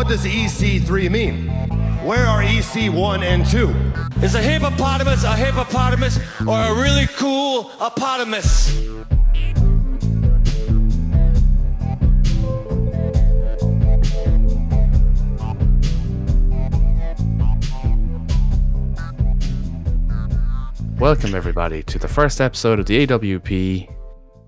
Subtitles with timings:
[0.00, 1.48] What does EC3 mean?
[2.06, 4.24] Where are EC1 and 2?
[4.24, 6.18] Is a hippopotamus a hippopotamus
[6.48, 8.80] or a really cool hippopotamus?
[20.98, 23.86] Welcome, everybody, to the first episode of the AWP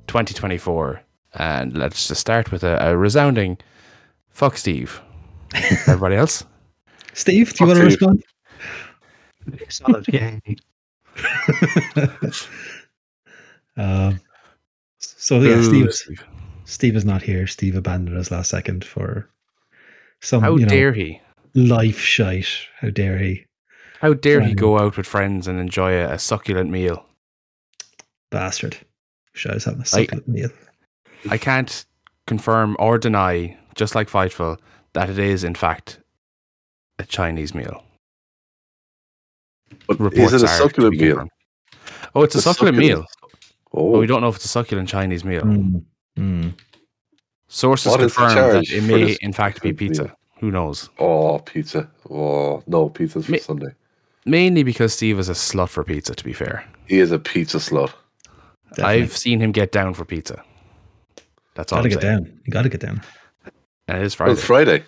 [0.07, 1.03] 2024.
[1.35, 3.59] And let's just start with a, a resounding
[4.31, 5.03] fuck Steve.
[5.55, 6.45] Everybody else?
[7.15, 8.09] Steve, do you want to Steve.
[8.09, 8.25] respond?
[9.69, 10.39] Solid, yeah.
[13.77, 14.21] Um,
[14.99, 16.25] so yeah, Boo, Steve, Steve.
[16.65, 17.47] Steve is not here.
[17.47, 19.29] Steve abandoned us last second for
[20.21, 21.21] some How you know, dare he?
[21.55, 22.49] life shite.
[22.81, 23.47] How dare he?
[24.01, 27.07] How dare he go out with friends and enjoy a, a succulent meal?
[28.31, 28.77] Bastard.
[29.33, 30.51] Wish I was having a I- succulent meal.
[31.31, 31.87] I can't
[32.27, 34.59] confirm or deny, just like Fightful,
[34.95, 36.01] that it is, in fact,
[36.99, 37.83] a Chinese meal.
[39.87, 41.17] But Reports is it a succulent meal?
[41.17, 41.31] confirmed.
[42.15, 43.07] Oh, it's a, A succulent, meal.
[43.73, 45.43] Oh, But we don't know if it's a succulent Chinese meal.
[45.43, 45.83] Mm.
[46.19, 46.55] Mm.
[47.49, 50.05] Sources What is confirm that it may, in fact, be pizza.
[50.05, 50.13] meal?
[50.41, 50.91] Who knows?
[50.99, 51.89] oh, pizza.
[52.11, 53.73] Oh, no, pizza's for Me- Sunday.
[54.27, 56.65] Mainly because Steve is a slut for pizza, to be fair.
[56.87, 57.93] He is a pizza slut.
[58.71, 59.03] Definitely.
[59.03, 60.43] I've seen him get down for pizza.
[61.55, 62.25] That's all gotta I'm get saying.
[62.25, 62.41] down.
[62.45, 63.03] You gotta get down.
[63.89, 64.33] And it is Friday.
[64.33, 64.85] it's Friday.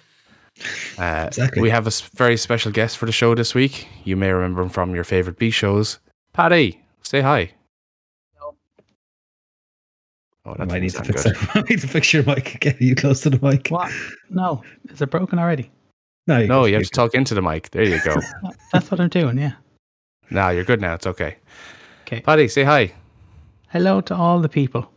[0.99, 1.63] Uh, Exactly.
[1.63, 3.89] We have a very special guest for the show this week.
[4.05, 5.99] You may remember him from your favourite B shows.
[6.33, 7.51] Paddy, say hi.
[10.47, 11.35] Oh, that I need to fix good.
[11.37, 11.51] that.
[11.57, 12.59] I need to fix your mic.
[12.61, 13.69] Get you close to the mic.
[13.69, 13.91] What?
[14.29, 15.71] No, is it broken already?
[16.27, 17.71] No, you No, you have to talk into the mic.
[17.71, 18.17] There you go.
[18.73, 19.53] That's what I'm doing, yeah.
[20.31, 20.95] now you're good now.
[20.95, 21.37] It's okay.
[22.03, 22.21] Okay.
[22.21, 22.93] Paddy, say hi.
[23.71, 24.91] Hello to all the people.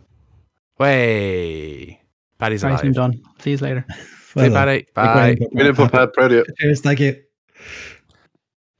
[0.77, 2.01] Way.
[2.39, 2.93] Paddy's Right, I'm alive.
[2.93, 3.21] done.
[3.39, 3.85] See you later.
[4.35, 4.53] Well Say done.
[4.67, 4.77] Paddy.
[4.79, 5.03] Big Bye.
[5.15, 5.89] round of Good info, applause.
[5.91, 6.13] Pat.
[6.13, 6.53] Proud of you.
[6.59, 7.23] Cheers, thank you.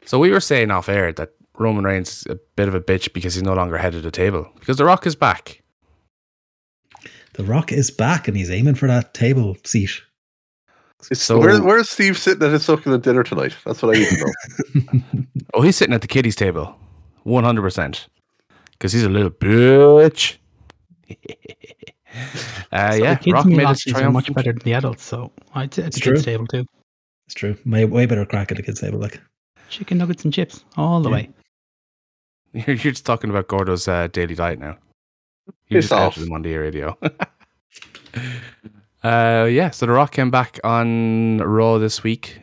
[0.05, 3.11] So we were saying off air that Roman Reigns is a bit of a bitch
[3.11, 5.63] because he's no longer head of the table because The Rock is back.
[7.33, 9.99] The Rock is back and he's aiming for that table seat.
[11.01, 13.55] So- where, where's Steve sitting at his succulent dinner tonight?
[13.65, 14.17] That's what I need to
[14.83, 15.23] know.
[15.55, 16.77] Oh, he's sitting at the kiddies table,
[17.23, 18.07] one hundred percent,
[18.73, 20.37] because he's a little bitch.
[22.71, 25.03] uh, So yeah, the kids' Rock made his options are much better than the adults,
[25.03, 26.33] so I'd say it's It's a kids' true.
[26.33, 26.65] table too.
[27.25, 27.57] It's true.
[27.65, 28.99] My way better crack at the kids' table.
[28.99, 29.19] Like
[29.69, 31.15] Chicken nuggets and chips all the Yeah.
[31.15, 31.29] way.
[32.53, 34.77] You're, you're just talking about Gordo's uh, daily diet now.
[35.67, 36.13] You Piss just off.
[36.17, 36.97] outed him on the radio.
[39.03, 42.39] uh, yeah, so The Rock came back on Raw this week.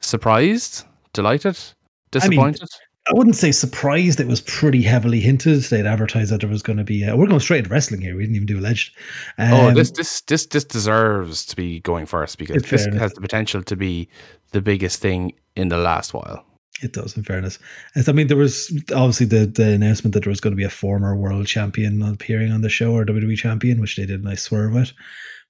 [0.00, 0.84] Surprised,
[1.14, 2.68] delighted, I mean, disappointed.
[3.06, 4.18] I wouldn't say surprised.
[4.18, 5.62] It was pretty heavily hinted.
[5.64, 7.04] They'd advertised that there was going to be.
[7.04, 8.16] Uh, we're going straight into wrestling here.
[8.16, 8.96] We didn't even do alleged.
[9.38, 13.00] oh, Um, this this this this deserves to be going first because this fairness.
[13.00, 14.08] has the potential to be
[14.52, 16.44] the biggest thing in the last while.
[16.82, 17.58] It does, in fairness.
[17.94, 20.64] As, I mean, there was obviously the, the announcement that there was going to be
[20.64, 24.24] a former world champion appearing on the show or WWE champion, which they did a
[24.24, 24.92] nice swerve with.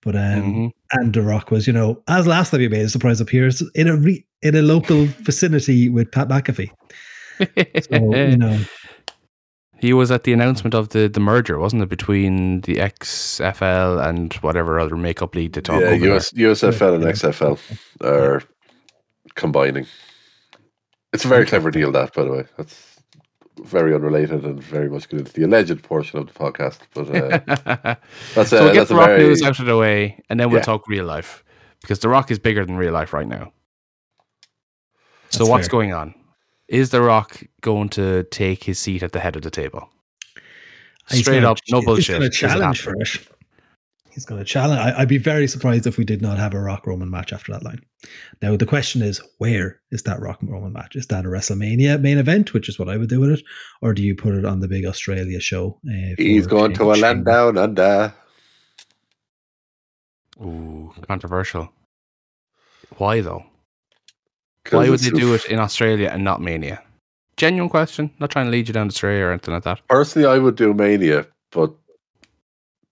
[0.03, 0.71] But um, Mhm.
[0.93, 3.89] and The Rock was, you know, as last time he made a surprise appearance in
[3.89, 6.71] a re, in a local vicinity with Pat McAfee.
[7.39, 8.59] So you know,
[9.79, 14.33] he was at the announcement of the, the merger, wasn't it, between the XFL and
[14.35, 16.17] whatever other makeup league they talk yeah, over there.
[16.17, 17.59] US, USFL and XFL
[18.03, 18.43] are
[19.35, 19.87] combining.
[21.13, 22.45] It's a very clever deal, that, by the way.
[22.57, 23.01] That's
[23.63, 26.79] very unrelated and very much good into the alleged portion of the podcast.
[26.93, 27.95] But uh,
[28.35, 29.23] that's so a, we'll get that's the a Rock very.
[29.25, 30.65] news out of the way, and then we'll Yeah.
[30.65, 31.45] talk real life
[31.83, 33.53] because the Rock is bigger than real life right now.
[35.31, 35.73] So That's what's fair.
[35.73, 36.15] going on?
[36.69, 39.91] Is the Rock going to take his seat at the head of the table?
[41.09, 42.07] Straight gonna- up, no bullshit.
[42.07, 43.29] He's going to challenge for it.
[44.11, 44.81] He's going to challenge.
[44.81, 47.53] I, I'd be very surprised if we did not have a Rock Roman match after
[47.53, 47.81] that line.
[48.41, 50.95] Now the question is, where is that Rock Roman match?
[50.95, 53.43] Is that a WrestleMania main event, which is what I would do with it,
[53.83, 55.81] or do you put it on the big Australia show?
[55.89, 58.15] Uh, He's going to a Shane- land down under.
[60.41, 61.73] Ooh, controversial.
[62.97, 63.45] Why though?
[64.65, 66.83] 'Cause Why would it's- they do it in Australia and not Mania?
[67.37, 68.11] Genuine question.
[68.21, 69.81] Not trying to lead you down the tray or anything like that.
[69.89, 71.73] Personally, I would do Mania, but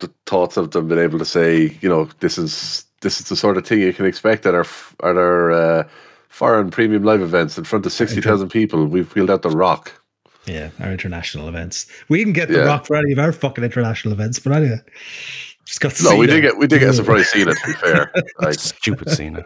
[0.00, 3.36] the thoughts of them being able to say, you know, this is this is the
[3.36, 4.66] sort of thing you can expect at our
[5.04, 5.88] at our uh,
[6.28, 8.84] foreign premium live events in front of sixty thousand people.
[8.86, 9.92] We've wheeled out the Rock.
[10.44, 11.86] Yeah, our international events.
[12.08, 12.64] We didn't get the Yeah.
[12.64, 14.80] Rock for any of our fucking international events, but anyway,
[15.64, 15.94] just got.
[16.02, 17.54] No, we did get we did get a surprise Cena.
[17.54, 19.44] To be fair, like Stupid Cena.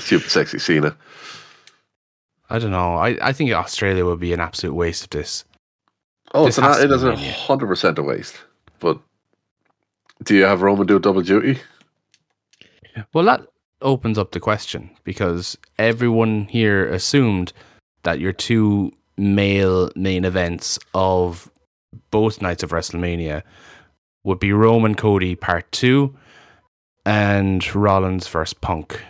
[0.00, 0.96] stupid sexy Cena.
[2.52, 2.96] I don't know.
[2.96, 5.46] I, I think Australia would be an absolute waste of this.
[6.34, 6.76] Oh, This not.
[6.76, 8.36] to It is a hundred percent a waste.
[8.78, 8.98] But
[10.22, 11.60] do you have Roman do double duty?
[13.14, 13.46] Well, that
[13.80, 17.54] opens up the question because everyone here assumed
[18.02, 21.50] that your two male main events of
[22.10, 23.42] both nights of WrestleMania
[24.24, 26.14] would be Roman Cody Part 2
[27.06, 29.02] and Rollins versus Punk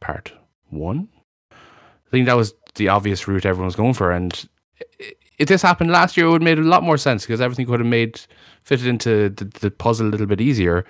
[0.00, 0.32] Part
[0.70, 1.08] 1.
[1.52, 4.10] I think that was the obvious route everyone was going for.
[4.10, 4.48] And
[5.00, 7.40] i- if this happened last year, it would have made a lot more sense because
[7.40, 8.20] everything could have made
[8.64, 10.84] fitted into the, the puzzle a little bit easier.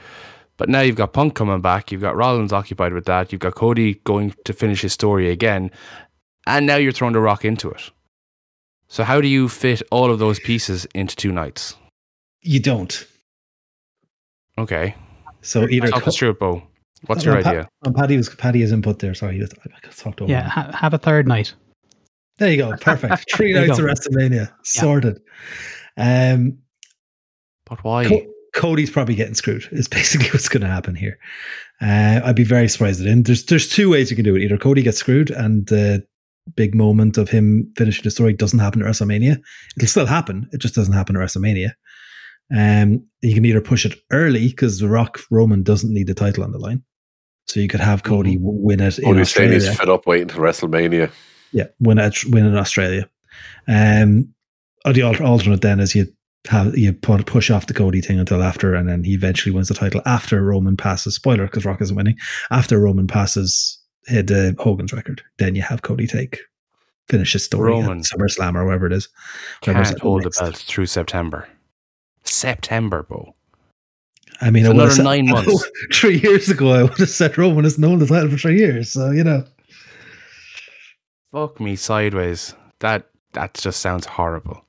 [0.56, 3.54] But now you've got Punk coming back, you've got Rollins occupied with that, you've got
[3.54, 5.70] Cody going to finish his story again,
[6.46, 7.90] and now you're throwing the rock into it.
[8.88, 11.76] So how do you fit all of those pieces into two nights?
[12.42, 13.06] You don't.
[14.56, 14.94] Okay,
[15.42, 16.62] So either talk Co- us through it, Bo.
[17.06, 17.68] What's your Pa- idea?
[17.94, 19.14] Paddy was Paddy has input there.
[19.14, 19.46] Sorry, I
[19.86, 20.32] got talked over.
[20.32, 21.54] Yeah, ha- have a third night.
[22.38, 22.76] There you go.
[22.80, 23.32] Perfect.
[23.34, 23.84] Three There you nights of.
[23.86, 25.20] WrestleMania sorted.
[25.96, 26.58] Um,
[27.66, 28.06] But why?
[28.06, 29.68] Co- Cody's probably getting screwed.
[29.72, 31.18] Is basically what's going to happen here.
[31.80, 33.22] Uh, I'd be very surprised at him.
[33.22, 34.42] There's there's two ways you can do it.
[34.42, 36.04] Either Cody gets screwed, and the
[36.56, 39.38] big moment of him finishing the story doesn't happen at WrestleMania.
[39.76, 40.48] It'll still happen.
[40.52, 41.72] It just doesn't happen at WrestleMania.
[42.56, 46.42] Um, you can either push it early because The Rock Roman doesn't need the title
[46.42, 46.82] on the line,
[47.46, 48.42] so you could have Cody Mm-hmm.
[48.44, 49.68] win it in Only saying Australia.
[49.70, 51.10] he's fed up waiting till WrestleMania.
[51.52, 53.08] Yeah, win it, win in Australia.
[53.66, 54.32] Um,
[54.84, 56.06] or the alternate then is you
[56.46, 59.68] have you put push off the Cody thing until after, and then he eventually wins
[59.68, 61.14] the title after Roman passes.
[61.14, 62.16] Spoiler, because Rock isn't winning.
[62.50, 66.40] After Roman passes hit uh, Hogan's record, then you have Cody take
[67.08, 67.98] finish his story Roman.
[68.00, 69.08] at SummerSlam or wherever it is.
[69.62, 71.48] Can't hold the belt through September.
[72.24, 73.34] September, Bo.
[74.40, 75.68] I mean, another said- nine months.
[75.92, 78.90] three years ago, I would have said Roman has known the title for three years.
[78.92, 79.44] So you know,
[81.32, 82.54] Fuck me sideways.
[82.80, 84.64] That that just sounds horrible.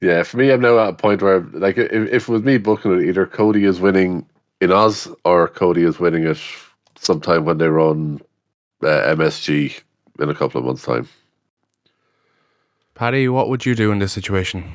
[0.00, 2.58] Yeah, for me, I'm now at a point where, like, if, if it was me
[2.58, 4.26] booking it, either Cody is winning
[4.60, 6.38] in Oz or Cody is winning it
[6.96, 8.20] sometime when they run
[8.82, 9.80] uh, MSG
[10.20, 11.08] in a couple of months' time.
[12.94, 14.70] Paddy, what would you do in this situation?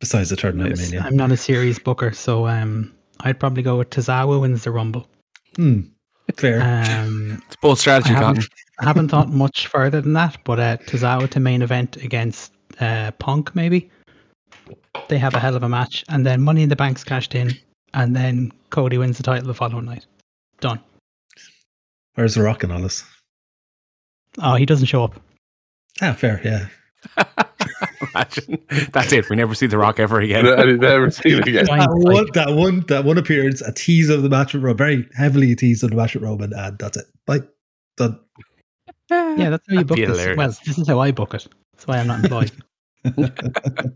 [0.00, 1.02] besides the third night of Mania.
[1.04, 5.08] I'm not a series booker, so um, I'd probably go with Tozawa wins the Rumble.
[5.56, 5.80] Hmm,
[6.36, 6.62] fair.
[6.62, 8.44] Um, It's both strategy, I Cotton.
[8.84, 12.52] Haven't, I haven't thought much further than that, but uh, Tozawa to main event against
[12.80, 13.90] uh, Punk, maybe.
[15.08, 17.52] They have a hell of a match, and then Money in the Bank's cashed in,
[17.94, 20.06] and then Cody wins the title the following night.
[20.60, 20.80] Done.
[22.14, 23.04] Where's the Rock and all this?
[24.42, 25.20] Oh, he doesn't show up.
[26.02, 26.40] Ah, fair.
[26.44, 26.66] Yeah.
[28.14, 28.58] Imagine.
[28.92, 29.28] That's it.
[29.28, 30.46] We never see The Rock ever again.
[30.58, 31.64] And I've never seen it again.
[31.66, 35.08] That one, that one, that one appearance, a tease of the match with Roman, very
[35.14, 37.06] heavily teased of the match with Roman, and that's it.
[37.26, 37.40] Bye.
[37.96, 38.18] Done.
[39.10, 40.16] Yeah, that's how you That'd book be this.
[40.18, 40.36] hilarious.
[40.38, 41.46] Well, this is how I book it.
[41.72, 42.52] That's why I'm not employed.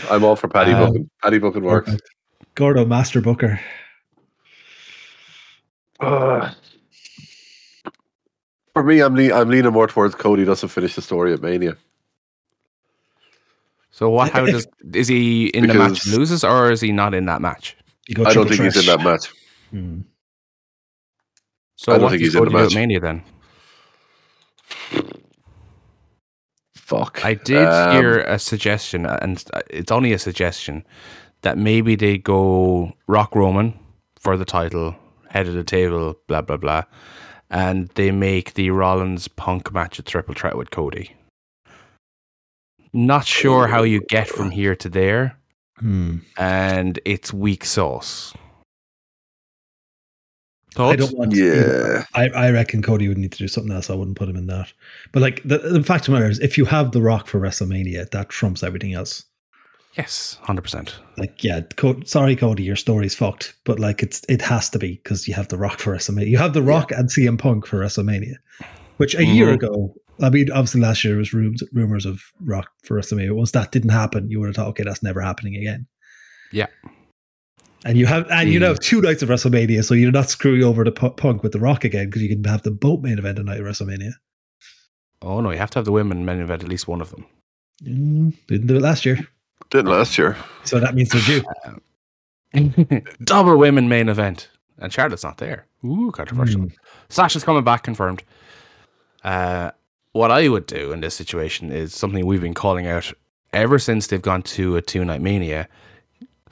[0.10, 1.10] I'm all for Paddy Um, booking.
[1.22, 1.86] Paddy booking works.
[1.86, 2.08] Perfect.
[2.54, 3.58] Gordo, Master Booker.
[6.00, 6.52] Uh,
[8.74, 11.76] for me, I'm le- I'm leaning more towards Cody doesn't finish the story at Mania.
[13.90, 14.32] So what?
[14.32, 17.40] How does is he in the match and loses, or is he not in that
[17.40, 17.76] match?
[18.10, 19.32] I don't triple think he's in that match.
[19.70, 20.00] Hmm.
[21.76, 22.74] So I don't what think does he's in the Cody at match.
[22.74, 23.22] Mania then?
[26.74, 27.24] Fuck.
[27.24, 30.84] I did Um, hear a suggestion, and it's only a suggestion,
[31.42, 33.78] that maybe they go Rock Roman
[34.18, 34.94] for the title,
[35.30, 36.82] head of the table, blah blah blah,
[37.50, 41.14] and they make the Rollins Punk match a triple threat with Cody.
[42.92, 45.36] Not sure how you get from here to there,
[45.78, 46.18] Hmm.
[46.36, 48.34] and it's weak sauce.
[50.76, 51.34] I don't want.
[51.34, 52.04] Yeah.
[52.14, 53.90] I, I reckon Cody would need to do something else.
[53.90, 54.72] I wouldn't put him in that.
[55.12, 57.40] But like the, the fact of the matter is, if you have The Rock for
[57.40, 59.24] WrestleMania, that trumps everything else.
[59.96, 60.96] Yes, hundred percent.
[61.18, 63.54] Like, yeah, Co- sorry, Cody, your story's fucked.
[63.64, 66.28] But like, it's it has to be because you have The Rock for WrestleMania.
[66.28, 68.36] You have The Rock and CM Punk for WrestleMania,
[68.96, 69.54] which a year Mhm.
[69.54, 69.94] ago.
[70.22, 73.32] I mean, obviously last year was rumors, rumors of Rock for WrestleMania.
[73.32, 75.86] Once that didn't happen, you would have thought, okay, that's never happening again.
[76.52, 76.66] Yeah.
[77.84, 78.66] And you have and you Mm.
[78.68, 81.58] have two nights of WrestleMania, so you're not screwing over the Pu- Punk with the
[81.58, 84.12] Rock again because you can have the boat main event a night of WrestleMania.
[85.20, 87.26] Oh no, you have to have the women main event at least one of them.
[87.84, 89.18] Mm, didn't do it last year,
[89.70, 90.36] Didn't last year.
[90.64, 91.42] so that means they're
[92.54, 93.02] due.
[93.24, 94.48] Double women main event,
[94.78, 95.66] and Charlotte's not there.
[95.84, 96.60] Ooh, controversial.
[96.62, 96.72] Mm.
[97.08, 98.22] Sasha's coming back, confirmed.
[99.24, 99.70] Uh,
[100.12, 103.12] what I would do in this situation is something we've been calling out
[103.52, 105.68] ever since they've gone to a two night mania.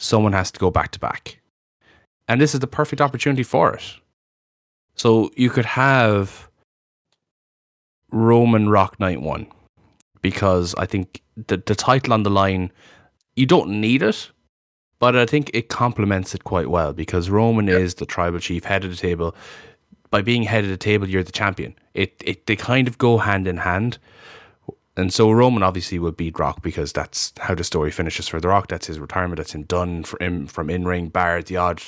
[0.02, 1.38] Someone has to go back to back,
[2.26, 3.84] and this is the perfect opportunity for it.
[4.94, 6.48] So you could have
[8.10, 9.46] Roman Rock Night One,
[10.22, 12.72] because I think the the title on the line,
[13.36, 14.30] you don't need it,
[14.98, 18.84] but I think it complements it quite well because Roman is the tribal chief, head
[18.84, 19.34] of the table.
[20.10, 21.74] by being head of the table, you're the champion.
[21.94, 23.98] It it they kind of go hand in hand.
[25.00, 28.48] And so Roman obviously will beat Rock because that's how the story finishes for The
[28.48, 28.68] Rock.
[28.68, 29.38] That's his retirement.
[29.38, 31.82] That's him done for him from in ring, bar the odd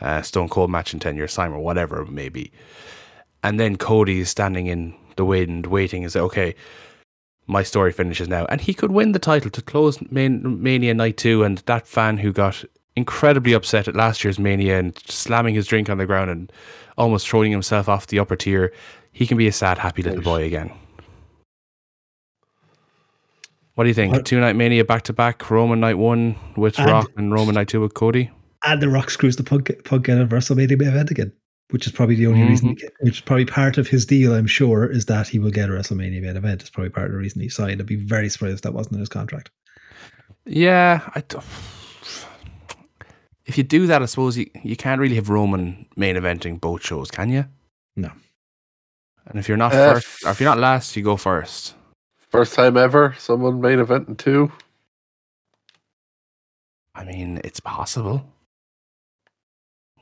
[0.00, 2.52] uh, Stone Cold match in 10 years' time or whatever it may be.
[3.42, 6.54] And then Cody is standing in the wind waiting and say, okay,
[7.46, 8.46] my story finishes now.
[8.46, 11.44] And he could win the title to close Man- Mania Night 2.
[11.44, 12.64] And that fan who got
[12.96, 16.52] incredibly upset at last year's Mania and slamming his drink on the ground and
[16.96, 18.72] almost throwing himself off the upper tier,
[19.12, 20.72] he can be a sad, happy little boy again.
[23.74, 24.12] What do you think?
[24.12, 27.54] What- Two night mania back to back, Roman night one with And- Rock and Roman
[27.56, 28.30] night two with Cody.
[28.66, 31.32] And The Rock screws the pug, pug at a WrestleMania main event again,
[31.70, 34.32] which is probably the only reason, he get, which is probably part of his deal,
[34.34, 36.62] I'm sure, is that he will get a WrestleMania main event.
[36.62, 37.80] It's probably part of the reason he signed.
[37.80, 39.50] I'd be very surprised if that wasn't in his contract.
[40.46, 41.36] Yeah, I d-
[43.46, 46.82] if you do that, I suppose you, you can't really have Roman main eventing both
[46.84, 47.44] shows, can you?
[47.96, 48.10] No.
[49.26, 51.74] And if you're not Uh, first, or if you're not last, you go first.
[52.34, 54.50] First time ever, someone main event in two.
[56.94, 58.26] I mean, it's possible.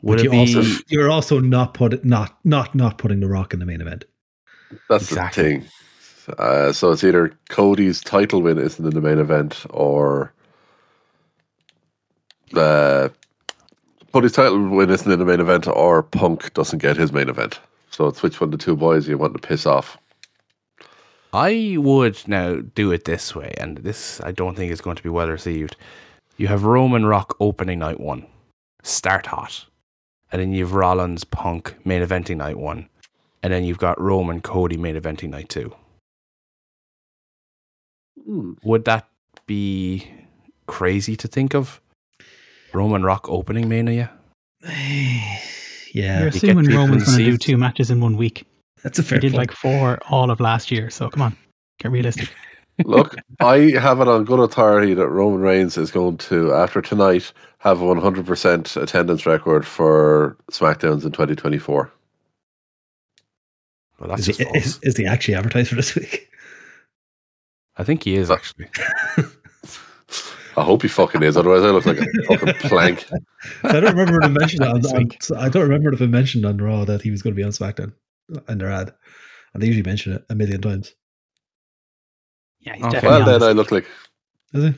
[0.03, 0.39] Would But it you be?
[0.39, 4.07] also, you're also not put not not not putting The Rock in the main event.
[4.89, 5.45] That's Exactly.
[5.45, 5.71] the thing.
[6.39, 10.33] Uh, so it's either Cody's title win isn't in the main event, or
[12.57, 13.09] uh,
[14.13, 17.61] Cody's title win isn't in the main event, or Punk doesn't get his main event.
[17.91, 19.99] So it's which one of the two boys you want to piss off.
[21.33, 25.03] I would now do it this way, and this I don't think is going to
[25.03, 25.77] be well received.
[26.37, 28.27] You have Roman Rock opening night one,
[28.83, 29.67] start hot,
[30.31, 32.89] and then you've Rollins Punk main eventing night one,
[33.43, 35.75] and then you've got Roman Cody main eventing night two.
[38.25, 38.53] Hmm.
[38.63, 39.09] Would that
[39.47, 40.07] be
[40.67, 41.81] crazy to think of?
[42.75, 44.13] Roman Rock opening Mania?
[44.63, 45.41] yeah,
[45.93, 48.47] You're assuming people Roman's going to do two matches in one week.
[48.83, 49.39] That's a He fair did point.
[49.39, 50.91] like four all of last year.
[50.91, 51.37] So come on,
[51.79, 52.29] get realistic.
[52.85, 57.33] Look, I have it on good authority that Roman Reigns is going to, after tonight,
[57.59, 61.93] have a 100% attendance record for SmackDowns in 2024.
[63.99, 64.57] Well, that's is, just he, false.
[64.57, 66.29] is, is he actually advertised for this week?
[67.77, 68.69] I think he is uh, actually.
[70.57, 73.07] I hope he fucking is, otherwise I look like a fucking plank.
[73.65, 75.39] I don't remember if I mentioned on, This on.
[75.39, 77.53] I don't remember if I mentioned on Raw that he was going to be on
[77.53, 77.93] SmackDown
[78.49, 78.93] in their ad,
[79.55, 80.95] and they usually mention it a million times.
[82.61, 82.93] Yeah, he's Okay.
[82.95, 83.49] definitely Well, then.
[83.49, 83.87] I look like
[84.55, 84.75] Is he?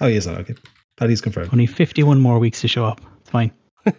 [0.00, 0.36] Oh, he is on.
[0.38, 0.54] Okay,
[0.96, 1.50] Paddy's confirmed.
[1.52, 3.00] Only 51 more weeks to show up.
[3.20, 3.52] It's fine.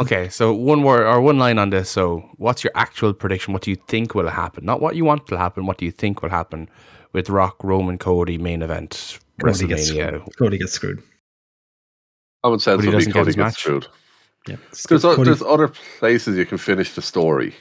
[0.00, 1.88] Okay, so one word or one line on this.
[1.90, 3.52] So, what's your actual prediction?
[3.52, 4.64] What do you think will happen?
[4.64, 5.66] Not what you want to happen.
[5.66, 6.68] What do you think will happen
[7.12, 10.36] with Rock, Roman, Cody main event Cody gets, WrestleMania?
[10.36, 11.02] Cody gets screwed.
[12.44, 13.58] common sense Cody would be doesn't get Cody his gets match.
[13.60, 13.86] screwed.
[14.48, 14.56] Yeah,
[14.88, 15.68] There's, o- there's other
[15.98, 17.54] places you can finish the story.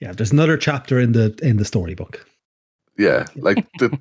[0.00, 0.12] yeah.
[0.12, 2.26] There's another chapter in the in the storybook.
[2.98, 3.98] Yeah, like the.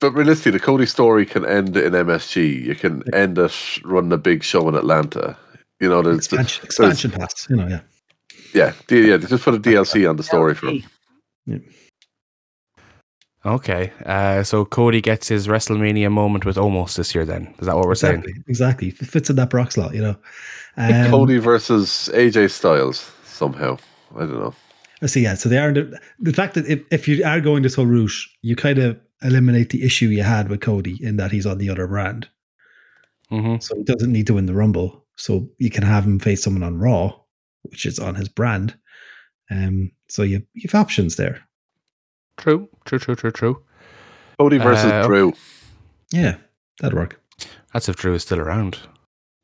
[0.00, 2.62] But realistically, the Cody story can end in MSG.
[2.64, 3.52] You can end it
[3.84, 5.36] running a big show in Atlanta.
[5.80, 7.48] You know, there's, Expansion, expansion pass.
[7.50, 7.80] You know, yeah.
[8.54, 9.16] yeah, yeah.
[9.16, 11.64] Just put a DLC on the story for him.
[13.48, 17.24] Okay, uh, so Cody gets his WrestleMania moment with almost this year.
[17.24, 18.20] Then is that what we're saying?
[18.20, 18.42] Exactly.
[18.48, 18.88] Exactly.
[19.00, 19.94] F- Fits in that Brock slot.
[19.94, 20.16] You know.
[20.76, 23.78] Um, Cody versus AJ Styles somehow.
[24.14, 24.54] I don't know.
[25.00, 25.22] I see.
[25.22, 27.86] yeah, so they are the, the fact that if, if you are going this whole
[27.86, 28.12] route,
[28.42, 31.70] you kind of eliminate the issue you had with Cody in that he's on the
[31.70, 32.28] other brand,
[33.30, 35.06] hmm so he doesn't need to win the Rumble.
[35.16, 37.14] So you can have him face someone on Raw,
[37.62, 38.76] which is on his brand.
[39.50, 41.40] Um, so you you have options there.
[42.38, 43.62] True, true, true, true, true.
[44.38, 45.32] Cody versus Uh, Drew.
[46.12, 46.36] Yeah,
[46.80, 47.20] that'd work.
[47.72, 48.78] That's if Drew is still around.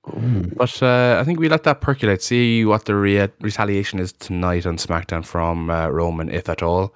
[0.06, 0.54] Mm.
[0.56, 2.22] But uh, I think we let that percolate.
[2.22, 6.94] See what the re- retaliation is tonight on SmackDown from uh, Roman, if at all.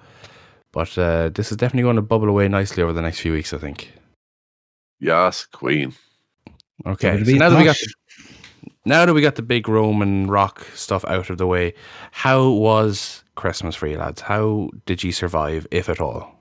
[0.71, 3.53] But uh, this is definitely going to bubble away nicely over the next few weeks.
[3.53, 3.91] I think.
[4.99, 5.93] Yes, Queen.
[6.85, 7.23] Okay.
[7.23, 7.93] So now that we got Nash?
[8.85, 11.73] now that we got the big Roman Rock stuff out of the way,
[12.11, 14.21] how was Christmas for you lads?
[14.21, 16.35] How did you survive, if at all?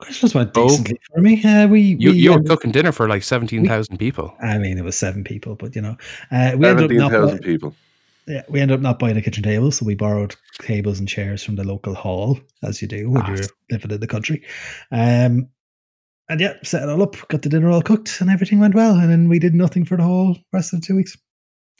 [0.00, 0.68] Christmas went Oh.
[0.68, 1.42] decently for me.
[1.42, 4.32] Uh, we, You we you were ended- cooking dinner for like seventeen thousand people.
[4.40, 5.96] I mean, it was seven people, but you know,
[6.30, 7.42] uh, we ended up not.
[7.42, 7.74] people.
[8.28, 11.42] Yeah, we ended up not buying a kitchen table, so we borrowed tables and chairs
[11.42, 13.28] from the local hall, as you do when Ah.
[13.30, 14.44] you're living in the country.
[14.92, 15.48] Um,
[16.28, 18.94] and yeah, set it all up, got the dinner all cooked, and everything went well.
[18.96, 21.16] And then we did nothing for the whole rest of the two weeks,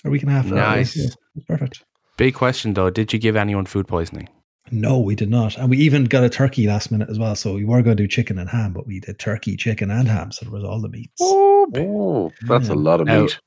[0.05, 0.47] or week and a half.
[0.47, 0.97] whatever it was.
[0.97, 1.15] Nice.
[1.37, 1.85] Yeah, perfect.
[2.19, 4.29] Big question though: Did you give anyone food poisoning?
[4.71, 7.35] No, we did not, and we even got a turkey last minute as well.
[7.35, 10.07] So we were going to do chicken and ham, but we did turkey, chicken, and
[10.07, 10.31] ham.
[10.31, 11.15] So there was all the meats.
[11.23, 13.39] Oh, that's a lot of Now- meat.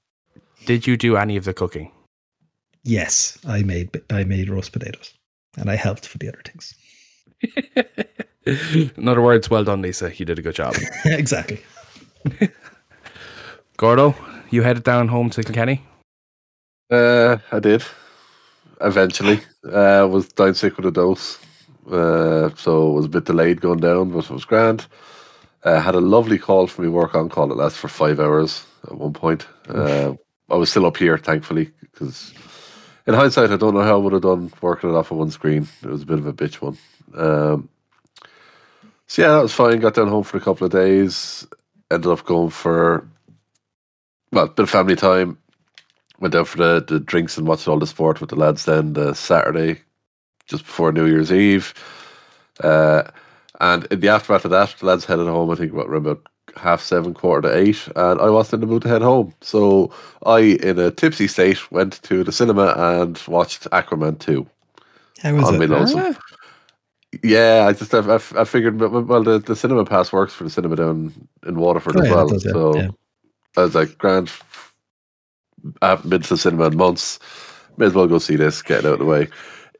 [0.65, 1.91] Did you do any of the cooking?
[2.83, 5.13] Yes, I made I made roast potatoes,
[5.57, 6.73] and I helped for the other things.
[8.97, 10.15] In other words, well done, Lisa.
[10.15, 10.75] You did a good job.
[11.05, 11.61] exactly.
[13.77, 14.15] Gordo,
[14.49, 15.83] you headed down home to Kilkenny.
[16.89, 17.83] Uh, I did.
[18.83, 21.37] Eventually, uh, was down sick with a dose,
[21.91, 24.87] uh, so it was a bit delayed going down, but it was grand.
[25.63, 27.51] Uh, had a lovely call from me work on call.
[27.51, 29.45] It lasted for five hours at one point.
[29.69, 30.13] Uh,
[30.49, 32.33] I was still up here, thankfully, because
[33.05, 35.31] in hindsight, I don't know how I would have done working it off of one
[35.31, 35.67] screen.
[35.83, 36.77] It was a bit of a bitch one.
[37.15, 37.69] Um,
[39.07, 39.79] so yeah, that was fine.
[39.79, 41.45] Got down home for a couple of days.
[41.91, 43.07] Ended up going for
[44.31, 45.37] well, a bit of family time.
[46.21, 48.93] Went out for the, the drinks and watched all the sport with the lads then
[48.93, 49.81] the Saturday,
[50.47, 51.73] just before New Year's Eve.
[52.63, 53.03] Uh,
[53.59, 56.27] and in the aftermath of that, the lads headed home, I think, what, around about
[56.57, 59.33] half seven, quarter to eight, and I wasn't in the mood to head home.
[59.41, 59.91] So
[60.25, 64.47] I, in a tipsy state, went to the cinema and watched Aquaman 2
[65.21, 65.69] How was it?
[65.69, 66.17] lonesome.
[67.23, 70.43] Yeah, I just I, I, I figured well well, the, the cinema pass works for
[70.45, 71.13] the cinema down
[71.45, 72.27] in Waterford Oh, as yeah, well.
[72.27, 72.87] does, yeah, so yeah.
[73.57, 74.31] I was like, grand.
[75.81, 77.19] I haven't been to the cinema in months.
[77.77, 78.61] May as well go see this.
[78.61, 79.27] Get it out of the way.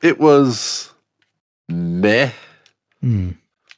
[0.01, 0.91] It was
[1.69, 2.31] meh.
[3.01, 3.31] Hmm.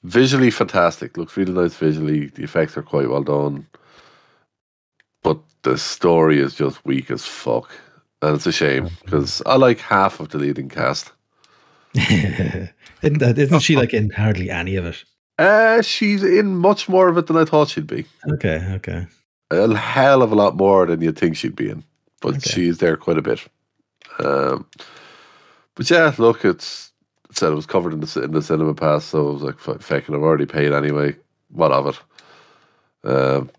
[0.04, 1.18] Visually fantastic.
[1.18, 2.28] Looks really nice visually.
[2.28, 3.68] The effects are quite well done.
[5.24, 7.72] But the story is just weak as fuck.
[8.22, 11.12] And it's a shame because I like half of the leading cast.
[11.96, 15.04] isn't, that, isn't she like in hardly any of it?
[15.38, 18.06] Uh, she's in much more of it than I thought she'd be.
[18.30, 19.08] Okay, okay.
[19.52, 21.84] A hell of a lot more than you'd think she'd be in.
[22.24, 22.50] But Okay.
[22.52, 23.46] she's there quite a bit.
[24.20, 24.66] Um,
[25.76, 26.92] but yeah, look, it's
[27.30, 29.60] it said it was covered in the in the cinema pass, so I was like,
[29.60, 31.16] "Fuck, fucking, I've already paid anyway.
[31.50, 33.52] What of it?" Um,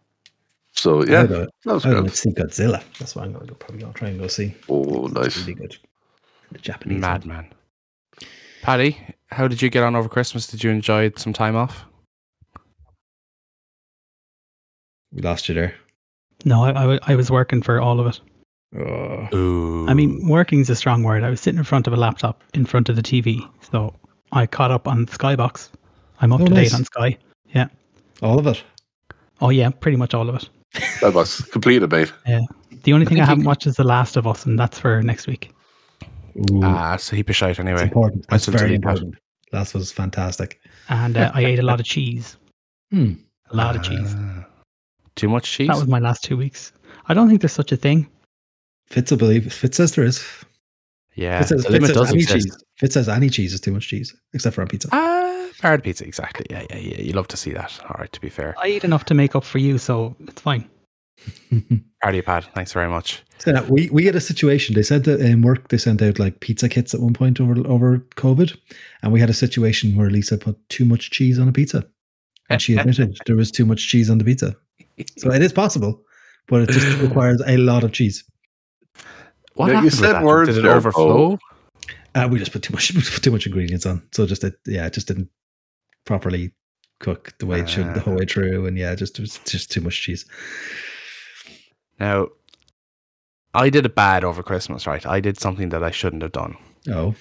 [0.72, 2.14] so yeah, I don't, that was I don't good.
[2.16, 2.82] see Godzilla.
[2.98, 4.54] That's what I'm going to probably going to try and go see.
[4.68, 5.36] Oh, It's nice.
[5.36, 5.76] really good.
[6.52, 7.00] The Japanese.
[7.00, 7.52] Madman.
[8.62, 8.98] Paddy,
[9.30, 10.46] how did you get on over Christmas?
[10.46, 11.84] Did you enjoy some time off?
[15.12, 15.74] We lost you there.
[16.44, 18.20] No, I, I, I was working for all of it.
[18.76, 19.28] Oh.
[19.36, 19.88] Ooh.
[19.88, 21.22] I mean, working is a strong word.
[21.22, 23.48] I was sitting in front of a laptop in front of the TV.
[23.70, 23.94] So
[24.32, 25.70] I caught up on Skybox.
[26.20, 26.70] I'm up Oh, to nice.
[26.70, 27.18] date on Sky.
[27.54, 27.68] Yeah.
[28.22, 28.62] all of it.
[29.40, 30.48] Oh, yeah, pretty much all of it.
[31.02, 32.12] That was completed, mate.
[32.26, 32.40] Yeah.
[32.84, 35.02] The only thing I haven't can- watched is The Last of Us, and that's for
[35.02, 35.52] next week.
[36.50, 37.82] Ooh, ah, it's a heap of shite it's anyway.
[37.82, 38.26] important.
[38.28, 38.88] I That's very delete that.
[38.90, 39.14] important.
[39.52, 40.60] That was fantastic.
[40.88, 42.36] And uh, I ate a lot of cheese.
[42.90, 43.12] Hmm.
[43.50, 44.14] A lot of cheese.
[44.16, 44.44] Ah.
[45.16, 45.68] Too much cheese?
[45.68, 46.72] That was my last two weeks.
[47.06, 48.08] I don't think there's such a thing.
[48.86, 49.52] Fitz will believe.
[49.52, 50.24] Fitz says there is.
[51.14, 52.46] yeah, Fitz says, the Fitz says does any exist.
[52.46, 52.64] cheese.
[52.76, 54.88] Fitz says any cheese is too much cheese, except for on pizza.
[54.92, 56.46] Ah, hard pizza, exactly.
[56.50, 57.00] Yeah, yeah, yeah.
[57.00, 57.78] You love to see that.
[57.84, 58.54] All right, to be fair.
[58.58, 60.68] I eat enough to make up for you, so it's fine.
[62.02, 63.22] Party pad, thanks very much.
[63.38, 64.74] So now, we we had a situation.
[64.74, 67.56] They said that in work they sent out like pizza kits at one point over
[67.66, 68.56] over COVID,
[69.02, 71.84] and we had a situation where Lisa put too much cheese on a pizza,
[72.50, 74.56] and she admitted there was too much cheese on the pizza.
[75.18, 76.02] So it is possible,
[76.46, 78.24] but it just requires a lot of cheese.
[79.54, 81.38] What Now, you said words Did it overflow?
[82.14, 84.86] Uh, we just put too much put too much ingredients on, so just it, yeah,
[84.86, 85.28] it just didn't
[86.04, 86.52] properly
[87.00, 89.70] cook the way it should the whole way through, and yeah, just it was just
[89.70, 90.24] too much cheese.
[91.98, 92.28] Now,
[93.52, 95.04] I did it bad over Christmas, right?
[95.06, 96.56] I did something that I shouldn't have done.
[96.90, 97.14] Oh,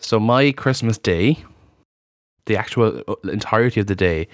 [0.00, 1.38] So my Christmas day,
[2.46, 4.28] the actual uh, entirety of the day,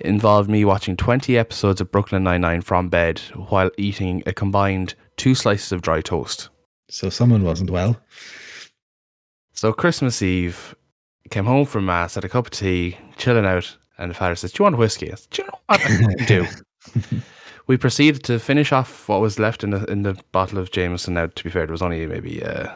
[0.00, 5.34] involved me watching 20 episodes of Brooklyn Nine-Nine from bed while eating a combined two
[5.34, 6.50] slices of dry toast.
[6.88, 8.00] So someone wasn't well.
[9.52, 10.74] So Christmas Eve,
[11.30, 14.52] came home from mass, had a cup of tea, chilling out, and the father says,
[14.52, 16.46] "Do you want whiskey?" I said, "Do you know what I do?"
[17.66, 21.14] we proceeded to finish off what was left in the in the bottle of Jameson.
[21.14, 22.70] Now, to be fair, there was only maybe uh,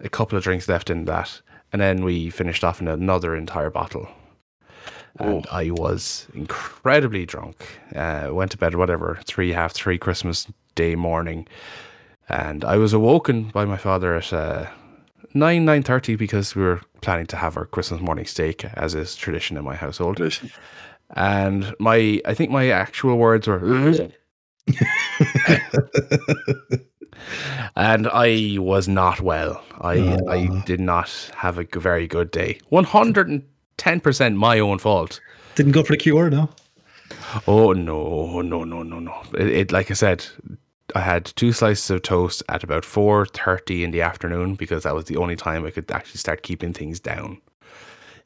[0.00, 1.40] a couple of drinks left in that,
[1.72, 4.08] and then we finished off in another entire bottle.
[5.18, 7.56] And I was incredibly drunk.
[7.94, 11.46] Uh, went to bed, whatever, three half three Christmas Day morning,
[12.30, 14.66] and I was awoken by my father at uh,
[15.34, 19.16] nine nine thirty because we were planning to have our Christmas morning steak, as is
[19.16, 20.16] tradition in my household.
[20.16, 20.50] Tradition.
[21.16, 23.58] And my, I think my actual words were,
[27.76, 29.62] and I was not well.
[29.80, 30.62] I I Oh.
[30.66, 32.58] did not have a very good day.
[32.68, 33.42] One hundred and
[33.76, 35.20] ten percent my own fault.
[35.56, 36.48] Didn't go for the cure, no.
[37.46, 39.14] Oh no, no, no, no, no!
[39.34, 40.24] It, it like I said,
[40.94, 44.94] I had two slices of toast at about four thirty in the afternoon because that
[44.94, 47.40] was the only time I could actually start keeping things down.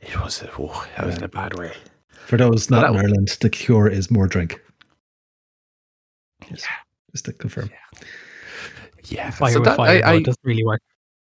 [0.00, 1.72] It was, a, oh, I was in a bad way.
[2.26, 4.60] For those not that in was- Ireland, the cure is more drink.
[6.50, 6.56] Yeah,
[7.12, 7.70] Just to confirm.
[9.06, 10.80] Yeah, Fire so with that- fire, I- I- it doesn't really work.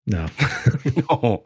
[0.06, 0.26] No.
[1.10, 1.44] no.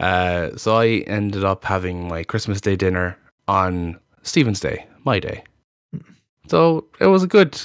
[0.00, 5.44] Uh, so I ended up having my Christmas Day dinner on Stephen's Day, my day.
[6.48, 7.60] So it was a good.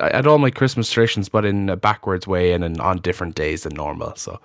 [0.00, 3.34] I had all my Christmas traditions, but in a backwards way and in, on different
[3.34, 4.14] days than normal.
[4.16, 4.40] So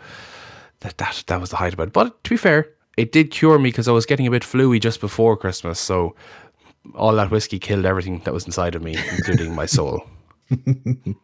[0.81, 1.93] that that that was the height of it.
[1.93, 4.79] But to be fair, it did cure me because I was getting a bit fluey
[4.79, 5.79] just before Christmas.
[5.79, 6.15] So
[6.95, 10.05] all that whiskey killed everything that was inside of me, including my soul.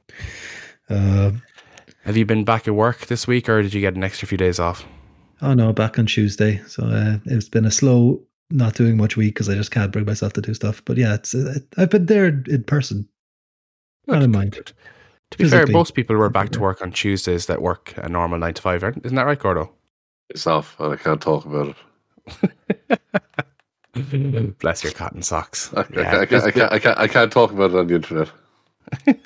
[0.89, 1.31] Uh,
[2.05, 4.37] Have you been back at work this week, or did you get an extra few
[4.37, 4.85] days off?
[5.41, 6.61] oh no, back on Tuesday.
[6.67, 10.05] So uh, it's been a slow, not doing much week because I just can't bring
[10.05, 10.81] myself to do stuff.
[10.85, 13.07] But yeah, it's uh, I've been there in person.
[14.07, 14.51] Not in mind.
[14.53, 14.71] Good.
[15.31, 18.39] To be fair, most people were back to work on Tuesdays that work a normal
[18.39, 19.71] nine to five, isn't that right, Gordo?
[20.29, 21.75] It's off, and I can't talk about
[22.89, 22.99] it.
[24.59, 25.73] Bless your cotton socks.
[25.73, 27.77] I, I, Yeah, can't, I, can't, I, can't, I, can't, I can't talk about it
[27.77, 28.29] on the internet.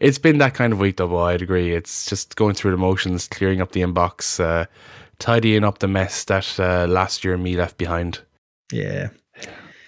[0.00, 1.08] it's been that kind of week, though.
[1.08, 1.72] Boy, I'd agree.
[1.72, 4.66] It's just going through the motions, clearing up the inbox, uh,
[5.18, 8.20] tidying up the mess that uh, last year me left behind.
[8.72, 9.10] Yeah,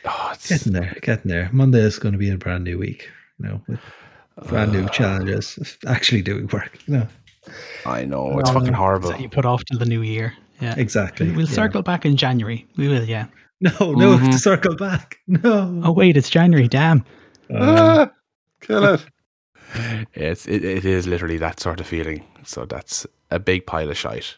[0.05, 1.51] Oh, it's, getting there, getting there.
[1.53, 3.11] Monday is going to be a brand new week.
[3.41, 3.81] You know, with
[4.49, 6.79] brand new challenges, actually doing work.
[6.87, 7.09] You know,
[7.87, 9.11] I know it's All fucking horrible.
[9.11, 10.35] that you put off till the new year.
[10.61, 10.75] Yeah.
[10.77, 11.31] exactly.
[11.31, 11.55] We'll yeah.
[11.55, 12.67] circle back in January.
[12.77, 13.27] We will, yeah.
[13.61, 14.31] No, no, Mhm.
[14.33, 15.19] to circle back.
[15.29, 15.81] No.
[15.85, 16.67] Oh wait, it's January.
[16.69, 17.05] Damn.
[17.53, 18.11] Uh, ah,
[18.61, 19.05] kill it.
[20.15, 22.25] It's it, it is literally that sort of feeling.
[22.45, 24.37] So that's a big pile of shite.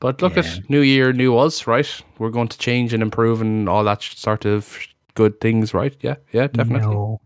[0.00, 0.42] But look Yeah.
[0.44, 2.02] at New Year, new us, right?
[2.18, 4.78] We're going to change and improve and all that sort of
[5.14, 5.96] good things, right?
[6.02, 6.94] Yeah, yeah, definitely.
[6.94, 7.20] No.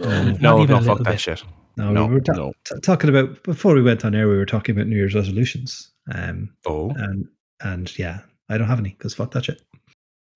[0.00, 1.42] No, Not no, fuck little that shit.
[1.76, 2.52] no, No, we were ta- no.
[2.64, 4.28] t- talking about before we went on air.
[4.28, 5.90] We were talking about New Year's resolutions.
[6.12, 7.28] Um, Oh, and
[7.60, 9.60] and yeah, I don't have any because fuck that shit.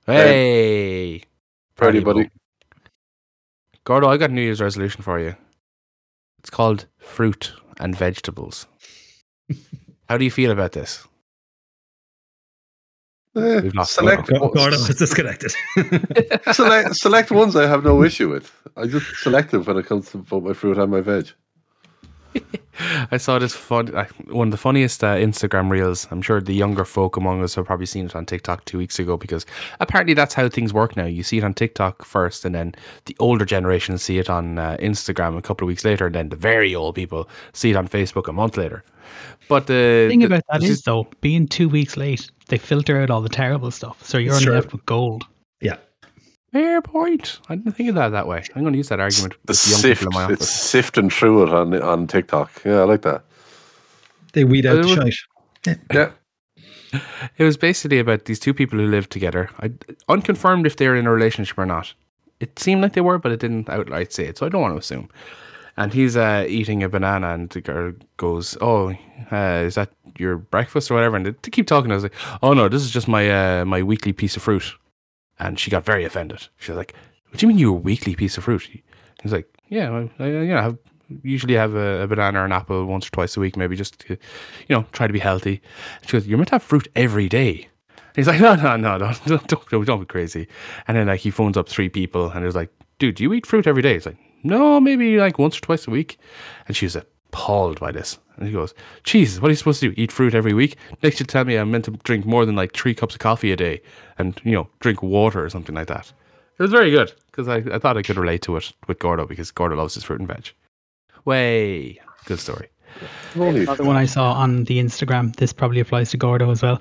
[0.07, 1.23] hey,
[1.77, 2.31] Party Party buddy.
[3.85, 5.35] Gordo, I got a New Year's resolution for you.
[6.39, 8.67] It's called fruit and vegetables.
[10.09, 11.07] How do you feel about this?
[13.37, 14.45] Eh, We've lost select, Gordo.
[14.47, 15.53] ones- Gordon was disconnected.
[16.53, 18.53] select, select ones I have no issue with.
[18.77, 21.31] I just select them when it comes to both my fruit and my veg.
[23.13, 26.09] I saw this fun, uh, one of the funniest uh, Instagram reels.
[26.11, 28.99] I'm sure the younger folk among us have probably seen it on TikTok two weeks
[28.99, 29.47] ago because
[29.79, 31.05] apparently that's how things work now.
[31.07, 34.77] You see it on TikTok first, and then the older generation see it on uh,
[34.81, 37.87] Instagram a couple of weeks later, and then the very old people see it on
[37.87, 38.83] Facebook a month later.
[39.49, 43.01] But the The thing about that this is, though, being two weeks late, they filter
[43.01, 44.05] out all the terrible stuff.
[44.05, 44.55] So you're only Sure.
[44.55, 45.25] left with gold.
[45.61, 45.77] yeah,
[46.53, 47.41] fair point.
[47.49, 48.43] I didn't think of that that way.
[48.55, 50.61] I'm going to use that argument The the young sift, people in my it's office.
[50.61, 52.63] sifting through it on on TikTok.
[52.65, 53.25] Yeah, I like that.
[54.33, 55.11] they weed out Uh, the well-
[55.67, 55.79] shite.
[55.93, 56.11] Yeah,
[57.39, 59.49] It was basically about these two people who lived together.
[59.61, 59.71] I
[60.09, 61.93] unconfirmed if they're in a relationship or not.
[62.41, 64.75] It seemed like they were, but it didn't outright say it, so I don't want
[64.75, 65.09] to assume.
[65.77, 68.95] And he's uh, eating a banana, and the girl goes, "Oh,
[69.33, 71.91] uh, is that your breakfast or whatever?" And they keep talking.
[71.91, 74.75] I was like, "Oh no, this is just my uh, my weekly piece of fruit."
[75.39, 76.47] And she got very offended.
[76.59, 76.95] She was like,
[77.29, 78.69] "What do you mean your weekly piece of fruit?"
[79.23, 80.79] He's like, "Yeah, well, I, I, yeah, I have,
[81.23, 83.99] usually have a, a banana or an apple once or twice a week, maybe just
[84.01, 84.17] to,
[84.69, 85.61] you know, try to be healthy."
[86.07, 87.69] She goes, "You're meant to have fruit every day."
[88.15, 90.47] He's like, no, no, no, don't, don't, don't, don't be crazy.
[90.87, 93.47] And then like he phones up three people and he's like, dude, do you eat
[93.47, 93.95] fruit every day?
[93.95, 96.19] He's like, no, maybe like once or twice a week.
[96.69, 98.19] And she was appalled by this.
[98.37, 100.01] And he goes, Jesus, what are you supposed to do?
[100.01, 100.77] Eat fruit every week?
[101.03, 103.53] Next you tell me I'm meant to drink more than like three cups of coffee
[103.53, 103.81] a day
[104.19, 106.13] and, you know, drink water or something like that.
[106.59, 109.27] It was very good because I, I thought I could relate to it with Gordo
[109.27, 110.51] because Gordo loves his fruit and veg.
[111.25, 112.01] Way.
[112.27, 112.69] Good story.
[113.35, 115.35] Another one I saw on the Instagram.
[115.37, 116.81] This probably applies to Gordo as well.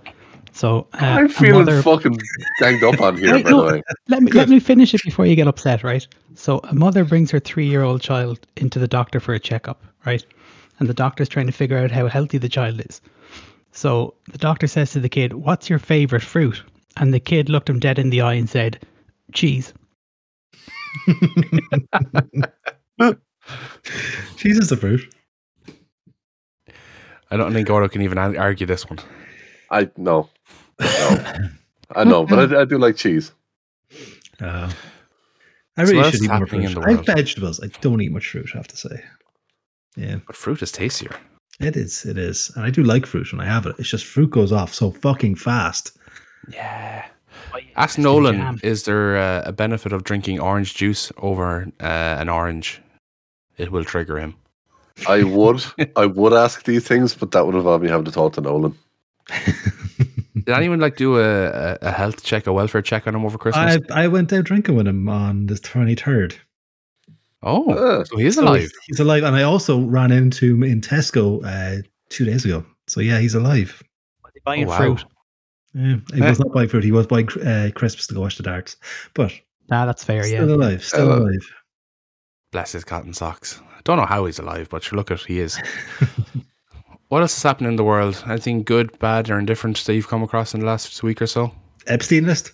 [0.56, 2.16] So uh, I'm feeling mother- fucking
[2.60, 3.82] ganged up on here, Wait, by no, the way.
[4.08, 6.08] let me let me finish it before you get upset, right?
[6.36, 10.24] So a mother brings her three-year-old child into the doctor for a checkup, right?
[10.80, 13.02] And the doctor's trying to figure out how healthy the child is.
[13.72, 16.62] So the doctor says to the kid, "What's your favorite fruit?"
[16.98, 18.80] And the kid looked him dead in the eye and said,
[19.34, 19.74] "Cheese."
[24.38, 25.02] cheese is the fruit.
[27.32, 29.00] I don't think Gordo can even argue this one.
[29.72, 30.30] I no,
[30.80, 31.50] no.
[31.96, 33.32] I know, but I, I do like cheese.
[34.42, 34.72] Uh,
[35.78, 36.76] I So really what should else eat more happening fruit.
[36.78, 37.60] in the I have vegetables.
[37.64, 38.50] I don't eat much fruit.
[38.54, 39.04] I have to say.
[39.96, 41.16] Yeah, But fruit is tastier.
[41.60, 42.06] it is.
[42.06, 43.76] It is, and I do like fruit when I have it.
[43.78, 45.98] It's just fruit goes off so fucking fast.
[46.52, 47.06] Yeah.
[47.76, 48.60] Ask Some Nolan, jam.
[48.64, 51.84] is there uh, a benefit of drinking orange juice over uh,
[52.20, 52.82] an orange?
[53.58, 54.36] It will trigger him.
[55.08, 55.64] I would,
[55.96, 58.76] I would ask these things, but that would involve me having to talk to Nolan.
[60.46, 63.38] Did anyone like do a, a, a health check, a welfare check on him over
[63.38, 63.80] Christmas?
[63.92, 66.36] I I went out drinking with him on the twenty third.
[67.42, 68.62] Oh, Ah, so he is So alive.
[68.62, 72.66] He's, he's alive, and I also ran into him in Tesco uh, two days ago.
[72.88, 73.82] So yeah, he's alive.
[74.24, 74.78] Was he buying Oh, wow.
[74.78, 75.06] fruit?
[75.74, 76.84] Yeah, he was not buying fruit.
[76.84, 78.78] He was buying uh, crisps to go watch the darts,
[79.14, 79.34] but
[79.70, 80.24] Nah, that's fair.
[80.24, 80.56] still Yeah.
[80.56, 80.84] alive.
[80.84, 81.54] Still Uh, alive.
[82.52, 83.60] Bless his cotton socks.
[83.76, 85.60] I don't know how he's alive, but sure, look at he is.
[87.14, 88.24] what else is happening in the world?
[88.28, 91.54] Anything good, bad, or indifferent that you've come across in the last week or so?
[91.86, 92.54] Epstein list.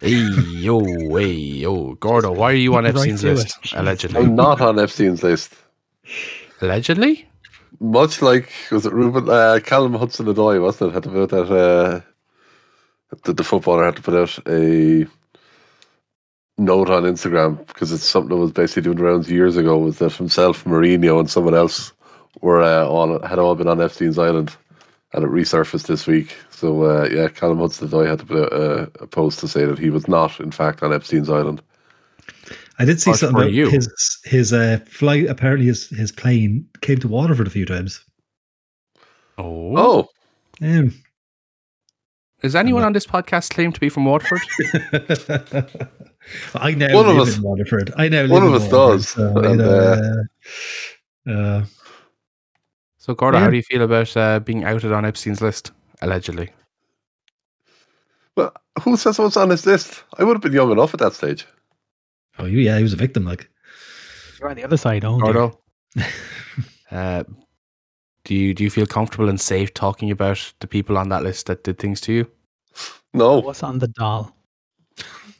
[0.00, 0.80] Hey yo,
[1.18, 3.34] hey yo, Gordo, why are you on Right Epstein's to it.
[3.34, 3.74] list?
[3.74, 4.18] Allegedly.
[4.18, 5.54] I'm not on Epstein's list.
[6.62, 7.28] Allegedly?
[7.80, 10.94] Much like was it Ruben uh, Callum Hudson Odoi, wasn't it?
[10.94, 12.00] Had to put out that uh,
[13.24, 15.06] the, the footballer had to put out a
[16.56, 19.76] note on Instagram because it's something that was basically doing the rounds years ago.
[19.76, 21.92] Was that himself, Mourinho, and someone else
[22.40, 24.56] were uh, all had all been on Epstein's island,
[25.12, 26.36] and it resurfaced this week.
[26.50, 29.64] So uh, yeah, Callum Hudson Odoi had to put out a, a post to say
[29.66, 31.62] that he was not, in fact, on Epstein's island.
[32.78, 33.68] I did see Or something about you.
[33.68, 33.88] his
[34.24, 35.26] his uh, flight.
[35.26, 38.02] Apparently, his his plane came to Waterford a few times.
[39.38, 39.76] Oh.
[39.76, 40.08] Oh,
[40.62, 40.94] Um,
[42.42, 44.40] Is anyone on this podcast claim to be from Waterford?
[46.54, 47.92] I now One of live us- in Waterford.
[47.96, 50.24] I now live one of in us Waterford, does, So, you know,
[51.26, 51.64] uh, uh,
[53.02, 53.44] So, Gordo, Yeah.
[53.44, 55.72] how do you feel about uh, being outed on Epstein's list?
[56.02, 56.50] Allegedly.
[58.36, 60.04] well, who says what's on his list?
[60.18, 61.46] I would have been young enough at that stage.
[62.38, 63.24] oh, you- yeah, he was a victim.
[63.24, 63.50] Like,
[64.38, 65.18] You're on the other side, dear.
[65.18, 65.58] Gordo.
[66.92, 67.24] uh,
[68.24, 71.46] do you do you feel comfortable and safe talking about the people on that list
[71.46, 72.30] that did things to you?
[73.12, 74.32] No, What's on the doll?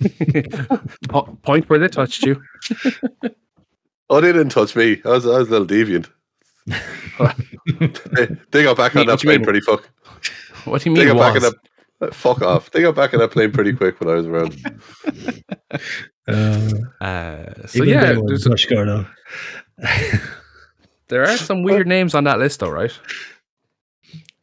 [1.09, 2.42] Po- Point where they touched you.
[4.11, 5.01] Oh, they didn't touch me.
[5.07, 6.11] I was, I was a little deviant.
[6.66, 9.44] They, they got back on Wait, what that plane mean?
[9.44, 9.88] pretty fuck.
[10.64, 11.16] What do you They mean?
[11.16, 11.51] got back on
[12.01, 12.14] that.
[12.14, 12.70] Fuck off.
[12.70, 14.57] They got back on that plane pretty quick when I was around.
[16.29, 19.07] uh, Uh, so yeah, they were there's, touch Gordo.
[21.09, 22.92] there are some weird names on that list, though, right?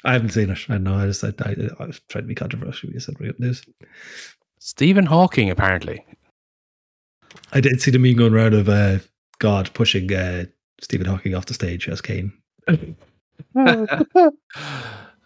[0.05, 0.60] I haven't seen it.
[0.69, 0.95] I know.
[0.95, 2.89] I just I, I, I was trying to be controversial.
[2.89, 3.63] You said bring news.
[4.60, 6.05] Stephen Hawking, apparently.
[7.51, 8.99] I did see the meme going around of uh,
[9.39, 10.45] God pushing uh,
[10.81, 12.31] Stephen Hawking off the stage as Kane.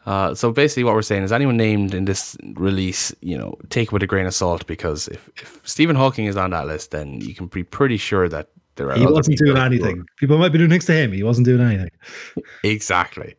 [0.06, 3.88] Uh, so basically, what we're saying is, anyone named in this release, you know, take
[3.88, 6.92] it with a grain of salt because if, if Stephen Hawking is on that list,
[6.92, 8.98] then you can be pretty sure that there are.
[8.98, 10.04] He other wasn't doing who are- anything.
[10.18, 11.14] People might be doing next to him.
[11.14, 11.90] He wasn't doing anything.
[12.66, 13.34] Exactly.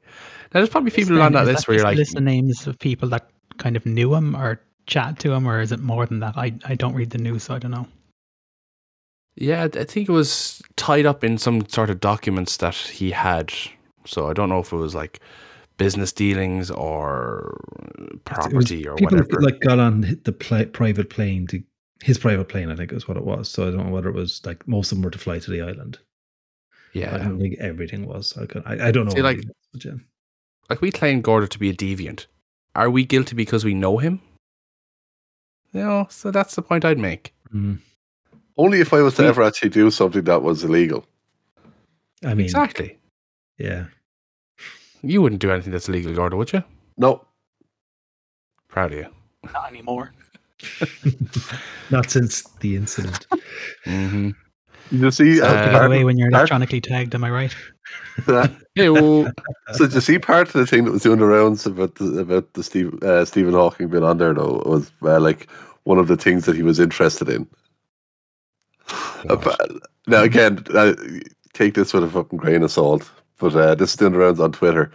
[0.54, 2.22] Now, there's probably people Is on that- that is list where you're like, list of
[2.22, 5.80] names of people that kind of knew him or chat to him, or is it
[5.80, 6.38] more than that?
[6.38, 7.86] I, I don't read the news, so I don't know.
[9.36, 13.52] Yeah, I think it was tied up in some sort of documents that he had.
[14.06, 15.20] So I don't know if it was like
[15.76, 17.60] business dealings or
[17.98, 19.40] was property or people whatever.
[19.40, 21.62] like got on the pla private plane to
[22.02, 22.70] his private plane.
[22.70, 23.48] I think is what it was.
[23.48, 25.50] So I don't know whether it was like most of them were to fly to
[25.50, 25.98] the island.
[26.92, 28.36] Yeah, I don't think everything was.
[28.38, 29.14] I, could, I, I don't know.
[29.14, 29.42] See, like-
[29.72, 29.94] but yeah.
[30.70, 32.26] Like we claim Gordo to be a deviant.
[32.76, 34.20] Are we guilty because we know him?
[35.72, 37.34] You know, so that's the point I'd make.
[37.52, 37.78] Mm.
[38.56, 41.06] Only if I was to We- ever actually do something that was illegal.
[42.24, 42.98] I mean, Exactly.
[43.58, 43.86] yeah.
[45.02, 46.62] You wouldn't do anything that's illegal, Gordo, would you?
[46.96, 47.26] No.
[48.68, 49.06] Proud of you.
[49.52, 50.12] Not anymore.
[51.90, 53.26] Not since the incident.
[53.86, 54.30] Mm-hmm.
[54.90, 57.30] You see, uh, Uh, to get part, away when you're part- electronically tagged, am I
[57.30, 57.54] right?
[58.76, 59.30] Ew.
[59.72, 62.18] so did you see part of the thing that was doing the rounds about the,
[62.20, 65.48] about the Steve, uh, Stephen Hawking being on there though was uh, like
[65.84, 67.46] one of the things that he was interested in.
[70.06, 70.94] Now again, uh,
[71.54, 74.52] take this with a fucking grain of salt, but uh, this is doing the on
[74.52, 74.92] Twitter.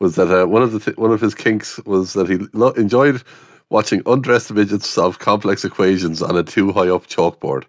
[0.00, 2.70] Was that uh, one of the th- one of his kinks was that he lo-
[2.70, 3.22] enjoyed
[3.70, 7.64] watching undressed midgets solve complex equations on a too high up chalkboard.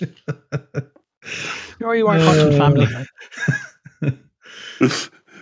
[1.80, 2.86] Or you weren't watching Family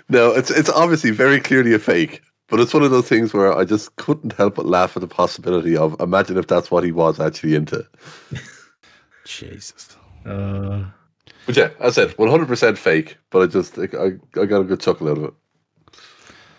[0.09, 3.57] no, it's it's obviously very clearly a fake, but it's one of those things where
[3.57, 6.92] I just couldn't help but laugh at the possibility of imagine if that's what he
[6.92, 7.87] was actually into.
[9.26, 9.96] Jesus.
[10.26, 10.84] Uh,
[11.46, 13.16] But yeah, as I said, one hundred percent fake.
[13.30, 13.84] But I just I,
[14.40, 15.34] I got a good chuckle out of it.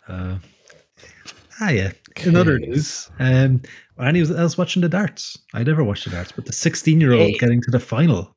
[0.08, 0.38] uh,
[1.62, 1.91] ah, yeah.
[2.23, 3.62] In other news, um,
[3.99, 5.38] anyone else watching the darts?
[5.54, 7.38] I never watched the darts, but the 16 year old Hey.
[7.38, 8.36] getting to the final.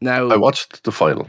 [0.00, 1.28] Now, I watched the final.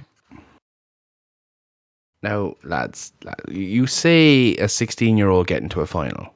[2.23, 6.32] now, lads, la- you say a 16 year old getting to a final.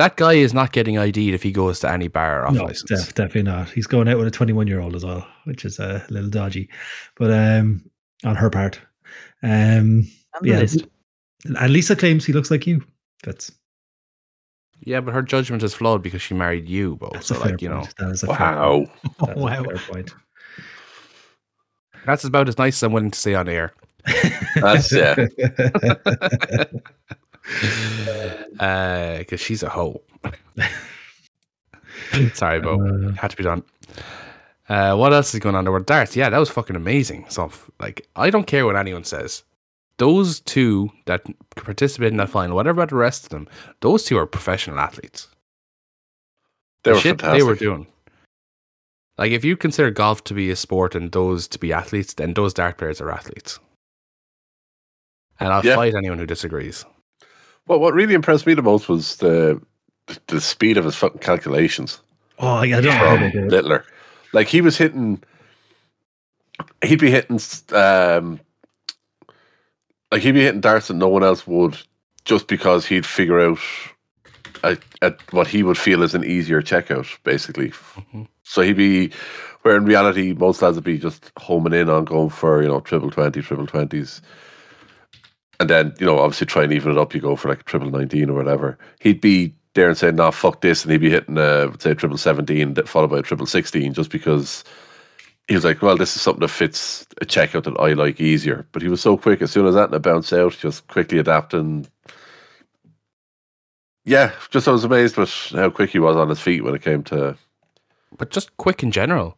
[0.00, 2.64] That guy is not getting ID'd if he goes to any bar or off No,
[2.64, 2.88] license.
[2.88, 3.68] def- definitely not.
[3.68, 6.70] He's going out with a 21 year old as well, which is a little dodgy,
[7.16, 7.84] but um,
[8.24, 8.80] on her part.
[9.42, 10.60] Um, On yeah.
[10.60, 10.84] list.
[11.44, 12.82] and Lisa claims he looks like you,
[13.24, 13.52] That's
[14.80, 17.10] Yeah, but her judgment is flawed because she married you, Bo.
[17.12, 17.94] That's So, a fair like, you know, point.
[17.98, 18.86] That is a fair Wow.
[18.86, 18.90] point.
[19.18, 19.64] That is a Wow.
[19.64, 20.14] fair point.
[22.06, 23.74] that's about as nice as I'm willing to say on air.
[24.56, 25.14] That's yeah.
[27.42, 30.00] Because Uh, she's a hoe.
[32.34, 32.80] Sorry, Bo.
[32.80, 33.62] Uh, Had to be done.
[34.68, 35.72] Uh, what else is going on there?
[35.72, 37.26] With darts, yeah, that was fucking amazing.
[37.28, 37.50] So,
[37.80, 39.42] like, I don't care what anyone says.
[39.98, 41.24] Those two that
[41.56, 43.48] participated in that final, whatever about the rest of them,
[43.80, 45.28] those two are professional athletes.
[46.84, 47.38] They The were shit fantastic.
[47.38, 47.86] they were doing.
[49.18, 52.32] Like, if you consider golf to be a sport and those to be athletes, then
[52.34, 53.58] those dart players are athletes.
[55.38, 55.76] And I'll Yeah.
[55.76, 56.84] fight anyone who disagrees.
[57.70, 59.62] Well, what really impressed me the most was the
[60.26, 62.00] the speed of his fucking calculations
[62.40, 63.50] oh, yeah, I don't know how from they do it.
[63.50, 63.84] Littler.
[64.32, 65.22] Like he was hitting,
[66.82, 67.38] he'd be hitting,
[67.72, 68.40] um,
[70.10, 71.76] like he'd be hitting darts that no one else would,
[72.24, 73.60] just because he'd figure out
[74.64, 77.70] at, at what he would feel is an easier checkout, basically.
[77.70, 78.26] Mhm.
[78.42, 79.12] So he'd be,
[79.62, 82.80] where in reality most lads would be just homing in on going for you know
[82.80, 84.20] triple twenty, triple twenties.
[85.60, 87.64] And then, you know, obviously try and even it up, you go for like a
[87.64, 88.78] triple 19 or whatever.
[88.98, 90.82] He'd be there and saying, nah, fuck this.
[90.82, 94.10] And he'd be hitting, uh, say, triple 17, that followed by a triple 16, just
[94.10, 94.64] because
[95.48, 98.66] he was like, well, this is something that fits a checkout that I like easier.
[98.72, 99.42] But he was so quick.
[99.42, 101.86] As soon as that and bounced out, just quickly adapting.
[104.04, 106.82] Yeah, just I was amazed with how quick he was on his feet when it
[106.82, 107.36] came to.
[108.16, 109.36] but just quick in general.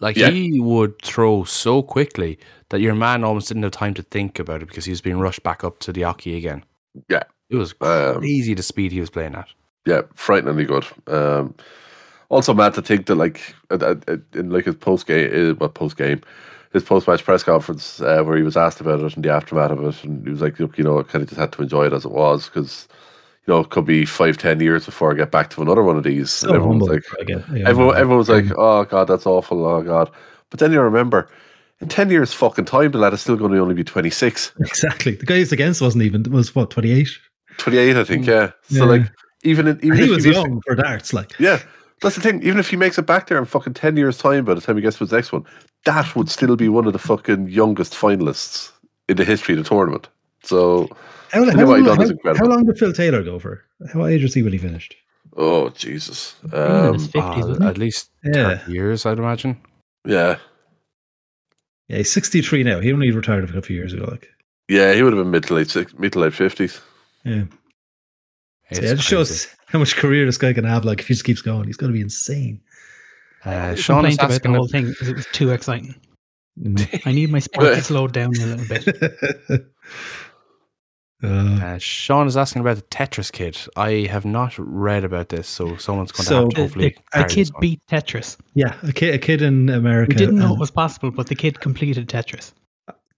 [0.00, 0.30] Like Yeah.
[0.30, 2.38] he would throw so quickly
[2.70, 5.18] that your man almost didn't have time to think about it because he was being
[5.20, 6.64] rushed back up to the oche again.
[7.08, 7.24] Yeah.
[7.50, 9.48] It was Um, crazy the speed he was playing at.
[9.86, 10.86] yeah, frighteningly good.
[11.06, 11.54] Um,
[12.30, 13.54] also, mad to think that like
[14.34, 16.22] in like his post game, what post game,
[16.72, 19.72] his post match press conference uh, where he was asked about it and the aftermath
[19.72, 21.86] of it, and he was like, you know, I kind of just had to enjoy
[21.86, 22.88] it as it was because.
[23.46, 25.96] You know, it could be five, ten years before I get back to another one
[25.96, 26.30] of these.
[26.30, 27.44] So and everyone was humble, like, again.
[27.52, 28.02] Yeah, everyone, yeah.
[28.04, 30.10] was like, "Oh God, that's awful." Oh God,
[30.50, 31.28] but then you remember,
[31.80, 34.52] in ten years' fucking time, the lad is still going to only be 26.
[34.60, 35.16] exactly.
[35.16, 37.08] The guy who's against wasn't even was what twenty eight.
[37.58, 38.24] 28, I think.
[38.24, 38.28] Mm.
[38.28, 38.50] Yeah.
[38.68, 38.90] So Yeah.
[39.00, 41.60] like, even in, even He was- young for darts, like Yeah,
[42.00, 42.42] that's the thing.
[42.44, 44.76] Even if he makes it back there in fucking ten years' time, by the time
[44.76, 45.44] he gets to his next one,
[45.84, 48.70] that would still be one of the fucking youngest finalists
[49.08, 50.08] in the history of the tournament.
[50.44, 50.88] So,
[51.30, 53.64] how, how, long- how- how long did Phil Taylor go for?
[53.92, 54.96] How age was he when he finished?
[55.36, 58.58] oh Jesus, He was in um, 50s, Ah, at least Yeah.
[58.58, 59.56] 30 years, I'd imagine.
[60.06, 60.36] yeah,
[61.88, 62.80] Yeah, he's sixty three now.
[62.80, 64.04] He only retired a few years ago.
[64.10, 64.28] Like,
[64.68, 66.80] yeah, he would have been mid to late six, mid to late fifties.
[67.24, 67.44] yeah,
[68.72, 70.84] so yeah, it just shows how much career this guy can have.
[70.84, 72.60] Like, if he just keeps going, he's going to be insane.
[73.44, 75.94] Uh, The Sean is complaint about the whole thing is it was too exciting.
[77.06, 79.64] I need my sport to slow down a little bit.
[81.22, 83.58] uh, Uh, Sean is asking about the Tetris kid.
[83.76, 86.88] I have not read about this, so someone's going So, to have to hopefully.
[86.88, 87.60] the, the carry kid this one.
[87.60, 88.36] beat Tetris.
[88.54, 90.08] yeah, a kid, a kid in America.
[90.10, 92.52] We didn't know um, it was possible, but the kid completed Tetris.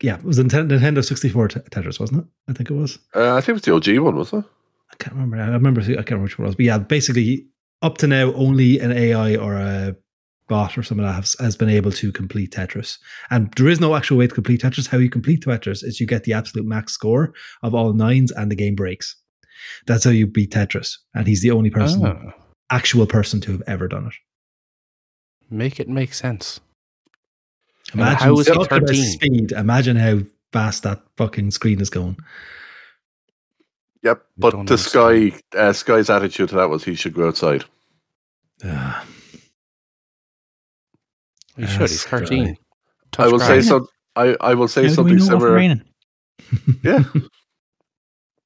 [0.03, 2.27] yeah, it was a Nintendo, Nintendo 64 Tetris, wasn't it?
[2.49, 2.99] I think it was.
[3.14, 4.45] Uh, I think it was the OG one, was it?
[4.93, 5.38] I can't remember.
[5.38, 5.81] I remember.
[5.81, 6.57] I can't remember which one it was.
[6.57, 7.47] But yeah, basically,
[7.83, 9.97] up to now, only an AI or a
[10.48, 12.98] bot or something has, has been able to complete Tetris.
[13.30, 14.88] And there is no actual way to complete Tetris.
[14.88, 18.50] How you complete Tetris is you get the absolute max score of all nines, and
[18.50, 19.16] the game breaks.
[19.87, 20.98] That's how you beat Tetris.
[21.14, 22.33] And he's the only person, Ah,
[22.70, 24.12] actual person, to have ever done it.
[25.50, 26.61] make it make sense.
[27.94, 28.94] Imagine how is he 13?
[29.04, 29.52] speed.
[29.52, 30.18] Imagine how
[30.52, 32.16] fast that fucking screen is going.
[34.02, 34.22] Yep.
[34.37, 35.33] But the understand.
[35.42, 37.64] Sky uh, Sky's attitude to that was he should go outside.
[38.64, 39.04] Ah,
[41.57, 41.83] You should.
[41.83, 42.57] He's 13.
[43.19, 43.69] I will say grass.
[43.69, 43.87] some.
[44.17, 45.77] I, I will say How do we something similar.
[46.83, 47.05] Yeah.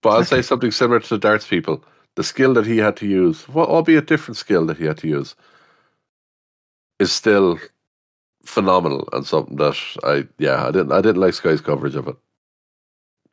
[0.00, 1.84] But I'll say something similar to the darts people.
[2.14, 5.08] The skill that he had to use, well, albeit different skill that he had to
[5.08, 5.34] use,
[7.00, 7.58] is still
[8.44, 12.16] phenomenal and something that I yeah I didn't I didn't like Sky's coverage of it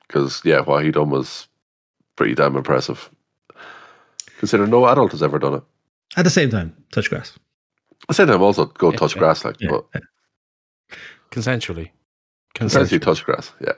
[0.07, 1.47] because yeah what he done was
[2.15, 3.09] pretty damn impressive.
[4.39, 5.63] Considering no adult has ever done it.
[6.17, 7.37] At the same time, touch grass.
[8.09, 9.69] I said to him also go Yeah, touch yeah, grass like, Yeah.
[9.71, 9.85] but
[11.31, 11.89] Consensually.
[12.59, 13.01] essentially Consensually.
[13.01, 13.51] touch grass.
[13.61, 13.73] Yeah,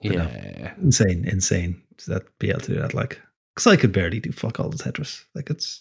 [0.00, 0.74] Yeah.
[0.80, 2.94] insane, insane to that be able to do that.
[2.94, 3.20] Like,
[3.54, 5.24] because I could barely do fuck all the Tetris.
[5.34, 5.80] Like, it's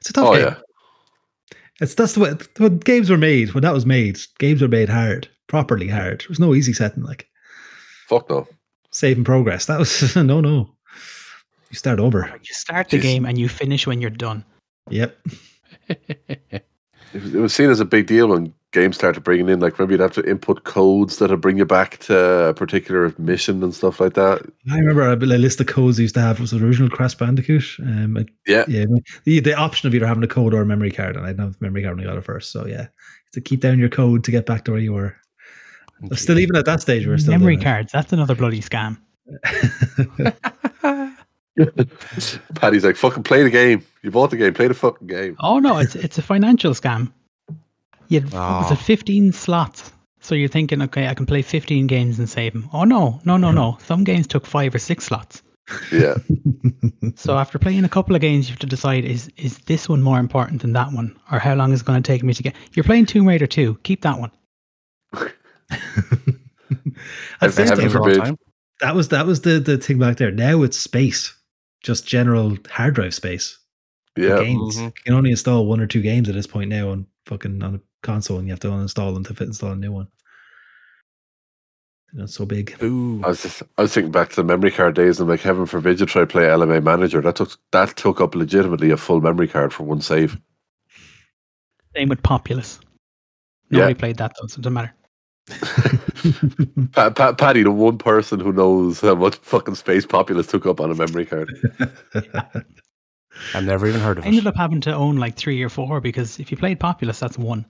[0.00, 0.44] it's a tough oh game.
[0.46, 0.56] yeah,
[1.80, 3.52] It's that's the way when games were made.
[3.54, 6.20] When that was made, games were made hard, properly hard.
[6.22, 7.28] There was no easy setting like
[8.08, 8.48] fuck no.
[8.90, 9.66] save and progress.
[9.66, 10.70] That was no, no.
[11.70, 12.28] You start over.
[12.42, 13.02] You start the Jeez.
[13.02, 14.44] game and you finish when you're done.
[14.90, 15.16] Yep.
[15.88, 16.62] It
[17.12, 19.92] was, it was seen as a big deal when games started bringing in, like maybe
[19.94, 24.00] you'd have to input codes that'll bring you back to a particular mission and stuff
[24.00, 24.42] like that.
[24.70, 27.14] I remember a a list of codes I used to have was the original Crash
[27.14, 27.64] Bandicoot.
[27.80, 28.64] Um, Yeah.
[28.66, 28.84] yeah,
[29.24, 31.44] the, the option of either having a code or a memory card, and I didn't
[31.44, 32.50] have a memory card when I got it first.
[32.50, 32.88] So yeah,
[33.32, 35.14] to keep down your code to get back to where you were.
[36.02, 37.64] But Still, even at that stage, we we're still Memory doing it.
[37.64, 37.92] cards.
[37.92, 38.98] That's another bloody scam.
[42.54, 43.84] Paddy's like, fucking play the game.
[44.02, 45.36] You bought the game, play the fucking game.
[45.40, 47.12] Oh no, it's it's a financial scam.
[48.08, 48.38] You had, was Oh.
[48.38, 48.72] Ah.
[48.72, 49.92] it 15 slots?
[50.20, 52.68] So you're thinking, okay, I can play 15 games and save them.
[52.72, 53.76] Oh no, no, no, no.
[53.84, 55.42] Some games took five or six slots.
[55.92, 56.14] Yeah.
[57.16, 60.02] So after playing a couple of games, you have to decide is is this one
[60.02, 62.42] more important than that one, or how long is it going to take me to
[62.42, 62.54] get?
[62.72, 63.78] You're playing Tomb Raider 2.
[63.82, 64.30] Keep that one.
[67.40, 68.18] At Heaven this heaven time, for all forbid.
[68.24, 68.38] time.
[68.80, 70.30] that was that was the the thing back there.
[70.30, 71.34] Now it's space,
[71.84, 73.58] just general hard drive space.
[74.16, 74.38] Yeah.
[74.38, 74.76] games.
[74.76, 74.84] Mhm.
[74.84, 77.76] You can only install one or two games at this point now on fucking on
[77.76, 80.08] a console, and you have to uninstall them to fit install a new one.
[82.12, 82.76] You know, it's so big.
[82.80, 83.20] Ooh.
[83.24, 85.66] I was just, I was thinking back to the memory card days and like heaven
[85.66, 87.20] forbid you try to play LMA manager.
[87.20, 90.38] That took that took up legitimately a full memory card for one save.
[91.96, 92.78] Same with Populous.
[93.70, 93.80] Yeah.
[93.80, 94.94] Nobody played that though, so it doesn't matter.
[96.92, 100.80] Pa- Pa- Paddy, the one person who knows how much fucking space Populous took up
[100.80, 101.50] on a memory card.
[103.54, 104.26] I've never even heard of it.
[104.26, 107.18] I ended up having to own like three or four because if you played Populous,
[107.18, 107.64] that's one.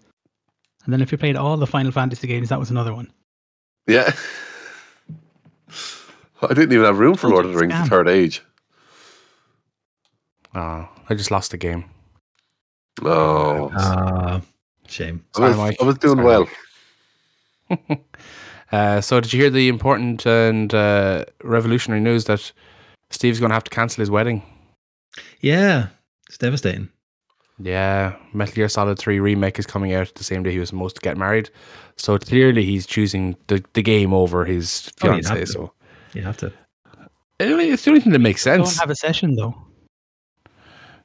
[0.85, 3.11] And then if you played all the Final Fantasy games, that was another one.
[3.87, 4.13] Yeah.
[6.43, 7.89] I didn't even have room for Lord of the Rings: The scam.
[7.89, 8.43] Third Age.
[10.55, 11.85] Oh, I just lost the game.
[13.03, 14.41] Oh, Ah,
[14.87, 15.25] shame.
[15.37, 16.49] I, was, I was doing Sorry, well.
[18.75, 22.51] Uh, so, did you hear the important and uh, revolutionary news that
[23.11, 24.43] Steve's going to have to cancel his wedding?
[25.41, 25.89] Yeah,
[26.29, 26.89] it's devastating.
[27.59, 30.97] Yeah, Metal Gear Solid 3 Remake is coming out the same day he was supposed
[30.97, 31.51] to get married.
[31.97, 35.53] So, clearly, he's choosing the, the game over his Oh, you'd fiance.
[35.53, 35.73] so,
[36.15, 36.53] You have to.
[37.39, 38.79] It's the only thing that makes Don't sense.
[38.81, 39.55] have a session though.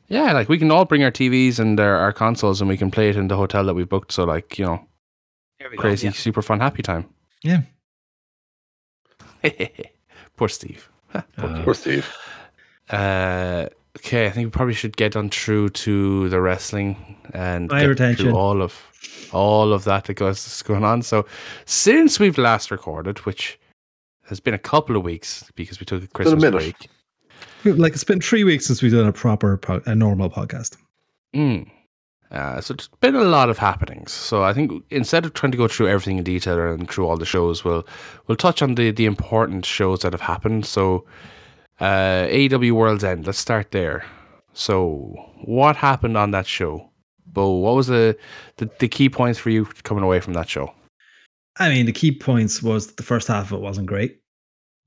[0.07, 2.89] Yeah, like we can all bring our TVs and our, our consoles and we can
[2.89, 4.11] play it in the hotel that we booked.
[4.11, 4.79] So, like, you know,
[5.59, 6.13] There we go, crazy, yeah.
[6.13, 7.05] super fun, happy time.
[7.43, 7.61] Yeah.
[10.37, 10.89] Poor Steve.
[11.13, 11.21] Uh,
[11.63, 12.07] Poor Steve.
[12.89, 13.67] Uh,
[13.97, 17.87] okay, I think we probably should get on through to the wrestling and My get
[17.87, 18.25] retention.
[18.27, 18.75] through all of
[19.31, 21.01] all of that that goes that's going on.
[21.01, 21.25] So,
[21.65, 23.59] since we've last recorded, which
[24.27, 26.75] has been a couple of weeks because we took a Christmas minute.
[27.63, 27.77] break.
[27.77, 30.77] like it's been three weeks since we've done a proper, po- a normal podcast.
[31.35, 31.69] Mm.
[32.31, 34.11] Uh, so it's been a lot of happenings.
[34.11, 37.17] So I think instead of trying to go through everything in detail and through all
[37.17, 37.87] the shows, we'll
[38.27, 40.65] we'll touch on the the important shows that have happened.
[40.65, 41.05] So
[41.79, 43.25] uh, AEW World's End.
[43.25, 44.05] Let's start there.
[44.53, 46.91] So what happened on that show,
[47.25, 47.49] Bo?
[47.51, 48.17] What was the,
[48.57, 50.73] the the key points for you coming away from that show?
[51.57, 54.21] I mean, the key points was that the first half of it wasn't great.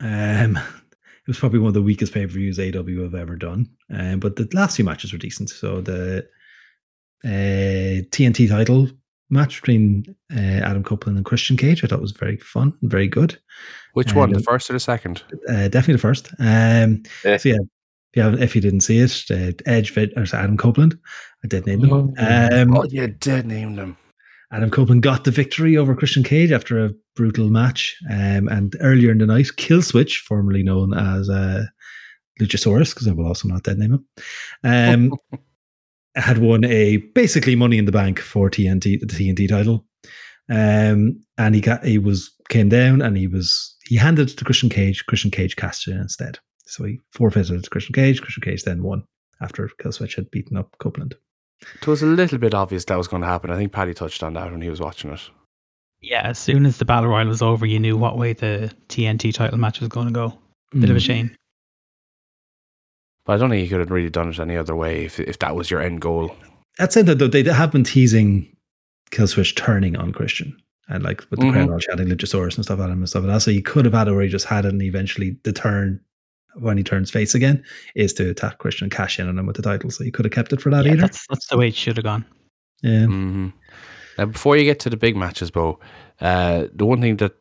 [0.00, 3.68] Um, it was probably one of the weakest pay per views AW have ever done.
[3.90, 5.50] Um, but the last few matches were decent.
[5.50, 6.28] So the
[7.24, 8.88] uh, TNT title
[9.30, 10.04] match between
[10.34, 13.38] uh, Adam Copeland and Christian Cage, I thought was very fun and very good.
[13.94, 15.22] Which one, Uh, the first or the second?
[15.48, 16.30] Uh, definitely the first.
[16.38, 17.36] Um, Yeah.
[17.38, 17.58] So yeah,
[18.14, 20.98] if you, if you didn't see it, uh, Edge fit, or Adam Copeland,
[21.44, 22.14] I did name them.
[22.18, 23.96] Um, oh, you did name them.
[24.52, 27.96] Adam Copeland got the victory over Christian Cage after a brutal match.
[28.10, 31.64] Um, and earlier in the night, Killswitch, formerly known as uh,
[32.38, 34.06] Luchasaurus, because I will also not dead name him,
[34.62, 35.12] um,
[36.14, 39.86] had won a basically Money in the Bank for TNT, the TNT title.
[40.50, 44.44] Um, and he got he was came down and he was he handed it to
[44.44, 45.06] Christian Cage.
[45.06, 46.38] Christian Cage cast it in instead.
[46.66, 48.20] So he forfeited it to Christian Cage.
[48.20, 49.04] Christian Cage then won
[49.40, 51.14] after Killswitch had beaten up Copeland.
[51.80, 53.50] It was a little bit obvious that was going to happen.
[53.50, 55.20] I think Paddy touched on that when he was watching it.
[56.00, 59.32] Yeah, as soon as the battle royal was over, you knew what way the TNT
[59.32, 60.36] title match was going to go.
[60.72, 61.02] Bit of a Mm.
[61.04, 61.36] shame.
[63.24, 65.38] But I don't think he could have really done it any other way if if
[65.40, 66.34] that was your end goal.
[66.78, 68.54] That said, though, they have been teasing
[69.10, 70.56] Killswitch turning on Christian.
[70.88, 71.52] And like with the Mhm.
[71.52, 73.40] crowd all chatting Luchasaurus and stuff at him and stuff like that.
[73.40, 76.00] So you could have had it where he just had it and eventually the turn
[76.56, 77.62] when he turns face again
[77.94, 79.90] is to attack Christian and cash in on him with the title.
[79.90, 81.02] So you could have kept it for that Yeah, either.
[81.02, 82.24] that's that's the way it should have gone.
[82.82, 83.06] Yeah.
[83.06, 83.48] hmm
[84.18, 85.78] Now, before you get to the big matches, Bo,
[86.20, 87.36] uh, the one thing that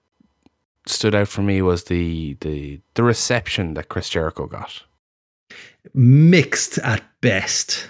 [0.88, 4.84] stood out for me was the the the reception that Chris Jericho got.
[5.94, 7.88] Mixed at best.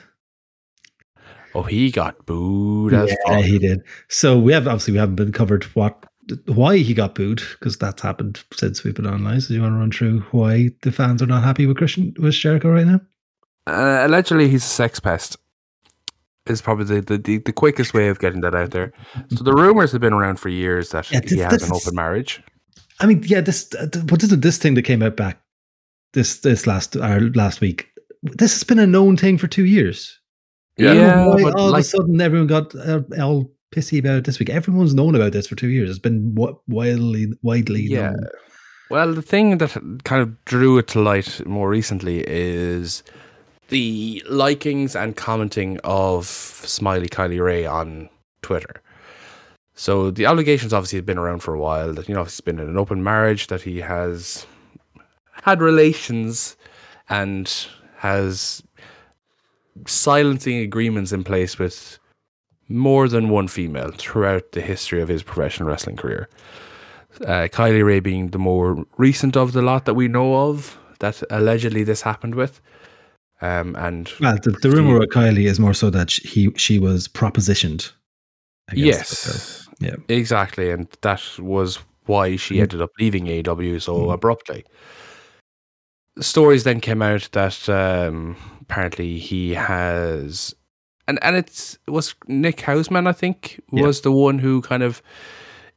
[1.54, 3.46] Oh, he got booed as yeah, fuck.
[3.46, 3.82] he did.
[4.08, 6.06] So we have obviously we haven't been covered what
[6.46, 9.42] why he got booed because that's happened since we've been online.
[9.42, 12.14] So do you want to run through why the fans are not happy with Christian
[12.20, 13.02] with Jericho right now?
[13.68, 15.38] Uh, allegedly, he's a sex pest.
[16.46, 18.94] is probably the, the, the, the quickest way of getting that out there.
[19.36, 21.96] So the rumors have been around for years that Yeah, he has this an open
[21.96, 22.42] marriage.
[23.00, 24.42] I mean, yeah, this uh, th- what is it?
[24.42, 25.41] This thing that came out back
[26.14, 27.88] this this last uh, last week.
[28.24, 30.20] This has been a known thing for two years.
[30.78, 30.94] Yeah.
[30.94, 34.40] Yeah, Why but all of a sudden everyone got uh, all pissy about it this
[34.40, 34.50] week.
[34.50, 35.90] Everyone's known about this for two years.
[35.90, 38.12] It's been wi- widely widely Yeah.
[38.12, 38.28] known.
[38.90, 39.72] Well, the thing that
[40.04, 43.04] kind of drew it to light more recently is
[43.70, 48.10] the likings and commenting of Smiley Kylie Rae on
[48.42, 48.82] Twitter.
[49.74, 52.60] So the allegations obviously have been around for a while that you know he's been
[52.60, 54.46] in an open marriage, that he has
[55.42, 56.56] had relations
[57.10, 57.68] and
[57.98, 58.64] has
[59.88, 61.98] silencing agreements in place with
[62.68, 66.30] more than one female throughout the history of his professional wrestling career
[67.22, 71.22] uh, Kylie Rae being the more recent of the lot that we know of that
[71.30, 72.62] allegedly this happened with.
[73.42, 76.80] Um, and Well, the, the rumor with Kylie is more so that she, he she
[76.80, 77.92] was propositioned.
[78.74, 79.98] yes, the girl.
[80.08, 82.62] exactly, and that was why she Mm.
[82.62, 84.14] ended up leaving AEW so Mm.
[84.14, 84.64] abruptly.
[86.22, 90.54] Stories then came out that um, apparently he has,
[91.08, 93.84] and and it's it was Nick Hausman, I think, Yeah.
[93.88, 95.02] was the one who kind of,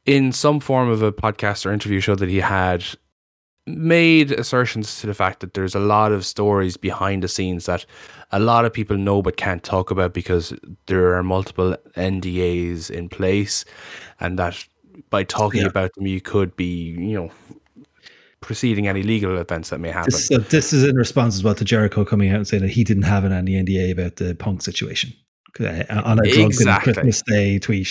[0.05, 2.85] in some form of a podcast or interview, showed that he had
[3.67, 7.83] made assertions to the fact that there's a lot of stories behind the scenes that
[8.31, 10.53] a lot of people know but can't talk about because
[10.85, 13.65] there are multiple NDAs in place,
[14.19, 14.63] and that
[15.09, 15.67] by talking Yeah.
[15.67, 17.31] about them you could be, you know,
[18.45, 20.11] preceding any legal events that may happen.
[20.11, 22.69] This, uh, this is in response as well to Jericho coming out and saying that
[22.69, 25.13] he didn't have an NDA about the punk situation
[25.59, 26.93] uh, on a drunken Exactly.
[26.93, 27.89] Christmas Day tweet.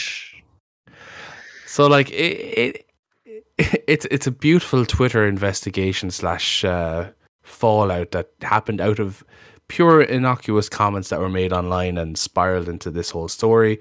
[1.67, 2.87] So like it,
[3.27, 7.11] it, it's it's a beautiful Twitter investigation slash uh,
[7.43, 9.25] fallout that happened out of
[9.67, 13.81] pure innocuous comments that were made online and spiraled into this whole story.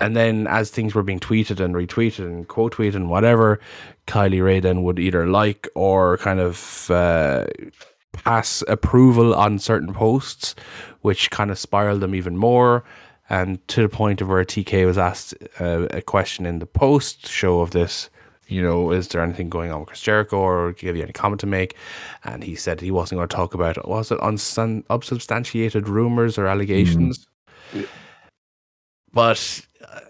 [0.00, 3.60] And then as things were being tweeted and retweeted and quote tweeted and whatever,
[4.06, 7.46] Kylie Rae then would either like or kind of uh,
[8.12, 10.54] pass approval on certain posts,
[11.02, 12.84] which kind of spiraled them even more.
[13.28, 17.28] And to the point of where TK was asked uh, a question in the post
[17.28, 18.10] show of this,
[18.48, 21.40] you know, is there anything going on with Chris Jericho or give you any comment
[21.40, 21.76] to make?
[22.24, 27.28] And he said he wasn't going to talk about was it unsubstantiated rumors or allegations?
[29.12, 29.62] But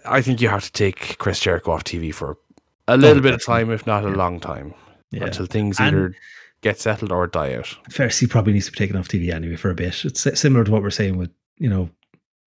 [0.05, 2.37] I think you have to take Chris Jericho off TV for
[2.87, 4.73] a little bit of time, if not a long time,
[5.11, 5.25] Yeah.
[5.25, 6.15] until things And- either
[6.61, 7.75] get settled or die out.
[7.89, 10.05] First, he probably needs to be taken off TV anyway for a bit.
[10.05, 11.89] It's similar to what we're saying with, you know,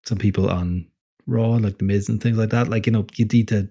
[0.05, 0.87] some people on
[1.27, 2.69] Raw, like The Miz and things like that.
[2.69, 3.69] Like, you know, you need to,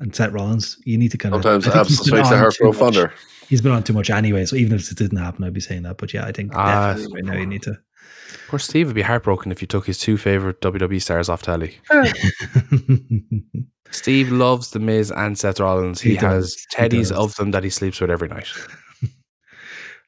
[0.00, 1.42] and Seth Rollins, you need to kind of.
[1.42, 3.12] Sometimes I think he's absence been makes the heart grow fonder.
[3.48, 4.46] He's been on too much anyway.
[4.46, 5.98] So even if it didn't happen, I'd be saying that.
[5.98, 7.78] But yeah, I think Ah, definitely right now you need to.
[8.48, 11.78] Poor Steve would be heartbroken if you took his two favorite WWE stars off telly.
[13.90, 16.00] Steve loves The Miz and Seth Rollins.
[16.00, 16.66] He, He has does.
[16.74, 17.12] Teddies does.
[17.12, 18.48] of them that he sleeps with every night.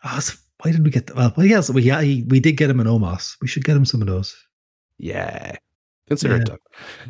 [0.04, 1.14] Oh, so why did we get?
[1.14, 3.36] Well, well, yes, we yeah, he, we did get him an Omos.
[3.40, 4.36] We should get him some of those.
[4.98, 5.56] Yeah,
[6.08, 6.48] consider it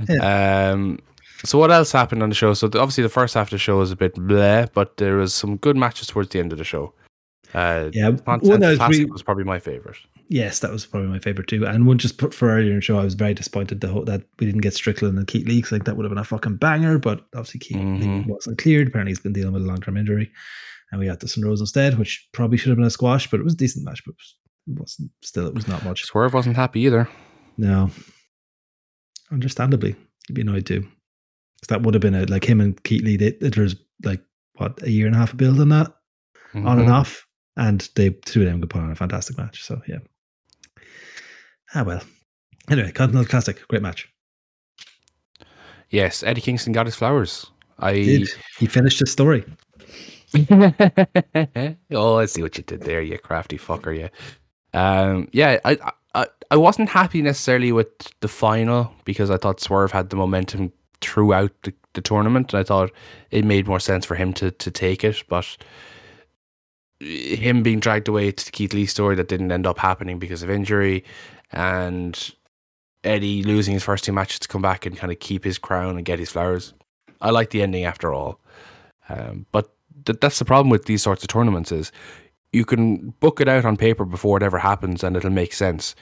[0.09, 0.17] Yeah.
[0.19, 0.73] done.
[0.81, 0.99] Um,
[1.45, 2.55] so what else happened on the show?
[2.55, 5.17] So the, obviously the first half of the show was a bit bleh, but there
[5.17, 6.93] was some good matches towards the end of the show.
[7.55, 9.97] Uh, Yeah, one of Classic was probably my favorite.
[10.29, 11.65] Yes, that was probably my favorite too.
[11.67, 14.05] And one just put for earlier in the show, I was very disappointed the whole,
[14.05, 15.63] that we didn't get Strickland and Keith Lee.
[15.63, 18.27] 'cause I think that would have been a fucking banger, but obviously Keith Lee Mhm.
[18.27, 18.89] wasn't cleared.
[18.89, 20.31] Apparently, he's been dealing with a long term injury,
[20.91, 23.45] and we got this Rose instead, which probably should have been a squash, but it
[23.45, 24.37] was a decent match, but it, was,
[24.67, 25.11] it wasn't.
[25.23, 26.05] Still, it was not much.
[26.05, 27.09] Swerve wasn't happy either.
[27.57, 27.91] No,
[29.31, 29.95] understandably,
[30.27, 30.83] he'd be annoyed too.
[30.83, 33.17] 'Cause that would have been a like him and Keith Lee.
[33.17, 34.23] They, it was like
[34.55, 35.95] what a year and a half of build on that,
[36.55, 36.93] on and Mhm.
[36.93, 37.26] off,
[37.57, 39.65] and they two of them could put on a fantastic match.
[39.65, 39.99] So yeah.
[41.75, 42.03] Ah well.
[42.71, 44.09] Anyway, Continental Classic, great match.
[45.91, 47.47] Yes, Eddie Kingston got his flowers.
[47.79, 48.29] I Did
[48.59, 49.45] he finished his story?
[51.93, 53.97] oh, I see what you did there, you crafty fucker.
[53.97, 54.09] Yeah,
[54.79, 55.61] um, yeah.
[55.65, 55.79] I,
[56.15, 57.89] I, I wasn't happy necessarily with
[58.21, 62.65] the final because I thought Swerve had the momentum throughout the, the tournament, and I
[62.65, 62.91] thought
[63.31, 65.23] it made more sense for him to to take it.
[65.29, 65.57] But
[67.01, 70.43] him being dragged away to the Keith Lee story that didn't end up happening because
[70.43, 71.05] of injury,
[71.53, 72.33] and
[73.05, 75.97] Eddie losing his first two matches to come back and kind of keep his crown
[75.97, 76.75] and get his flowers.
[77.21, 78.41] I like the ending after all.
[79.09, 79.71] Um, but
[80.05, 81.93] th- that's the problem with these sorts of tournaments is
[82.53, 85.95] you can book it out on paper before it ever happens and it'll make sense,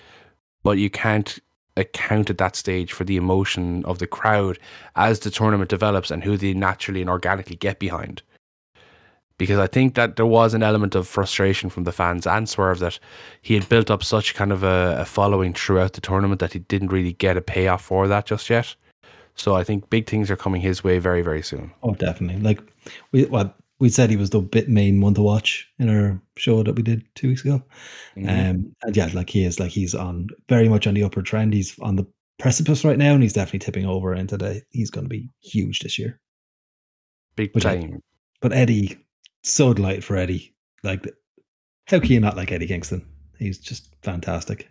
[0.62, 1.38] but you can't
[1.76, 4.59] account at that stage for the emotion of the crowd
[4.95, 8.22] as the tournament develops and who they naturally and organically get behind.
[9.39, 12.78] Because I think that there was an element of frustration from the fans and Swerve
[12.78, 12.99] that
[13.43, 16.61] he had built up such kind of a, a following throughout the tournament that he
[16.61, 18.74] didn't really get a payoff for that just yet.
[19.35, 21.72] So I think big things are coming his way very, very soon.
[21.82, 22.41] Oh, definitely.
[22.41, 22.61] Like
[23.11, 26.62] we well, we said he was the bit main one to watch in our show
[26.62, 27.62] that we did two weeks ago.
[28.16, 28.28] Mhm.
[28.28, 31.53] Um, and yeah, like he is like he's on very much on the upward trend.
[31.53, 32.07] He's on the
[32.39, 34.62] precipice right now, and he's definitely tipping over into the.
[34.70, 36.20] He's going to be huge this year.
[37.35, 38.01] big time.
[38.41, 38.99] But Eddie,
[39.45, 40.53] so delighted for Eddie.
[40.82, 41.07] Like,
[41.86, 43.07] how can you not like Eddie Kingston?
[43.38, 44.70] He's just fantastic.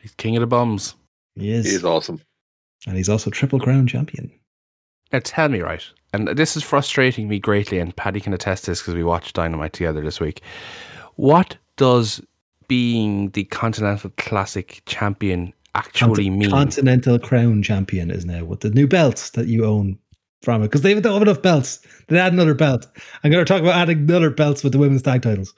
[0.00, 0.94] He's king of the bums.
[1.36, 2.20] He is, He is awesome.
[2.86, 4.30] and he's also triple crown champion.
[5.12, 8.80] Now tell me, right, and this is frustrating me greatly, and Paddy can attest this
[8.80, 10.40] because we watched Dynamite together this week.
[11.16, 12.20] What does
[12.68, 16.50] being the Continental Classic champion actually Conti- mean?
[16.50, 19.98] Continental Crown champion is now with the new belts that you own
[20.42, 21.80] from it because they don't have enough belts.
[22.08, 22.86] They add another belt.
[23.22, 25.54] I'm going to talk about adding another belts with the women's tag titles.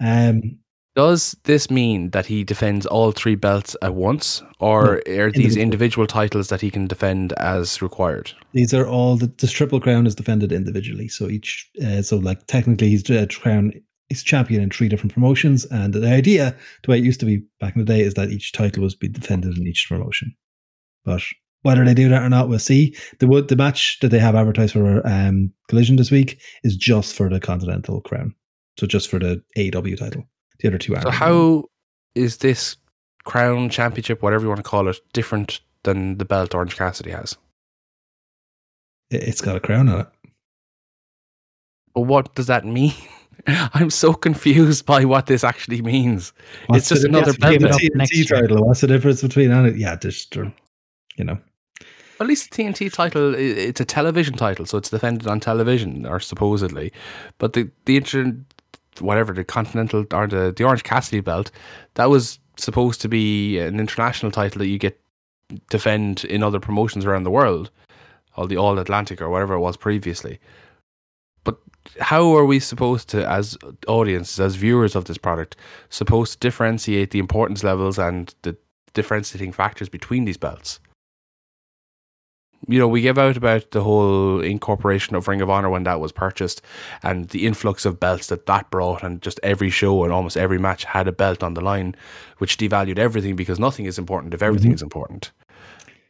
[0.00, 0.58] Um,
[0.94, 5.62] Does this mean that he defends all three belts at once, or are these individual.
[5.62, 8.32] individual titles that he can defend as required?
[8.52, 11.08] these are all the this triple crown is defended individually.
[11.08, 13.72] So each, uh, so like technically, he's a crown.
[14.08, 17.42] He's champion in three different promotions, and the idea, the way it used to be
[17.60, 20.34] back in the day, is that each title was be defended in each promotion.
[21.04, 21.22] But
[21.62, 22.94] whether they do that or not, we'll see.
[23.18, 27.28] The the match that they have advertised for um, Collision this week is just for
[27.28, 28.34] the Continental Crown,
[28.78, 30.24] so just for the AEW title.
[30.60, 30.94] The other two.
[31.02, 31.64] So how
[32.14, 32.76] is this
[33.24, 37.36] crown championship, whatever you want to call it, different than the belt Orange Cassidy has?
[39.10, 40.06] It- it's got a crown on it.
[41.94, 42.92] But what does that mean?
[43.46, 46.32] I'm so confused by what this actually means.
[46.66, 48.40] What's just another belt between up next the TNT year.
[48.40, 48.66] title.
[48.66, 49.76] What's the difference between on it?
[49.76, 51.38] Yeah, just you know.
[52.20, 56.18] At least the TNT title, it's a television title, so it's defended on television, or
[56.18, 56.92] supposedly.
[57.38, 58.36] But the the inter,
[58.98, 61.50] whatever the Continental or the the Orange Cassidy belt,
[61.94, 65.00] that was supposed to be an international title that you get
[65.70, 67.70] defend in other promotions around the world,
[68.36, 70.40] all the All Atlantic or whatever it was previously.
[71.44, 71.58] But
[72.00, 73.56] how are we supposed to, as
[73.86, 75.56] audiences, as viewers of this product,
[75.88, 78.56] supposed to differentiate the importance levels and the
[78.92, 80.80] differentiating factors between these belts?
[82.66, 86.00] You know, we give out about the whole incorporation of Ring of Honor when that
[86.00, 86.60] was purchased
[87.02, 90.58] and the influx of belts that that brought, and just every show and almost every
[90.58, 91.94] match had a belt on the line,
[92.38, 94.74] which devalued everything because nothing is important if everything mm-hmm.
[94.76, 95.30] is important.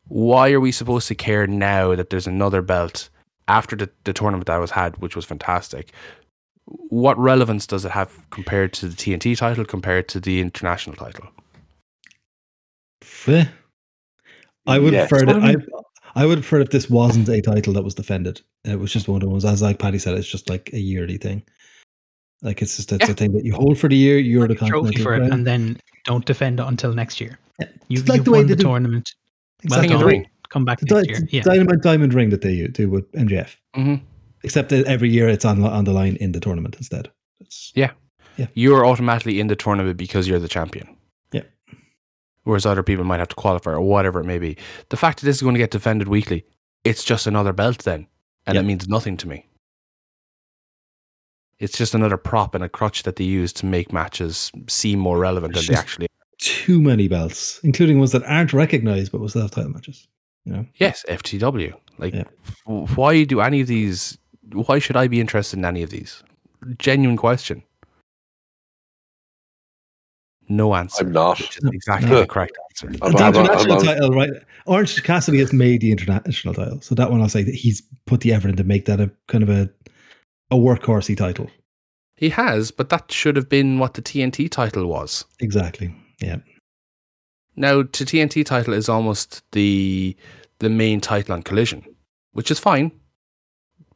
[0.09, 3.11] Why are we supposed to care now that there's another belt
[3.47, 5.93] after the, the tournament that was had, which was fantastic?
[6.65, 11.29] What relevance does it have compared to the TNT title, compared to the international title?
[14.67, 15.43] I would Yeah, prefer that's that.
[15.43, 15.57] I I,
[16.15, 18.41] I would prefer if this wasn't a title that was defended.
[18.65, 20.79] It was just one of the ones, as like Paddy said, it's just like a
[20.79, 21.43] yearly thing.
[22.43, 23.13] Like it's just it's Yeah.
[23.13, 24.19] a thing that you hold for the year.
[24.19, 25.33] You're the trophy for it, crown.
[25.33, 27.39] and then don't defend it until next year.
[27.61, 27.67] Yeah.
[27.89, 29.15] You, It's like you've the way won they the do- tournament.
[29.65, 29.89] Exactly.
[29.89, 30.27] King of the done.
[30.51, 31.21] Come back The next di- year.
[31.21, 31.43] the Yeah.
[31.43, 33.57] Dynamite Diamond Ring that they do with MJF.
[33.77, 33.97] Mm-hmm.
[34.45, 37.11] Except that every year it's on on the line in the tournament instead.
[37.41, 37.73] It's,
[38.55, 40.89] you're automatically in the tournament because you're the champion.
[42.49, 44.57] Whereas other people might have to qualify or whatever it may be.
[44.89, 46.47] The fact that this is going to get defended weekly,
[46.83, 48.07] it's just another belt then.
[48.47, 48.63] And Yeah.
[48.63, 49.45] it means nothing to me.
[51.59, 55.19] It's just another prop and a crutch that they use to make matches seem more
[55.19, 56.07] relevant than they actually
[56.39, 60.09] too many belts, including ones that aren't recognized but will still have title matches.
[60.47, 61.75] You know, Yes, FTW.
[61.99, 62.25] Like, Yeah.
[62.65, 64.17] why do any of these?
[64.55, 66.23] Why should I be interested in any of these?
[66.79, 67.63] Genuine question.
[70.49, 71.05] No answer.
[71.05, 71.39] I'm not.
[71.39, 72.21] Which is exactly No.
[72.21, 72.87] the correct answer.
[73.03, 74.31] I'm, the I'm, I'm, international I'm- title, right?
[74.67, 78.21] Orange Cassidy has made the international title, so that one I'll say that he's put
[78.21, 79.71] the effort in to make that a kind of a
[80.51, 81.51] a workhorsey title.
[82.17, 85.25] He has, but that should have been what the TNT title was.
[85.41, 85.95] Exactly.
[86.21, 86.37] Yeah.
[87.55, 90.17] Now, the TNT title is almost the
[90.61, 91.85] the main title on Collision,
[92.33, 92.91] which is fine,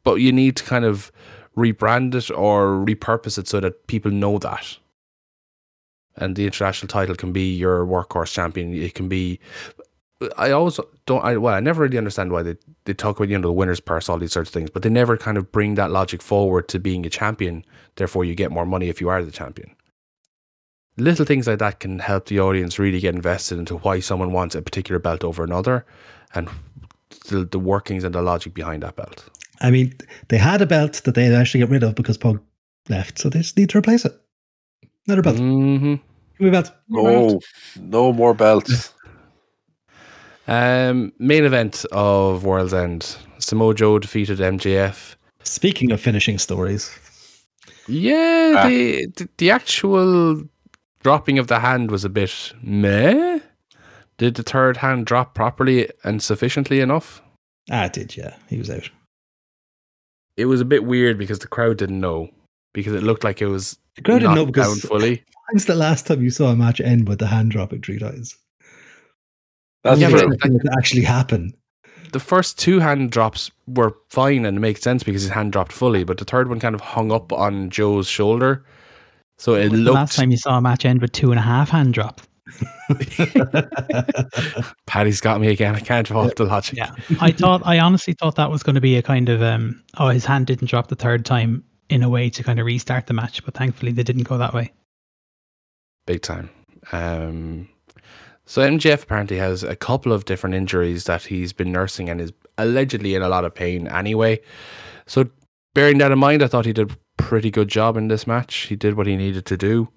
[0.03, 1.11] but you need to kind of
[1.57, 4.77] rebrand it or repurpose it so that people know that.
[6.15, 8.73] And the international title can be your workhorse champion.
[8.73, 9.39] It can be.
[10.37, 11.23] I always don't.
[11.23, 12.55] I well, I never really understand why they
[12.85, 14.89] they talk about you know the winner's purse, all these sorts of things, but they
[14.89, 17.65] never kind of bring that logic forward to being a champion.
[17.95, 19.75] Therefore, you get more money if you are the champion
[20.97, 24.55] little things like that can help the audience really get invested into why someone wants
[24.55, 25.85] a particular belt over another
[26.35, 26.49] and
[27.29, 29.29] the, the workings and the logic behind that belt.
[29.61, 29.95] I mean,
[30.27, 32.41] they had a belt that they actually got rid of because Punk
[32.89, 34.19] left, so they just need to replace it.
[35.07, 35.37] Another belt.
[35.37, 35.93] Mm-hmm.
[35.95, 36.71] Give me a belt.
[36.89, 37.39] no,
[37.79, 38.93] no more belts.
[40.45, 43.15] Um, main event of World's End.
[43.39, 45.15] Samoa Joe defeated MJF.
[45.43, 46.91] Speaking of finishing stories,
[47.87, 48.67] Yeah, Ah.
[48.67, 50.43] the, the the actual
[51.01, 53.39] dropping of the hand was a bit meh.
[54.17, 57.21] Did the third hand drop properly and sufficiently enough?
[57.71, 58.35] Ah, it did, yeah.
[58.49, 58.89] He was out.
[60.35, 62.29] It was a bit weird because the crowd didn't know
[62.73, 65.23] because it looked like it was The crowd didn't know down because fully.
[65.49, 68.35] when's the last time you saw a match end with the hand dropping three times?
[69.83, 70.59] That's Yeah, When true.
[70.63, 71.53] but- actually happen.
[72.11, 75.71] The first two hand drops were fine and it makes sense because his hand dropped
[75.71, 78.63] fully, but the third one kind of hung up on Joe's shoulder.
[79.39, 81.39] So it When's the looked last time you saw a match end with two and
[81.39, 82.27] a half hand drops.
[84.85, 85.75] Paddy's got me again.
[85.75, 86.77] I can't fault the logic.
[86.77, 89.81] Yeah, I thought I honestly thought that was going to be a kind of um
[89.97, 93.07] oh his hand didn't drop the third time in a way to kind of restart
[93.07, 94.71] the match, but thankfully they didn't go that way.
[96.05, 96.49] big time.
[96.91, 97.69] Um,
[98.45, 102.33] so MJF apparently has a couple of different injuries that he's been nursing and is
[102.57, 104.41] allegedly in a lot of pain anyway.
[105.05, 105.29] So
[105.73, 108.55] bearing that in mind, I thought he did a pretty good job in this match.
[108.55, 109.87] He did what he needed to do.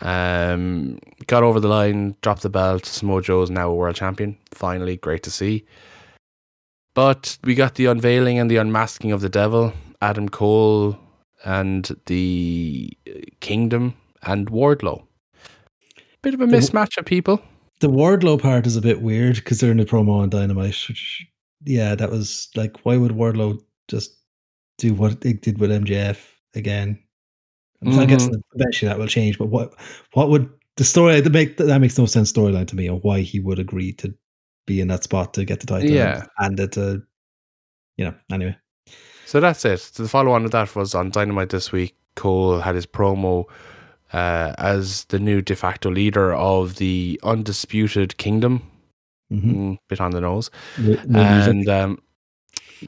[0.00, 2.86] Um, got over the line, dropped the belt.
[2.86, 4.36] Samoa Joe is now a world champion.
[4.52, 5.64] Finally, great to see.
[6.94, 9.72] But we got the unveiling and the unmasking of the devil,
[10.02, 10.98] Adam Cole,
[11.44, 12.90] and the
[13.40, 15.02] Kingdom and Wardlow.
[16.22, 17.40] Bit of a The- mismatch of people.
[17.80, 20.76] the Wardlow part is a bit weird because they're in the promo on Dynamite.
[20.88, 21.26] Which,
[21.64, 24.18] yeah, that was like, why would Wardlow just
[24.76, 26.18] do what it did with MJF
[26.54, 26.98] again?
[27.86, 28.42] I guess Mhm.
[28.54, 29.38] eventually that will change.
[29.38, 29.74] But what
[30.12, 33.20] what would the story that make that makes no sense storyline to me on why
[33.22, 34.12] he would agree to
[34.66, 36.26] be in that spot to get the title Yeah.
[36.38, 37.02] and it to
[37.96, 38.54] you know anyway.
[39.30, 39.78] So that's it.
[39.78, 41.94] So the follow on with that was on Dynamite this week.
[42.16, 43.44] Cole had his promo
[44.12, 48.60] uh, as the new de facto leader of the undisputed kingdom.
[49.32, 49.52] Mm-hmm.
[49.52, 50.50] Mm, bit on the nose.
[50.76, 51.04] music.
[51.14, 52.02] and um,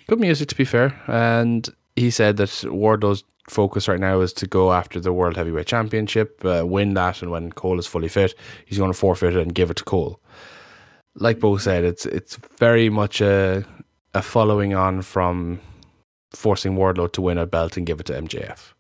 [0.09, 1.01] good music to be fair.
[1.07, 5.69] And he said that Wardlow's focus right now is to go after the World Heavyweight
[5.69, 8.35] Championship, uh, win that, and when Cole is fully fit,
[8.67, 10.21] he's going to forfeit it and give it to Cole.
[11.15, 13.65] Like Bo said, it's it's very much a
[14.13, 15.61] a following on from
[16.35, 18.73] forcing Wardlow to win a belt and give it to MJF.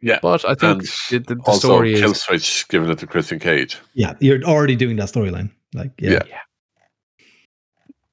[0.00, 0.18] Yeah.
[0.20, 3.06] But I think And the, the, the also, story Kill is Switch giving it to
[3.06, 3.78] Christian Cage.
[3.94, 5.50] yeah, you're already doing that storyline.
[5.72, 6.22] Like yeah.
[6.28, 6.38] Yeah.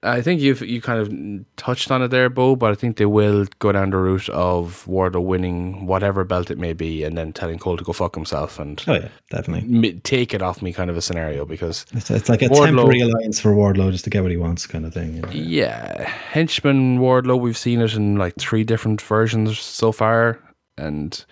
[0.04, 3.06] I think you've you kind of touched on it there, Bo, but I think they
[3.06, 7.34] will go down the route of Wardlow winning whatever belt it may be, and then
[7.34, 10.00] telling Cole to go fuck himself and Oh yeah, definitely.
[10.04, 11.46] take it off me, kind of a scenario.
[11.46, 14.38] Because It's, it's like a Wardlow- temporary alliance for Wardlow just to get what he
[14.38, 15.16] wants, kind of thing.
[15.18, 15.30] you know.
[15.32, 20.40] yeah, henchman Wardlow, we've seen it in like three different versions so far,
[20.80, 21.24] and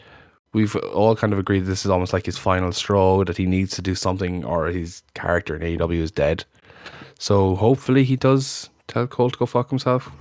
[0.53, 3.71] we've all kind of agreed this is almost like his final straw that he needs
[3.77, 6.45] to do something, or his character in AEW is dead.
[7.17, 10.11] So hopefully he does tell Cole to go fuck himself.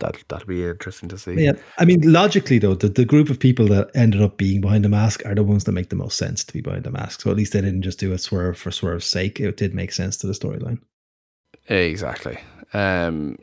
[0.00, 1.34] That that'll be interesting to see.
[1.34, 4.84] Yeah, I mean, logically though, the, the group of people that ended up being behind
[4.84, 7.22] the mask are the ones that make the most sense to be behind the mask.
[7.22, 9.40] So at least they didn't just do a swerve for swerve's sake.
[9.40, 10.78] It did make sense to the storyline.
[11.68, 12.38] Exactly.
[12.72, 13.38] Um,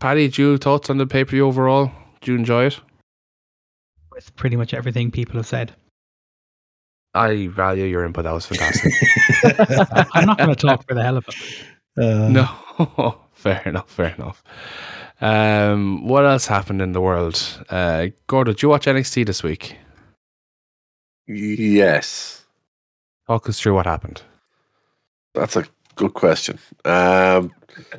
[0.00, 1.92] Paddy, do you thoughts on the pay per view overall?
[2.22, 2.80] Do you enjoy it?
[4.10, 5.72] With pretty much everything people have said.
[7.14, 8.24] I value your input.
[8.24, 8.92] That was fantastic.
[10.14, 11.34] I'm not going to talk for the hell of it.
[11.96, 13.90] Uh, no, fair enough.
[13.90, 14.42] Fair enough.
[15.20, 17.64] Um, what else happened in the world?
[17.68, 19.76] Uh, Gordo, did you watch NXT this week?
[21.26, 22.44] Yes.
[23.26, 24.22] Talk us through what happened.
[25.34, 26.58] That's a good question.
[26.84, 27.52] Um,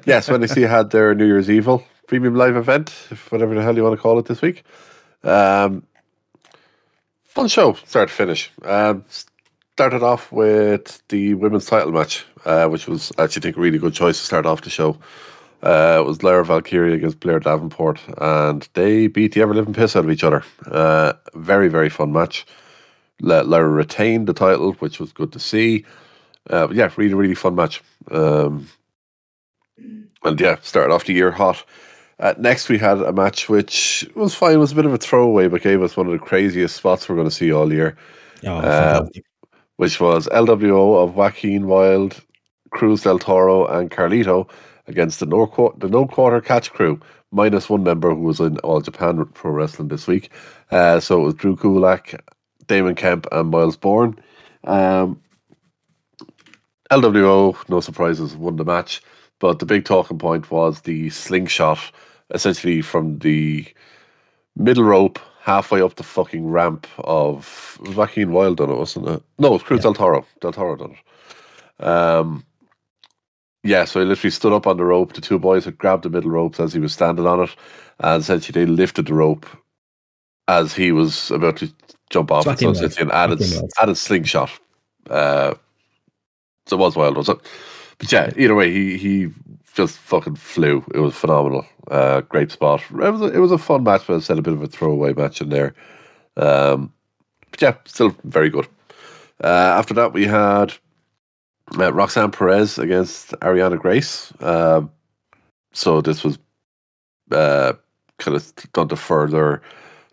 [0.05, 2.89] yes, when NXT had their New Year's Evil premium live event,
[3.29, 4.63] whatever the hell you want to call it this week.
[5.23, 5.83] Um,
[7.33, 8.51] fun show, start to finish.
[8.63, 9.03] Um,
[9.73, 13.79] started off with the women's title match, uh, which was actually I think a really
[13.79, 14.97] good choice to start off the show.
[15.63, 19.95] Uh, it was Lyra Valkyria against Blair Davenport, and they beat the ever living piss
[19.95, 20.43] out of each other.
[20.67, 22.45] Uh, very, very fun match.
[23.21, 25.85] Let Lyra retain the title, which was good to see.
[26.49, 27.81] Uh, yeah, really, really fun match.
[28.11, 28.69] Um,
[29.77, 31.63] and yeah, started off the year hot.
[32.23, 34.53] Uh, next, we had a match which was fine.
[34.53, 37.09] It was a bit of a throwaway, but gave us one of the craziest spots
[37.09, 37.97] we're going to see all year,
[38.45, 39.05] Oh, Uh,
[39.75, 42.15] which was LWO of Joaquin Wilde,
[42.71, 44.49] Cruz del Toro, and Carlito
[44.87, 46.97] against the no, Qu- the no quarter catch crew,
[47.31, 50.31] minus one member who was in All Japan Pro Wrestling this week.
[50.71, 52.17] Uh, so it was Drew Gulak,
[52.67, 54.17] Damon Kemp, and Myles Borne.
[54.63, 55.19] Um,
[56.89, 59.01] LWO, no surprises, won the match.
[59.39, 61.79] But the big talking point was the slingshot,
[62.33, 63.65] essentially from the
[64.55, 69.07] middle rope halfway up the fucking ramp of it was Joaquin Wilde done it, wasn't
[69.09, 69.21] it?
[69.39, 70.25] No, it was Cruz Del Toro.
[70.39, 71.85] Del Toro done it.
[71.85, 72.45] Um,
[73.63, 75.13] yeah, so he literally stood up on the rope.
[75.13, 77.55] The two boys had grabbed the middle ropes as he was standing on it,
[77.99, 79.45] and essentially they lifted the rope
[80.47, 81.73] as he was about to
[82.09, 82.77] jump off Sun wild.
[82.77, 83.41] City and added
[83.81, 84.51] added slingshot.
[85.09, 85.53] Uh,
[86.67, 87.37] so it was wild, was it?
[87.97, 89.29] But yeah, either way, he he
[89.73, 90.83] just fucking flew.
[90.93, 91.65] It was phenomenal.
[91.89, 92.81] Uh, great spot.
[92.91, 94.67] It was a, it was a fun match, but I said a bit of a
[94.67, 95.73] throwaway match in there.
[96.37, 96.93] Um,
[97.51, 98.67] but yeah, still very good.
[99.43, 100.73] Uh, after that, we had
[101.77, 104.31] uh, Roxanne Perez against Arianna Grace.
[104.39, 104.91] Um,
[105.73, 106.37] so this was
[107.31, 107.73] uh,
[108.19, 109.61] kind of done to further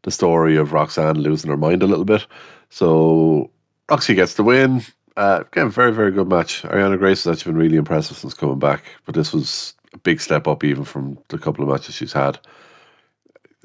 [0.03, 2.27] the story of Roxanne losing her mind a little bit.
[2.71, 3.51] So
[3.91, 4.83] Roxy gets the win.
[5.21, 6.63] Uh, again, very, very good match.
[6.63, 10.19] Arianna Grace has actually been really impressive since coming back, but this was a big
[10.19, 12.39] step up even from the couple of matches she's had.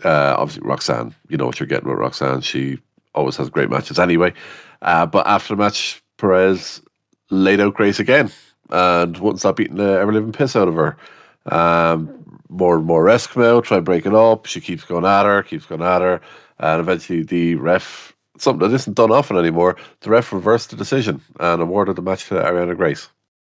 [0.03, 2.41] Uh, obviously, Roxanne, you know what you're getting with Roxanne.
[2.41, 2.77] She
[3.13, 4.33] always has great matches anyway.
[4.81, 6.81] Uh, but after the match, Perez
[7.29, 8.29] laid out Grace again
[8.69, 10.97] and wouldn't stop beating the ever living piss out of her.
[11.45, 14.45] Um, more and more refs come out, try and break it up.
[14.45, 16.19] She keeps going at her, keeps going at her,
[16.59, 21.21] and eventually the ref, something that isn't done often anymore, the ref reversed the decision
[21.39, 23.09] and awarded the match to Arianna Grace.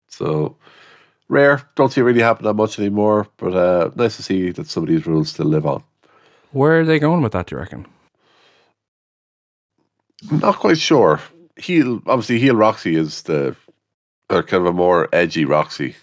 [0.08, 0.56] So
[1.30, 4.68] rare, don't see it really happen that much anymore, but uh, nice to see that
[4.68, 5.84] some of these rules still live on.
[6.52, 7.48] Where are they going with that?
[7.48, 7.86] Do you reckon?
[10.30, 11.20] Not quite sure.
[11.58, 13.56] Heel, obviously, heel Roxy is the
[14.30, 15.96] or kind of a more edgy Roxy.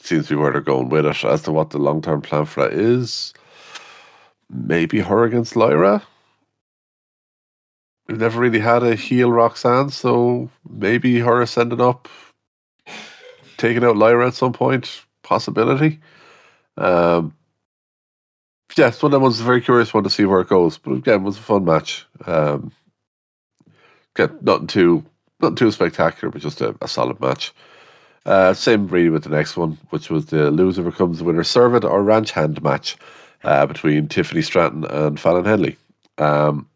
[0.00, 1.24] Seems to be where they're going with it.
[1.24, 3.34] As to what the long term plan for that is,
[4.50, 6.02] maybe her against Lyra.
[8.06, 12.08] We've never really had a heel Roxanne, so maybe her ascending up,
[13.56, 15.98] taking out Lyra at some point, possibility.
[16.76, 17.34] Um,
[18.76, 20.78] yeah, so that was a very curious one to see where it goes.
[20.78, 22.06] But again, it was a fun match.
[22.26, 22.72] Um,
[24.14, 25.04] again, nothing too
[25.40, 27.52] nothing too spectacular, but just a, a solid match.
[28.24, 31.84] Uh, same really with the next one, which was the loser becomes the winner servant
[31.84, 32.96] or ranch hand match
[33.44, 35.76] uh, between Tiffany Stratton and Fallon Henley.
[36.18, 36.68] Um,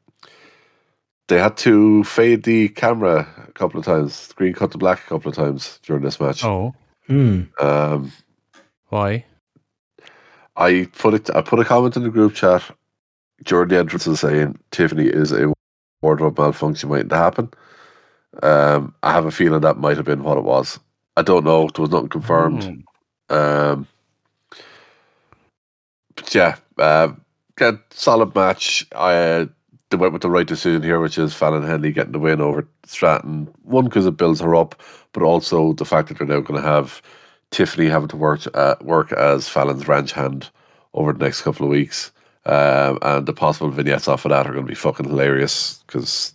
[1.31, 5.09] they had to fade the camera a couple of times, screen cut to black a
[5.09, 6.45] couple of times during this match.
[6.45, 6.74] Oh,
[7.07, 7.43] Hmm.
[7.61, 8.12] Um,
[8.89, 9.24] why?
[10.57, 11.31] I put it.
[11.35, 12.62] I put a comment in the group chat
[13.45, 15.53] during the entrance and saying Tiffany is a
[16.03, 17.51] wardrobe malfunction waiting to happen.
[18.43, 20.78] Um, I have a feeling that might have been what it was.
[21.16, 21.66] I don't know.
[21.66, 22.85] It was not confirmed.
[23.28, 23.37] Hmm.
[23.37, 23.89] Um,
[26.14, 27.12] but yeah, uh,
[27.57, 28.87] good, solid match.
[28.95, 29.47] I uh,
[29.91, 32.66] they went with the right decision here, which is Fallon Henley getting the win over
[32.86, 33.49] Stratton.
[33.62, 34.80] One because it builds her up,
[35.12, 37.03] but also the fact that they're now going to have
[37.51, 40.49] Tiffany having to work uh, work as Fallon's ranch hand
[40.95, 42.12] over the next couple of weeks,
[42.47, 46.34] um, and the possible vignettes off of that are going to be fucking hilarious because.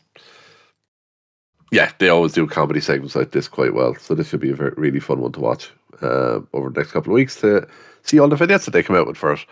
[1.71, 3.95] Yeah, they always do comedy segments like this quite well.
[3.95, 6.91] So this should be a very, really fun one to watch uh, over the next
[6.91, 7.67] couple of weeks to
[8.03, 9.45] see all the vignettes that they come out with first.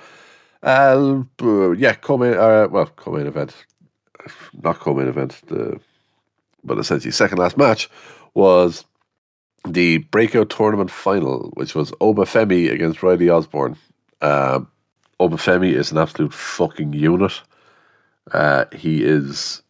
[0.61, 1.23] Uh,
[1.75, 3.53] yeah, co-main, uh, well, co-main event,
[4.61, 5.79] not co-main event, the,
[6.63, 7.89] but essentially second last match
[8.33, 8.85] was
[9.67, 13.77] the breakout tournament final, which was Oba Femi against Riley Osborne.
[14.21, 14.69] Um,
[15.19, 17.41] Oba Femi is an absolute fucking unit.
[18.31, 19.61] Uh, he is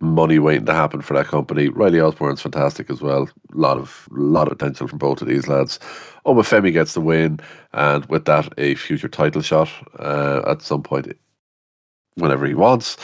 [0.00, 1.68] money waiting to happen for that company.
[1.68, 3.28] Riley Osborne's fantastic as well.
[3.52, 5.78] A lot of lot of potential from both of these lads.
[6.26, 7.40] Oba Femi gets the win,
[7.72, 11.16] and with that, a future title shot uh, at some point,
[12.16, 12.96] whenever he wants.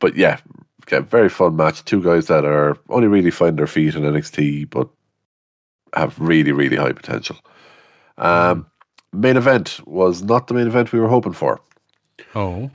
[0.00, 0.38] But yeah,
[0.84, 1.84] okay, very fun match.
[1.84, 4.88] Two guys that are only really finding their feet in NXT, but
[5.94, 7.36] have really really high potential.
[8.18, 8.66] Um,
[9.12, 11.60] main event was not the main event we were hoping for.
[12.34, 12.70] Oh,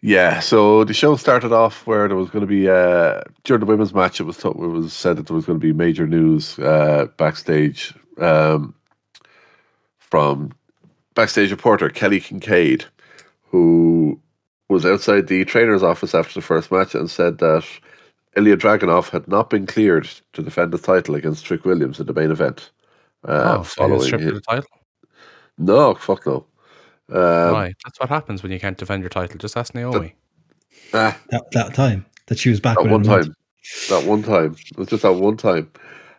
[0.00, 3.66] Yeah, so the show started off where there was going to be uh, during the
[3.66, 4.20] women's match.
[4.20, 7.06] It was t- it was said that there was going to be major news uh,
[7.16, 8.74] backstage um,
[9.98, 10.52] from
[11.14, 12.84] backstage reporter Kelly Kincaid,
[13.50, 14.20] who
[14.68, 17.64] was outside the trainer's office after the first match and said that
[18.36, 22.12] Ilya Dragunov had not been cleared to defend the title against Trick Williams in the
[22.12, 22.70] main event.
[23.24, 24.68] Uh, oh so he stripped his- the title.
[25.56, 26.46] no, fuck no.
[27.10, 27.72] Um, Why?
[27.84, 29.38] That's what happens when you can't defend your title.
[29.38, 30.14] Just ask Naomi.
[30.92, 33.24] ah, That, that time that she was back that one him.
[33.24, 33.34] time.
[33.88, 34.56] That one time.
[34.70, 35.70] It was just that one time.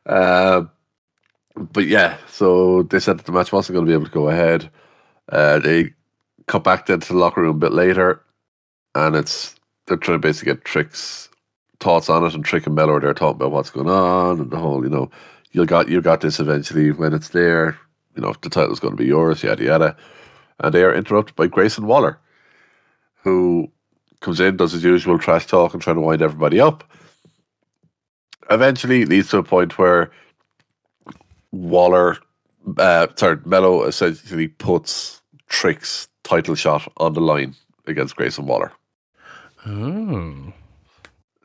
[0.08, 0.72] Um,
[1.56, 4.30] but yeah, so they said that the match wasn't going to be able to go
[4.30, 4.70] ahead.
[5.32, 5.93] Uh, they
[6.47, 8.24] cut back then to the locker room a bit later,
[9.08, 9.56] and it's
[9.88, 11.30] they're trying to basically get tricks
[11.80, 14.52] thoughts on it, and Trick and Melo are there talking about what's going on and
[14.52, 15.10] the whole, you know,
[15.52, 17.78] you got you got this eventually when it's there.
[18.16, 19.97] You know, the title's going to be yours, yada yada.
[20.60, 22.20] And they are interrupted by Grayson Waller,
[23.24, 23.72] who
[24.20, 26.84] comes in, does his usual trash talk and trying to wind everybody up.
[28.52, 30.12] Eventually, leads to a point where
[31.52, 32.18] Waller,
[32.78, 37.56] uh, sorry, Melo essentially puts Trick's title shot on the line
[37.88, 38.72] against Grayson Waller.
[39.66, 40.53] Oh.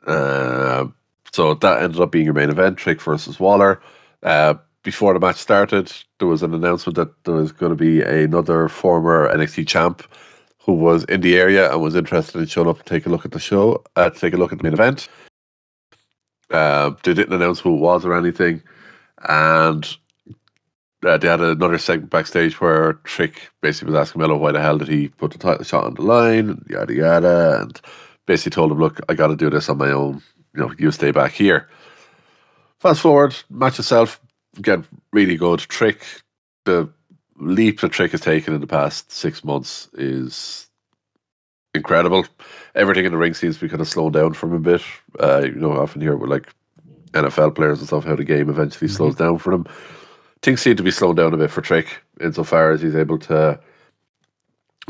[0.05, 0.87] Uh,
[1.31, 3.81] so that ended up being your main event, Trick versus Waller.
[4.23, 8.01] Uh, before the match started, there was an announcement that there was going to be
[8.01, 10.03] another former NXT champ
[10.59, 13.25] who was in the area and was interested in showing up to take a look
[13.25, 15.09] at the show, uh, take a look at the main event.
[16.51, 18.61] Uh, they didn't announce who it was or anything,
[19.27, 19.97] and
[21.03, 24.77] uh, they had another segment backstage where Trick basically was asking Melo why the hell
[24.77, 27.81] did he put the title shot on the line, yada yada, and
[28.25, 30.21] basically told him, "Look, I got to do this on my own.
[30.53, 31.69] You know, you stay back here."
[32.79, 34.19] Fast forward, match itself,
[34.57, 35.59] again, really good.
[35.59, 36.05] Trick,
[36.65, 36.89] the
[37.37, 40.67] leap that Trick has taken in the past six months is
[41.73, 42.25] incredible.
[42.75, 44.81] Everything in the ring seems to be kind of slowing down from a bit.
[45.19, 46.53] Uh, you know, often hear with like
[47.13, 49.65] NFL players and stuff how the game eventually slows down for them.
[50.41, 53.59] Things seem to be slowing down a bit for Trick insofar as he's able to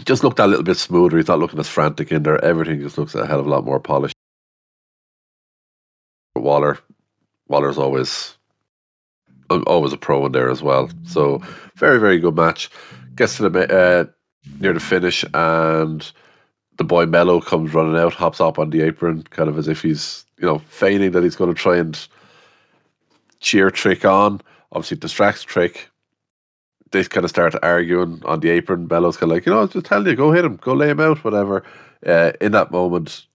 [0.03, 1.17] just looked a little bit smoother.
[1.17, 2.43] He's not looking as frantic in there.
[2.43, 4.15] Everything just looks a hell of a lot more polished.
[6.35, 6.79] Waller,
[7.47, 8.37] Waller's always
[9.49, 10.89] always a pro in there as well.
[11.05, 11.41] So
[11.75, 12.69] very very good match.
[13.15, 14.05] Gets to the uh,
[14.59, 16.11] near the finish and
[16.77, 19.81] the boy Melo comes running out, hops up on the apron, kind of as if
[19.81, 22.07] he's you know feigning that he's going to try and
[23.39, 24.41] cheer Trick on.
[24.71, 25.89] Obviously distracts Trick.
[26.95, 28.87] They kind of start arguing on the apron.
[28.87, 31.01] Bellows kind of like, you know, just tell you, go hit him, go lay him
[31.01, 31.61] out, whatever.
[32.05, 33.25] Uh, in that moment,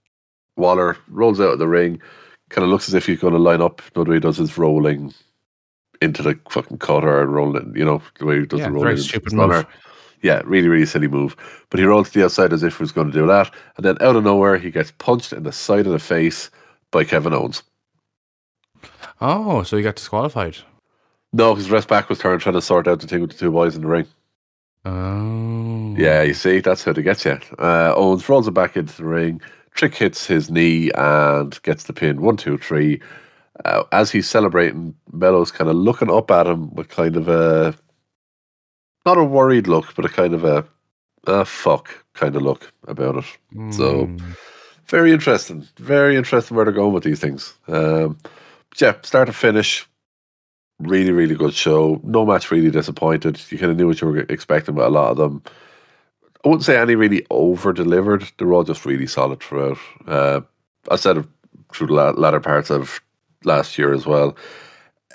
[0.57, 2.01] Waller rolls out of the ring,
[2.49, 3.83] kind of looks as if he's going to line up.
[3.93, 5.13] The way he does his rolling
[6.01, 8.91] into the fucking cutter and rolling, you know, the way he does Yeah, the rolling.
[8.93, 9.67] into stupid move.
[10.23, 11.37] Yeah, really, really silly move.
[11.69, 13.53] But he rolls to the outside as if he was going to do that.
[13.77, 16.49] And then out of nowhere, he gets punched in the side of the face
[16.91, 17.63] by Kevin Owens.
[19.21, 20.57] Oh, so he got disqualified.
[21.33, 23.51] No, his rest back was turned trying to sort out the thing with the two
[23.53, 24.07] boys in the ring.
[24.85, 25.95] Oh.
[25.97, 27.39] Yeah, you see, that's how to get you.
[27.59, 29.41] Uh, Owens rolls it back into the ring.
[29.75, 32.23] Trick hits his knee and gets the pin.
[32.23, 33.01] One, two, three.
[33.65, 37.77] Uh, as he's celebrating, Melo's kind of looking up at him with kind of a
[39.07, 40.65] not a worried look, but a kind of a
[41.27, 43.25] ah fuck kind of look about it.
[43.73, 44.37] So Mm.
[44.87, 47.55] very interesting, very interesting where they're going with these things.
[47.69, 48.17] Um,
[48.81, 49.87] yeah, start to finish,
[50.81, 52.01] really, really good show.
[52.05, 53.41] No match really disappointed.
[53.51, 55.43] You kind of knew what you were expecting with a lot of them.
[56.45, 58.25] I wouldn't say any really over delivered.
[58.39, 59.79] They were all just really solid throughout.
[60.07, 60.41] Uh,
[60.91, 61.27] I said
[61.73, 63.01] through the latter parts of
[63.45, 64.37] last year as well.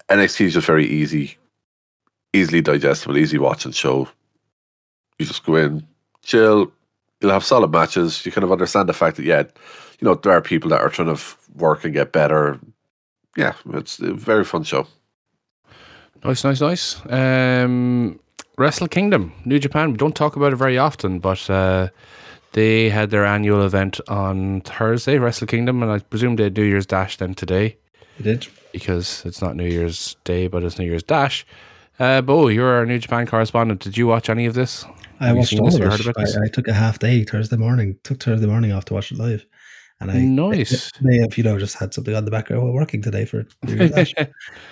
[0.09, 1.38] NXT is just very easy,
[2.34, 4.07] easily digestible, easy watching show.
[5.18, 5.88] You just go in,
[6.22, 6.72] chill.
[7.22, 8.24] You'll have solid matches.
[8.26, 9.43] You kind of understand the fact that yeah,
[9.99, 11.22] you know there are people that are trying to
[11.55, 12.59] work and get better.
[13.36, 14.88] Yeah, it's a very fun show.
[16.26, 17.01] Nice, nice, nice.
[17.11, 18.19] Um,
[18.57, 19.91] Wrestle Kingdom, New Japan.
[19.91, 21.89] We don't talk about it very often, but uh,
[22.53, 26.63] they had their annual event on Thursday, Wrestle Kingdom, and I presume they had New
[26.63, 27.78] Year's Dash then today
[28.17, 28.47] He did.
[28.71, 31.45] because it's not New Year's Day, but it's New Year's Dash.
[31.99, 33.82] Uh, Bo, you're our New Japan correspondent.
[33.82, 34.84] Did you watch any of this?
[35.19, 36.17] I Have watched all of heard it.
[36.17, 37.97] I, I took a half day Thursday morning.
[38.03, 39.45] Took Thursday morning off to watch it live,
[39.99, 40.91] and I Nice.
[41.01, 43.45] may have you know just had something on the background while working today for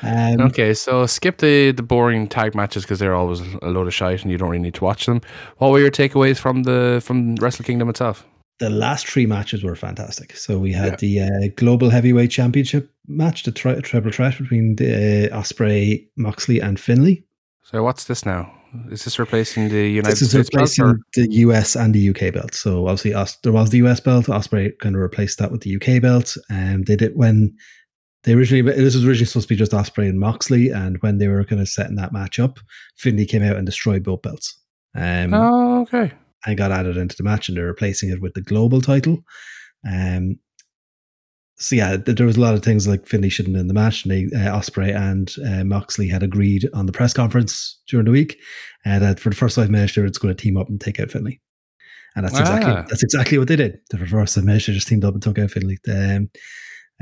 [0.04, 3.94] Um, Okay, so skip the, the boring tag matches because they're always a load of
[3.94, 5.22] shite and you don't really need to watch them.
[5.58, 8.26] What were your takeaways from the from Wrestle Kingdom itself?
[8.60, 10.38] the last three matches were fantastic.
[10.38, 15.30] So we had the uh, global heavyweight championship match, the tri- triple threat between the,
[15.32, 17.24] uh, Ospreay, Moxley, and Finlay.
[17.64, 18.54] So what's this now?
[18.92, 20.62] Is this replacing the United this is States belt?
[20.62, 21.00] replacing Or?
[21.14, 22.54] the US and the UK belt.
[22.56, 24.26] So obviously, Os- there was the US belt.
[24.26, 26.36] Ospreay kind of replaced that with the UK belt.
[26.50, 27.56] And they did when
[28.24, 31.28] they originally this was originally supposed to be just Ospreay and Moxley, and when they
[31.28, 32.58] were kind of setting that match up,
[32.98, 34.58] Finlay came out and destroyed both belts.
[34.96, 36.12] Um, Oh, okay.
[36.46, 39.20] and got added into the match, and they're replacing it with the global title.
[39.90, 40.40] Um,
[41.58, 44.12] so yeah, there was a lot of things like Finlay shouldn't in the match, and
[44.12, 48.38] they, uh, Ospreay and uh, Moxley had agreed on the press conference during the week
[48.86, 51.00] uh, that for the first five minutes they were going to team up and take
[51.00, 51.40] out Finlay,
[52.16, 52.86] and that's exactly Ah.
[52.90, 53.78] that's exactly what they did.
[53.92, 55.78] The first five minutes they just teamed up and took out Finlay.
[55.90, 56.30] Um,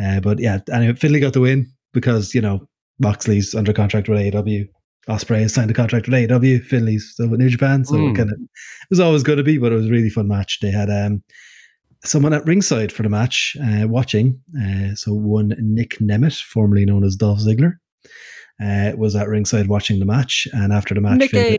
[0.04, 2.68] uh, but yeah, anyway, Finlay got the win because you know
[2.99, 4.68] Moxley's under contract with AEW.
[5.10, 6.64] Ospreay has signed a contract with AEW.
[6.64, 8.12] Finlay's still with New Japan, so Mm.
[8.12, 10.28] it kind of it was always going to be, but it was a really fun
[10.28, 10.60] match.
[10.62, 11.24] They had um,
[12.04, 14.39] someone at ringside for the match uh, watching.
[14.60, 17.74] Uh, so one Nick Nemeth, formerly known as Dolph Ziggler,
[18.64, 20.47] uh, was at ringside watching the match.
[20.54, 21.58] And after the match, Nicky!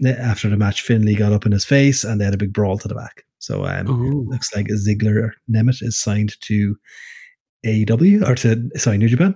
[0.00, 2.52] Finlay, after the match, Finlay got up in his face, and they had a big
[2.52, 3.24] brawl to the back.
[3.38, 4.26] So um, Ooh.
[4.28, 6.76] looks like Ziggler Nemeth is signed to
[7.64, 9.34] AEW or to sorry New Japan.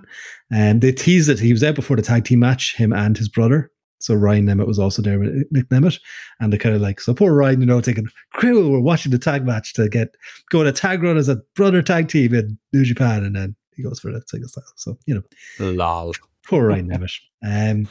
[0.51, 3.29] And they teased that he was out before the tag team match, him and his
[3.29, 3.71] brother.
[3.99, 5.99] So Ryan Nemeth was also there with Nick Nemeth,
[6.39, 9.19] and they're kind of like so poor Ryan, you know, thinking, "Cool, we're watching the
[9.19, 10.15] tag match to get
[10.49, 13.55] go on a tag run as a brother tag team in New Japan," and then
[13.75, 14.63] he goes for the single style.
[14.75, 16.13] So you know, Lol.
[16.47, 17.19] poor Ryan Nemeth.
[17.43, 17.87] Um,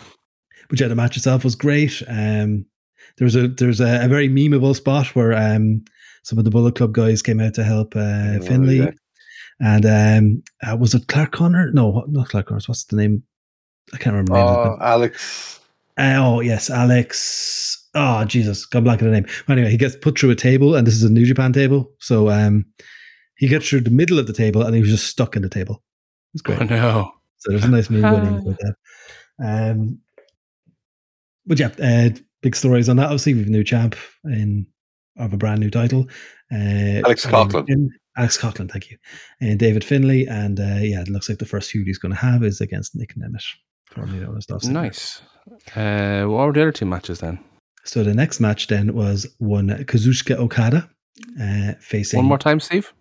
[0.69, 2.03] but yeah, the match itself was great.
[2.09, 2.65] Um,
[3.17, 5.85] there was a there's a, a very memeable spot where um
[6.23, 8.93] some of the Bullet Club guys came out to help uh, Oh, Finlay,
[9.61, 11.71] and um, uh, was it Clark Connor?
[11.73, 12.61] No, not Clark Connor.
[12.67, 13.23] What's the name?
[13.95, 14.35] I can't remember.
[14.35, 15.58] the name Oh, Alex.
[15.99, 17.89] Uh, oh yes, Alex.
[17.95, 19.27] Oh Jesus, got blank on the name.
[19.47, 21.91] But anyway, he gets put through a table, and this is a New Japan table.
[21.99, 22.65] So um,
[23.37, 25.49] he gets through the middle of the table, and he was just stuck in the
[25.49, 25.83] table.
[26.35, 26.61] It's great.
[26.61, 27.13] Oh no.
[27.39, 28.75] So there's a nice move going in with that.
[29.43, 30.01] Um,
[31.47, 32.11] but yeah, uh,
[32.43, 33.07] big stories on that.
[33.07, 34.67] Obviously, we've a new champ in
[35.17, 36.07] of a brand new title.
[36.53, 37.67] Uh, Alex David Coughlin.
[37.67, 38.99] Fin- Alex Coughlin, thank you.
[39.41, 42.19] And David Finlay, and uh, yeah, it looks like the first feud he's going to
[42.19, 43.45] have is against Nick Nemeth.
[43.87, 44.73] Formerly known as Dolph Ziggler.
[44.73, 45.23] Nice.
[45.77, 47.39] Uh, what were the other two matches then?
[47.85, 50.89] So the next match then was one Kazuchika Okada
[51.41, 52.93] uh, facing One more time, Steve.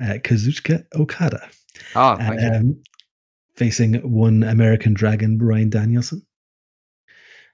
[0.00, 1.48] uh, Kazuchika Okada
[1.94, 2.48] Ah, thank you.
[2.48, 2.82] um,
[3.56, 6.24] facing one American Dragon Brian Danielson.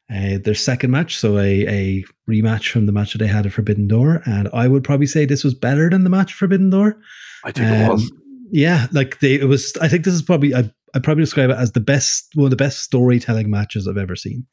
[0.08, 3.52] Uh, their second match, so a, a rematch from the match that they had at
[3.52, 6.70] Forbidden Door, and I would probably say this was better than the match at Forbidden
[6.70, 6.98] Door.
[7.44, 8.02] I think it was.
[8.12, 8.22] Um,
[8.52, 9.76] Yeah, like they, it was.
[9.80, 10.54] I think this is probably.
[10.54, 13.98] I I probably describe it as the best, one of the best storytelling matches I've
[13.98, 14.46] ever seen.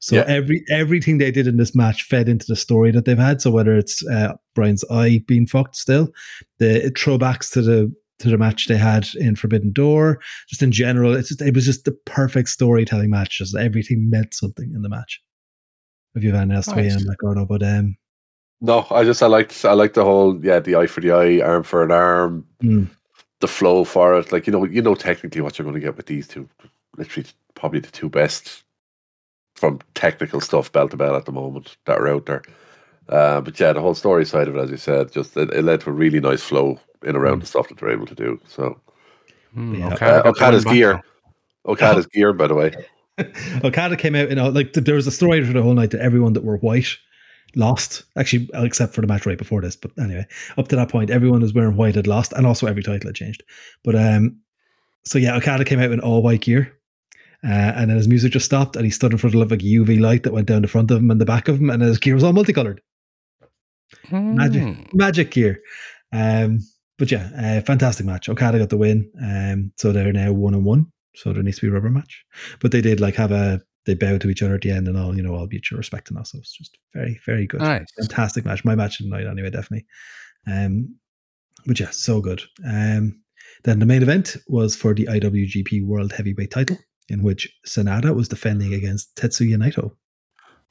[0.00, 0.24] So Yeah.
[0.26, 3.40] every everything they did in this match fed into the story that they've had.
[3.40, 6.08] So whether it's uh, Brian's eye being fucked still,
[6.58, 11.12] the throwbacks to the to the match they had in Forbidden Door, just in general,
[11.14, 13.38] it's just, it was just the perfect storytelling match.
[13.38, 15.20] Just everything meant something in the match.
[16.14, 17.16] If you have anything else to weigh in Nice.
[17.24, 17.96] on but um,
[18.60, 21.40] No, I just I liked I liked the whole yeah the eye for the eye,
[21.40, 22.88] arm for an arm, mm,
[23.42, 24.32] the flow for it.
[24.32, 26.48] Like you know you know technically what you're going to get with these two.
[26.96, 28.62] Literally, probably the two best
[29.54, 32.42] from technical stuff belt to belt at the moment that are out there.
[33.08, 35.62] Uh, but yeah, the whole story side of it, as you said, just it, it
[35.62, 38.40] led to a really nice flow in around the stuff that they're able to do.
[38.48, 38.80] So
[39.56, 39.92] yeah.
[39.92, 41.02] Okada Uh, Okada's win back, gear.
[41.64, 41.72] though.
[41.72, 42.72] Okada's gear, by the way.
[43.64, 46.00] Okada came out, you know, like there was a story for the whole night that
[46.00, 46.96] everyone that were white
[47.56, 48.04] lost.
[48.16, 49.76] Actually, except for the match right before this.
[49.76, 50.26] But anyway,
[50.58, 53.14] up to that point, everyone was wearing white had lost, and also every title had
[53.16, 53.42] changed.
[53.84, 54.38] But um,
[55.04, 56.76] so yeah, Okada came out in all white gear.
[57.44, 59.64] Uh, and then his music just stopped, and he stood in front of like a
[59.64, 61.82] UV light that went down the front of him and the back of him, and
[61.82, 62.80] his gear was all multicolored.
[64.10, 64.82] Magic, Hmm.
[64.92, 65.60] magic gear.
[66.12, 66.60] Um,
[66.98, 68.28] but yeah, uh, fantastic match.
[68.28, 69.10] Okada got the win.
[69.20, 70.86] Um, so they're now one on one.
[71.16, 72.24] So there needs to be a rubber match.
[72.60, 74.96] But they did like have a they bow to each other at the end and
[74.96, 76.24] all, you know, all mutual respect and all.
[76.24, 77.60] So it's just very, very good.
[77.60, 77.86] Nice.
[77.98, 78.64] Fantastic match.
[78.64, 79.86] My match of the night anyway, definitely.
[80.46, 80.94] Um,
[81.66, 82.42] but yeah, so good.
[82.66, 83.20] Um,
[83.64, 86.78] then the main event was for the IWGP World Heavyweight title,
[87.08, 89.92] in which Sanada was defending against Tetsuya Naito.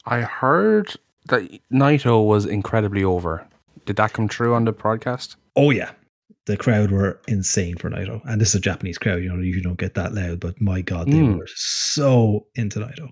[0.05, 0.95] I heard
[1.27, 3.47] that Naito was incredibly over.
[3.85, 5.35] Did that come true on the broadcast?
[5.55, 5.91] Oh yeah,
[6.47, 9.21] the crowd were insane for Naito, and this is a Japanese crowd.
[9.23, 11.37] You know, you don't get that loud, but my god, they Mm.
[11.37, 13.09] were so into Naito.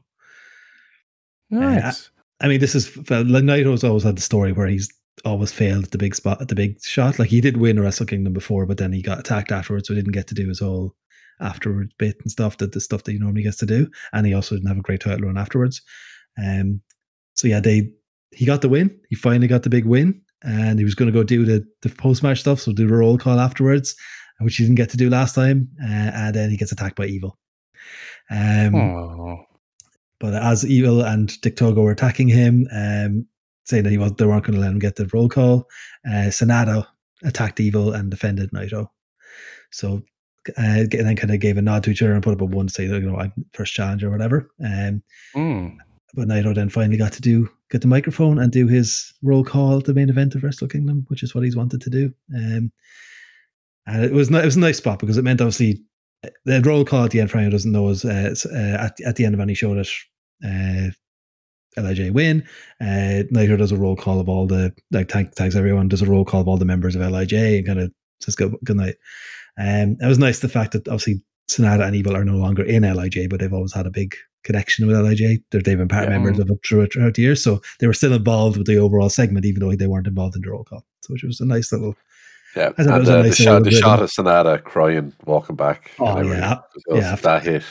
[1.50, 2.10] Nice.
[2.42, 4.90] I mean, this is like Naito's always had the story where he's
[5.26, 7.20] always failed at the big spot at the big shot.
[7.20, 9.94] Like he did win a Wrestle Kingdom before, but then he got attacked afterwards, so
[9.94, 10.96] he didn't get to do his whole
[11.42, 13.90] afterward bit and stuff that the stuff that he normally gets to do.
[14.14, 15.82] And he also didn't have a great title run afterwards.
[16.42, 16.82] Um,
[17.36, 17.92] so yeah, they
[18.32, 18.98] he got the win.
[19.10, 21.90] He finally got the big win, and he was going to go do the the
[21.90, 23.96] post match stuff, so do the roll call afterwards,
[24.40, 25.68] which he didn't get to do last time.
[25.84, 27.38] Uh, and then he gets attacked by Evil.
[28.32, 28.74] Um,
[30.20, 33.26] but as Evil and Dick Togo were attacking him, um,
[33.66, 35.68] saying that he was they weren't going to let him get the roll call,
[36.08, 36.86] uh, Sanada
[37.24, 38.88] attacked Evil and defended Naito.
[39.72, 40.02] So
[40.58, 42.46] uh, and then kind of gave a nod to each other and put up a
[42.46, 44.50] one to say, you know, I'm first challenge or whatever.
[44.64, 45.04] Um,
[45.34, 45.68] Hmm.
[46.16, 49.78] but Naito then finally got to do get the microphone and do his roll call
[49.78, 52.14] at the main event of Wrestle Kingdom, which is what he's wanted to do.
[52.36, 52.72] Um,
[53.86, 55.82] and it was it was a nice spot because it meant obviously
[56.46, 59.16] the roll call at the end for anyone doesn't know is uh, uh, at at
[59.16, 59.90] the end of any show that
[60.46, 60.90] uh,
[61.82, 62.44] Lij win.
[62.82, 66.06] Uh, Naito does a roll call of all the like thank, thanks everyone does a
[66.06, 67.92] roll call of all the members of Lij and kind of
[68.22, 68.96] says good good night.
[69.58, 72.84] Um, it was nice the fact that obviously Sanada and Evil are no longer in
[72.84, 75.40] Lij, but they've always had a big connection with Lij.
[75.52, 76.18] They're, they've been part Yeah.
[76.18, 79.10] members of it throughout, throughout the years, so they were still involved with the overall
[79.10, 80.86] segment, even though they weren't involved in the roll call.
[81.02, 81.96] So which was a nice little.
[82.56, 85.92] Yeah, it and uh, the nice shot, the shot of Sanada crying, walking back.
[86.00, 86.60] Oh, yeah.
[86.88, 87.16] It was- Yeah.
[87.16, 87.64] that hit,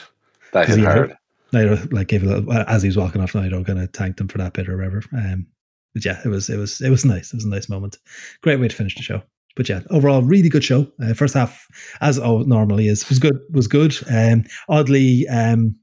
[0.52, 1.16] that hit hard.
[1.52, 3.32] Naito like gave a little as he was walking off.
[3.32, 5.02] Naito kind of thanked him for that bit or whatever.
[5.14, 5.46] Um,
[5.94, 7.32] but yeah, it was it was it was nice.
[7.32, 7.96] It was a nice moment.
[8.42, 9.22] Great way to finish the show.
[9.56, 10.86] But yeah, overall, really good show.
[11.02, 11.66] Uh, first half,
[12.00, 13.38] as oh, normally is, was good.
[13.50, 13.96] Was good.
[14.14, 15.74] Um, oddly, um,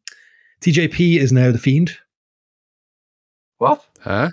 [0.65, 1.95] TJP is now the fiend.
[3.57, 3.85] What?
[4.01, 4.29] Huh?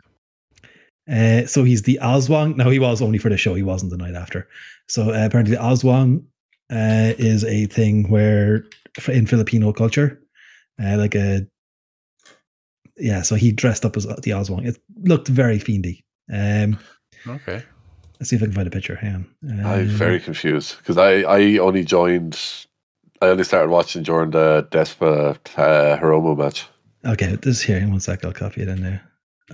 [1.11, 2.57] Uh, so he's the Aswang.
[2.57, 3.55] No, he was only for the show.
[3.55, 4.49] He wasn't the night after.
[4.89, 6.25] So uh, apparently, the Aswang
[6.71, 8.65] uh, is a thing where
[9.09, 10.21] in Filipino culture,
[10.83, 11.47] uh, like a
[12.97, 13.23] yeah.
[13.23, 14.67] So he dressed up as the Aswang.
[14.67, 16.03] It looked very fiendy.
[16.33, 16.79] Um,
[17.27, 17.63] Okay.
[18.19, 18.97] let's see if I can find a picture.
[18.97, 19.61] Hang on.
[19.65, 22.39] I'm Um, very confused because I, I only joined,
[23.23, 26.67] I only started watching during the Despa uh, Hiromu match.
[27.07, 27.79] Okay, this is here.
[27.79, 29.01] In one sec, I'll copy it in there.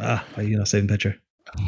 [0.00, 1.14] Ah, are you not saving picture?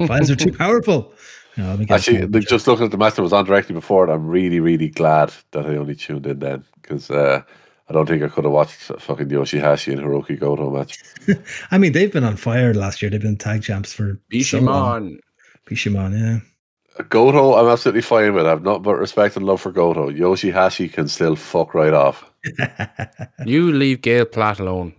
[0.06, 1.12] Files are too powerful.
[1.56, 2.48] No, let me get Actually, small like, picture.
[2.48, 5.32] just looking at the match that was on directly before it, I'm really, really glad
[5.50, 7.42] that I only tuned in then because uh,
[7.88, 11.02] I don't think I could have watched a fucking Yoshihashi and Hiroki Goto match.
[11.72, 13.10] I mean, they've been on fire last year.
[13.10, 15.18] They've been tag champs for so long.
[15.18, 15.20] Bishamon.
[15.66, 16.49] Bishamon, yeah.
[17.08, 18.46] Goto, I'm absolutely fine with.
[18.46, 20.10] I've not but respect and love for Goto.
[20.10, 22.24] Yoshihashi can still fuck right off.
[23.46, 24.94] You leave Gail Platt alone.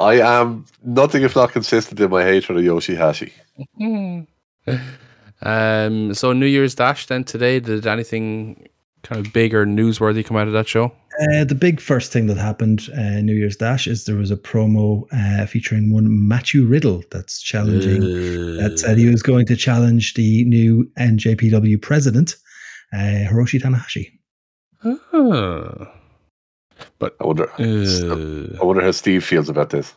[0.00, 3.32] I am nothing if not consistent in my hatred of Yoshihashi.
[5.44, 6.14] Um.
[6.14, 7.58] So New Year's Dash then today.
[7.58, 8.68] Did anything
[9.02, 10.92] kind of big or newsworthy come out of that show?
[11.20, 14.36] Uh, the big first thing that happened uh, New Year's Dash is there was a
[14.36, 18.00] promo uh, featuring one Matthew Riddle that's challenging.
[18.00, 22.36] that said he was going to challenge the new NJPW president,
[22.92, 24.10] uh, Hiroshi Tanahashi.
[24.84, 25.86] Oh.
[26.98, 27.50] But I wonder.
[27.58, 29.94] uh, I wonder how Steve feels about this.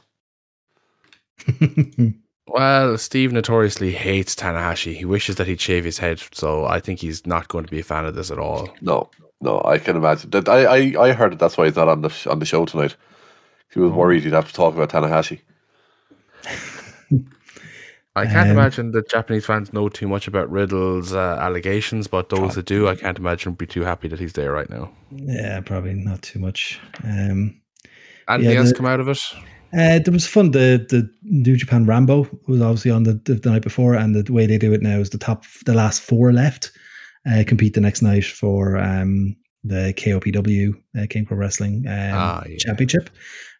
[2.48, 4.96] well, Steve notoriously hates Tanahashi.
[4.96, 6.22] He wishes that he'd shave his head.
[6.32, 8.70] So I think he's not going to be a fan of this at all.
[8.82, 9.10] No,
[9.42, 10.48] no, I can imagine that.
[10.50, 12.96] I, I, I heard that that's why he's not on the on the show tonight.
[13.74, 15.42] He was worried he'd have to talk about Tanahashi.
[18.18, 22.30] I can't Um, imagine that Japanese fans know too much about Riddle's uh, allegations, but
[22.30, 24.90] those that do, I can't imagine would be too happy that he's there right now.
[25.12, 26.80] yeah, probably not too much.
[27.04, 27.60] Um,
[28.30, 29.20] Anything Yeah, else the- come out of it?
[29.78, 30.52] Uh, there was fun.
[30.52, 34.46] The the New Japan Ranbo was obviously on the, the, night before, and the way
[34.46, 36.72] they do it now is the top, the last four left,
[37.30, 39.36] uh, compete the next night for um,
[39.66, 42.58] the KOPW uh, King Pro Wrestling um, Ah, yeah.
[42.58, 43.10] Championship.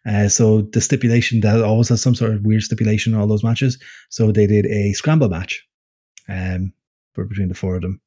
[0.06, 3.44] Uh, so the stipulation that always has some sort of weird stipulation in all those
[3.44, 3.78] matches.
[4.08, 5.66] So they did a scramble match,
[6.28, 6.72] um,
[7.12, 8.00] for between the four of them,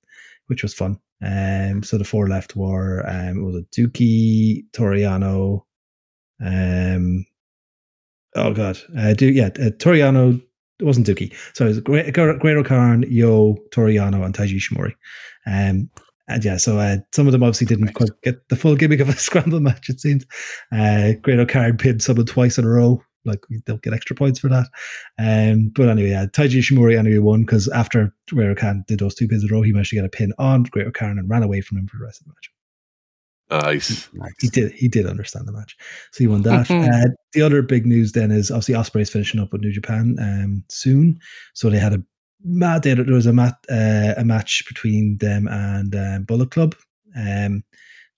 [0.47, 0.97] which was fun.
[1.21, 5.63] Um, so the four left were um, was it Douki, Toriano,
[6.41, 7.25] um,
[8.35, 10.41] oh god, uh, do yeah, uh, Toru Yano.
[10.79, 11.35] It wasn't Douki.
[11.53, 14.93] So it was Gre- Gre- Great-O-Khan, Yo, Toru Yano, and Taiji Ishimori.
[15.45, 15.89] Um,
[16.29, 19.09] and yeah, so uh, some of them obviously didn't quite get the full gimmick of
[19.09, 19.89] a scramble match.
[19.89, 20.25] It seems.
[20.71, 23.03] Uh, Great-O-Khan pinned someone twice in a row.
[23.25, 24.67] Like don't get extra points for that.
[25.19, 29.43] Um, but anyway, yeah, Taiji Ishimori anyway won because after Great-O-Khan did those two pins
[29.43, 31.77] in a row, he managed to get a pin on Great-O-Khan and ran away from
[31.77, 32.49] him for the rest of the match
[33.51, 34.07] Nice.
[34.39, 35.75] he did he did understand the match.
[36.11, 36.69] So he won that.
[36.89, 40.63] Uh, the other big news then is obviously Ospreay's finishing up with new japan um
[40.69, 41.19] soon.
[41.53, 42.03] So they had a
[42.43, 46.75] mad there was a mat uh, a match between them and um, bullet club
[47.15, 47.63] um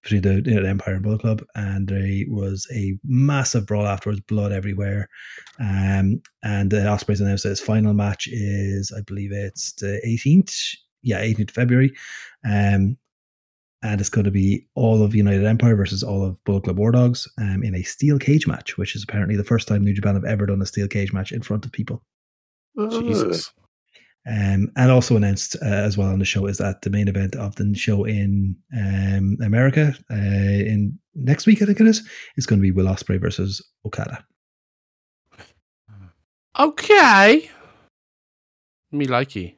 [0.03, 3.85] between the, you know, the empire and bullet club and there was a massive brawl
[3.85, 5.07] afterwards blood everywhere.
[5.59, 10.75] Um and uh, Ospreay's announced that his final match is i believe it's the 18th
[11.03, 11.93] yeah 18th february.
[12.45, 12.97] Um
[13.83, 16.91] and it's going to be all of United Empire versus all of Bullet Club War
[16.91, 20.15] Dogs um, in a steel cage match, which is apparently the first time New Japan
[20.15, 22.03] have ever done a steel cage match in front of people.
[22.77, 23.51] Jesus.
[24.27, 27.35] Um, and also announced uh, as well on the show is that the main event
[27.35, 32.45] of the show in um, America uh, in next week, I think it is, is
[32.45, 34.23] going to be Will Ospreay versus Okada.
[36.59, 37.49] Okay.
[38.91, 39.55] Me likey.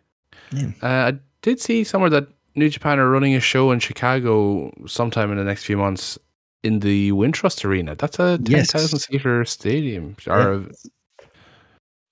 [0.54, 0.72] Yeah.
[0.82, 5.32] Uh, I did see somewhere that New Japan are running a show in Chicago sometime
[5.32, 6.20] in the next few months
[6.64, 7.96] in the Wintrust Arena.
[7.96, 8.68] That's a Yes.
[8.72, 10.16] 10,000 seater stadium.
[10.28, 10.66] Or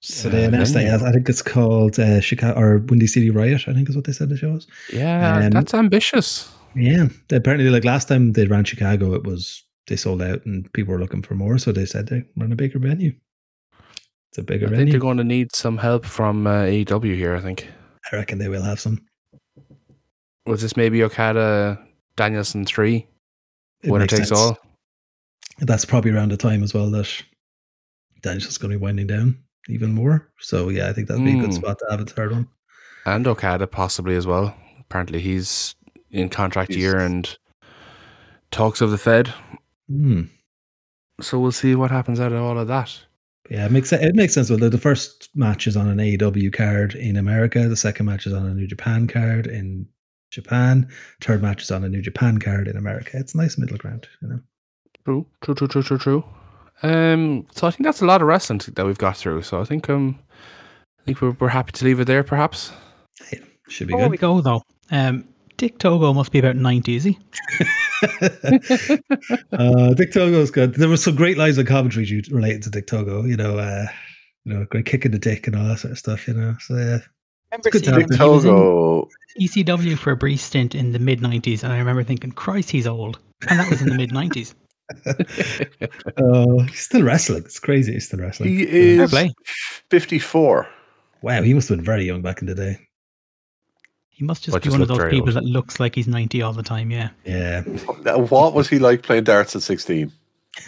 [0.01, 1.01] So Uh, they announced that.
[1.03, 3.67] I think it's called uh, Chicago or Windy City Riot.
[3.67, 4.65] I think is what they said the show was.
[4.91, 6.51] yeah, Um, that's ambitious.
[6.75, 10.93] Yeah, apparently, like last time they ran Chicago, it was they sold out and people
[10.93, 13.13] were looking for more, so they said they run a bigger venue.
[14.29, 14.91] It's a bigger I think venue.
[14.93, 17.35] they're going to need some help from uh, AEW here.
[17.35, 17.67] I think
[18.11, 18.99] I reckon they will have some.
[20.45, 21.79] Was this maybe Okada
[22.15, 23.07] Danielson three
[23.83, 24.31] It winner takes sense.
[24.31, 24.57] all.
[25.59, 27.09] That's probably around the time as well that
[28.21, 29.37] Daniel's going to be winding down
[29.69, 30.29] even more.
[30.39, 31.55] So yeah, I think that'd be a good Mm.
[31.55, 32.47] spot to have a third one.
[33.05, 34.55] and Okada possibly as well.
[34.79, 35.73] Apparently, he's
[36.11, 37.37] in contract He's- year and
[38.51, 39.33] talks of the Fed.
[39.87, 40.23] Hmm.
[41.21, 42.99] So we'll see what happens out of all of that.
[43.49, 44.49] Yeah, it makes it makes sense.
[44.49, 47.67] Well, the, the first match is on an AEW card in America.
[47.67, 49.87] The second match is on a New Japan card in
[50.31, 50.87] Japan.
[51.21, 53.11] Third match is on a New Japan card in America.
[53.13, 54.39] It's a nice middle ground, you know.
[55.05, 56.23] True, true, true, true, true, true.
[56.83, 59.43] Um, so I think that's a lot of wrestling that we've got through.
[59.43, 60.17] So I think um,
[60.99, 62.71] I think we're, we're happy to leave it there, perhaps.
[63.67, 65.27] Should be Before we go though, um,
[65.57, 67.17] Dick Togo must be about ninety, is he?
[69.53, 70.73] uh, Dick Togo's good.
[70.75, 73.23] There were some great lines of commentary due- related to Dick Togo.
[73.23, 73.85] You know, uh,
[74.43, 76.27] you know, great kick in the dick and all that sort of stuff.
[76.27, 76.97] You know, so yeah,
[77.51, 78.15] remember good to seeing have him.
[78.15, 78.19] him.
[78.19, 79.09] He was in Togo.
[79.39, 82.87] ECW for a brief stint in the mid nineties, and I remember thinking, "Christ, he's
[82.87, 83.19] old,"
[83.49, 84.53] and that was in the mid nineties.
[85.05, 87.43] uh, he's still wrestling.
[87.45, 87.93] It's crazy.
[87.93, 88.49] He's still wrestling.
[88.49, 89.31] He is play.
[89.89, 90.67] 54.
[91.21, 92.77] wow, he must have been very young back in the day.
[94.09, 95.35] He must just But be just one of those people old.
[95.37, 96.91] that looks like he's ninety all the time.
[96.91, 97.09] Yeah.
[97.23, 97.63] Yeah.
[98.03, 100.11] Now, What was he like playing darts at 16?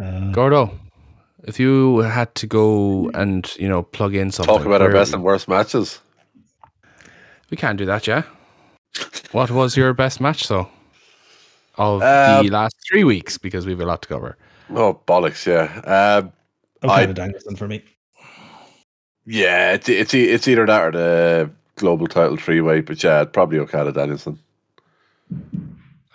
[0.00, 0.76] uh, Gordo,
[1.44, 4.54] if you had to go and, you know, plug in something.
[4.54, 6.00] Talk about our where- best and worst matches.
[7.50, 8.22] We can't do that, yeah.
[9.32, 10.68] What was your best match, though?
[11.76, 14.36] Of Um, the last three weeks, because we have a lot to cover.
[14.70, 15.80] Oh, bollocks, yeah.
[15.84, 16.32] Um,
[16.82, 17.82] okay, I- with Danielson for me.
[19.26, 23.58] yeah, it's, it's, it's either that or the global title three way, but yeah, probably
[23.58, 24.38] Okada Danielson.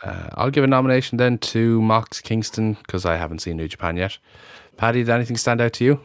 [0.01, 3.97] Uh, I'll give a nomination then to Mox Kingston, because I haven't seen New Japan
[3.97, 4.18] yet.
[4.80, 5.99] Paddy, did anything stand out to you?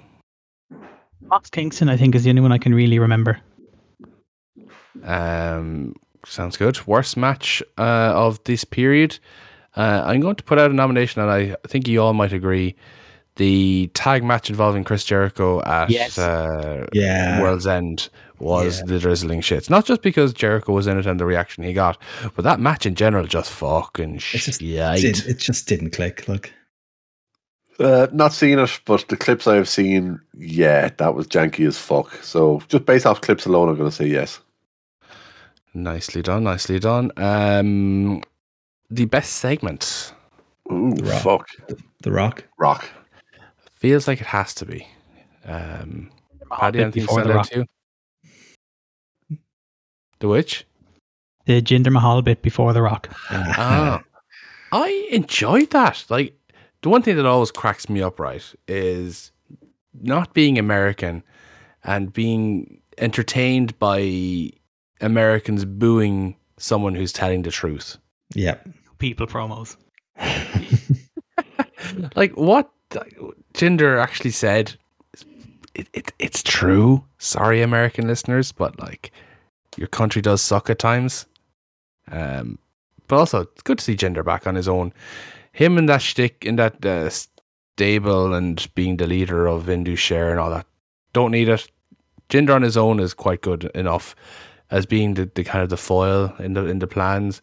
[1.21, 3.41] Mox Kingston, I think, is the only one I can really remember.
[5.05, 5.95] Um,
[6.27, 6.85] sounds good.
[6.85, 9.19] Worst match uh, of this period.
[9.77, 12.75] Uh, I'm going to put out a nomination, and I think you all might agree.
[13.37, 16.19] The tag match involving Chris Jericho at Yes.
[16.19, 17.41] uh, Yeah.
[17.43, 18.09] World's End
[18.41, 18.87] was Yeah.
[18.87, 19.71] the drizzling shits.
[19.71, 21.97] Not just because Jericho was in it and the reaction he got,
[22.35, 25.01] but that match in general just fucking It's just- shite.
[25.01, 26.27] Did, it just didn't click.
[26.29, 26.53] Look.
[27.81, 32.13] Uh, not seen it, but the clips I've seen, yeah, that was janky as fuck.
[32.23, 34.41] So just based off clips alone, I'm going to say yes.
[35.75, 37.11] Nicely done, nicely done.
[37.17, 38.23] Um,
[38.91, 40.13] the best segment
[40.71, 41.23] Ooh, Rock.
[41.23, 41.49] fuck.
[42.03, 42.45] The Rock.
[42.59, 42.89] Rock.
[43.75, 44.87] feels like it has to be.
[45.45, 46.11] Um,
[46.53, 47.67] Paddy, Bit anything before stand the out to
[49.31, 49.39] you?
[50.21, 50.65] The which?
[51.47, 53.09] The Jinder Mahal bit before the Rock.
[53.31, 54.03] Ah,
[54.73, 56.05] I enjoyed that.
[56.09, 56.35] Like
[56.85, 59.33] the one thing that always cracks me up, right, is
[60.03, 61.23] not being American
[61.83, 64.51] and being entertained by
[65.01, 67.97] Americans booing someone who's telling the truth.
[68.35, 68.57] yeah.
[68.99, 69.77] People promos.
[72.17, 72.71] Like what
[73.55, 74.75] Jinder actually said,
[75.75, 77.05] it, it it's true.
[77.19, 79.13] Sorry, American listeners, but like
[79.77, 81.27] your country does suck at times.
[82.11, 82.59] Um,
[83.09, 84.93] but also it's good to see Jinder back on his own.
[85.55, 90.33] Him and that shtick in that uh, stable and being the leader of Indus Sher
[90.33, 90.67] and all that.
[91.13, 91.71] Don't need it.
[92.29, 94.17] Jinder on his own is quite good enough
[94.73, 97.41] as being the, the kind of the foil in the in the plans.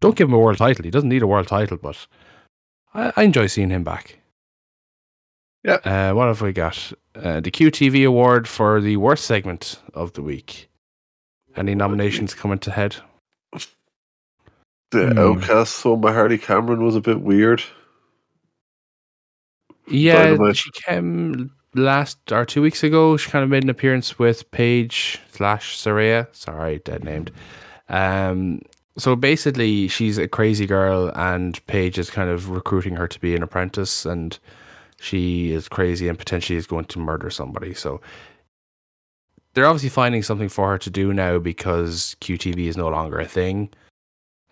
[0.00, 0.84] Don't give him a world title.
[0.84, 2.06] He doesn't need a world title, but
[2.94, 4.18] I, I enjoy seeing him back.
[5.62, 5.80] Yeah.
[5.84, 6.92] Uh, what have we got?
[7.14, 10.70] Uh, the QTV award for the worst segment of the week.
[11.56, 12.96] Any nominations coming to head?
[14.94, 15.18] The Hmm.
[15.18, 17.62] Outcast one by Harley Cameron was a bit weird.
[19.88, 20.56] Yeah, Dynamite.
[20.56, 23.16] she came last or two weeks ago.
[23.16, 26.28] She kind of made an appearance with Paige slash Saraya.
[26.34, 27.32] Sorry, dead named.
[27.88, 28.62] Um,
[28.96, 33.34] so basically, she's a crazy girl, and Paige is kind of recruiting her to be
[33.34, 34.38] an apprentice, and
[35.00, 37.74] she is crazy and potentially is going to murder somebody.
[37.74, 38.00] So
[39.54, 43.26] they're obviously finding something for her to do now because QTV is no longer a
[43.26, 43.70] thing.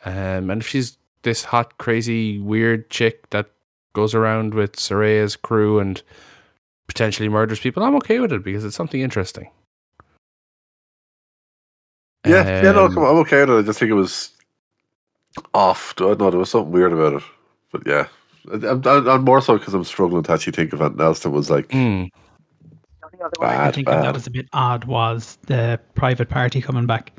[0.05, 3.51] Um, and if she's this hot, crazy, weird chick that
[3.93, 6.03] goes around with Saraya's crew and
[6.89, 9.49] potentially murders people, I'm okay with it because it's something interesting.
[12.25, 13.59] Yeah, yeah, no, Um, on, I'm okay with it.
[13.59, 14.31] I just think it was
[15.55, 15.95] off.
[15.99, 17.23] I don't know, there was something weird about it.
[17.73, 18.07] But yeah,
[18.53, 21.21] I- I'm, I'm, I'm more so because I'm struggling to actually think of anything else
[21.21, 22.09] that was like mm,
[23.23, 24.05] I bad, think bad.
[24.05, 27.13] that was a bit odd was the private party coming back.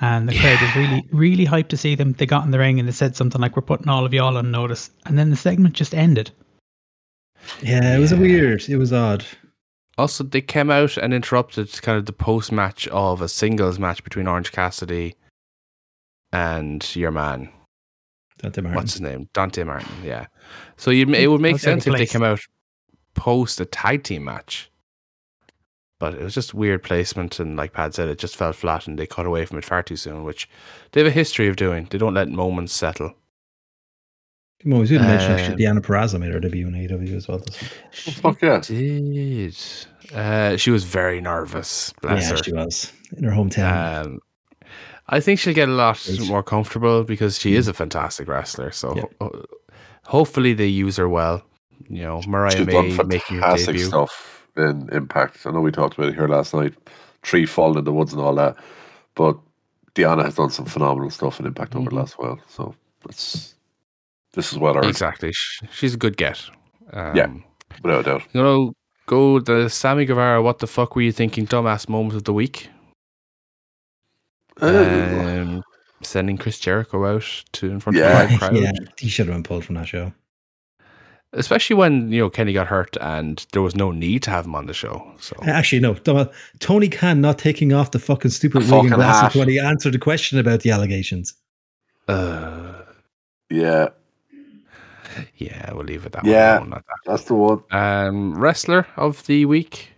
[0.00, 2.12] And the crowd was really, really hyped to see them.
[2.12, 4.36] They got in the ring and they said something like, We're putting all of y'all
[4.36, 4.90] on notice.
[5.06, 6.30] And then the segment just ended.
[7.62, 8.68] Yeah, it was a weird.
[8.68, 9.24] It was odd.
[9.98, 14.04] Also, they came out and interrupted kind of the post match of a singles match
[14.04, 15.14] between Orange Cassidy
[16.32, 17.48] and your man.
[18.38, 18.76] Dante Martin.
[18.76, 19.28] What's his name?
[19.32, 19.88] Dante Martin.
[20.04, 20.26] Yeah.
[20.76, 22.12] So you it would make Outside the sense if they place.
[22.12, 22.40] came out
[23.14, 24.70] post a tag team match.
[25.98, 28.98] But it was just weird placement, and like Pad said, it just fell flat, and
[28.98, 30.48] they cut away from it far too soon, which
[30.92, 31.86] they have a history of doing.
[31.90, 33.14] They don't let moments settle.
[34.64, 37.38] Well, we didn't mention actually Um, Deonna Purrazzo made her debut in AEW as well.
[37.38, 37.58] This.
[37.92, 38.60] She fuck yeah.
[38.60, 39.56] did.
[40.14, 41.92] Uh, she was very nervous.
[42.02, 42.36] Bless yeah, her.
[42.42, 44.06] she was in her hometown.
[44.06, 44.18] Um,
[45.08, 46.26] I think she'll get a lot Great.
[46.28, 48.70] more comfortable because she is a fantastic wrestler.
[48.72, 49.02] So Yeah.
[49.20, 49.44] ho-
[50.04, 51.42] hopefully they use her well.
[51.88, 53.84] You know, Mariah she's May done making her debut.
[53.84, 55.46] stuff in Impact.
[55.46, 56.74] I know we talked about it here last night.
[57.22, 58.56] Tree falling in the woods and all that,
[59.14, 59.36] but
[59.94, 62.38] Deonna has done some phenomenal stuff in Impact over the last while.
[62.48, 62.74] So
[63.08, 63.54] it's
[64.34, 65.32] this is well earned, Exactly.
[65.72, 66.40] She's a good get.
[66.92, 67.28] Um, Yeah.
[67.82, 68.22] without a doubt.
[68.32, 68.72] You know,
[69.06, 70.40] go the Sammy Guevara.
[70.42, 71.46] What the fuck were you thinking?
[71.46, 72.68] Dumbass moment of the week.
[74.60, 75.62] Um,
[76.02, 78.22] sending Chris Jericho out to in front Yeah.
[78.22, 78.56] of a live crowd.
[78.56, 80.12] yeah, he should have been pulled from that show.
[81.32, 84.54] Especially when you know Kenny got hurt and there was no need to have him
[84.54, 85.12] on the show.
[85.18, 85.94] So Actually, no.
[86.60, 89.38] Tony Khan not taking off the fucking stupid The wig and fucking glasses hat.
[89.38, 91.34] when he answered the question about the allegations.
[92.08, 92.82] uh,
[93.50, 93.88] yeah,
[95.36, 96.58] yeah, we'll leave it that Yeah.
[96.60, 96.68] one.
[96.68, 96.96] alone, that.
[97.04, 97.60] that's the one.
[97.70, 99.90] Um, wrestler of the week.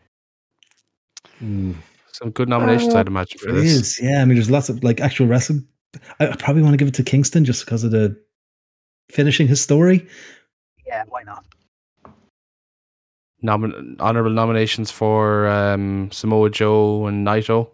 [1.40, 3.64] Some good nominations, Uh, I'd imagine, for It this.
[3.72, 4.22] is, yeah.
[4.22, 5.66] I mean, there's lots of like actual wrestling.
[6.18, 8.16] I, I probably want to give it to Kingston just because of the
[9.10, 10.06] finishing his story.
[10.88, 11.44] Yeah, why not?
[13.44, 17.68] Nomin- honorable nominations for um, Samoa Joe and Naito.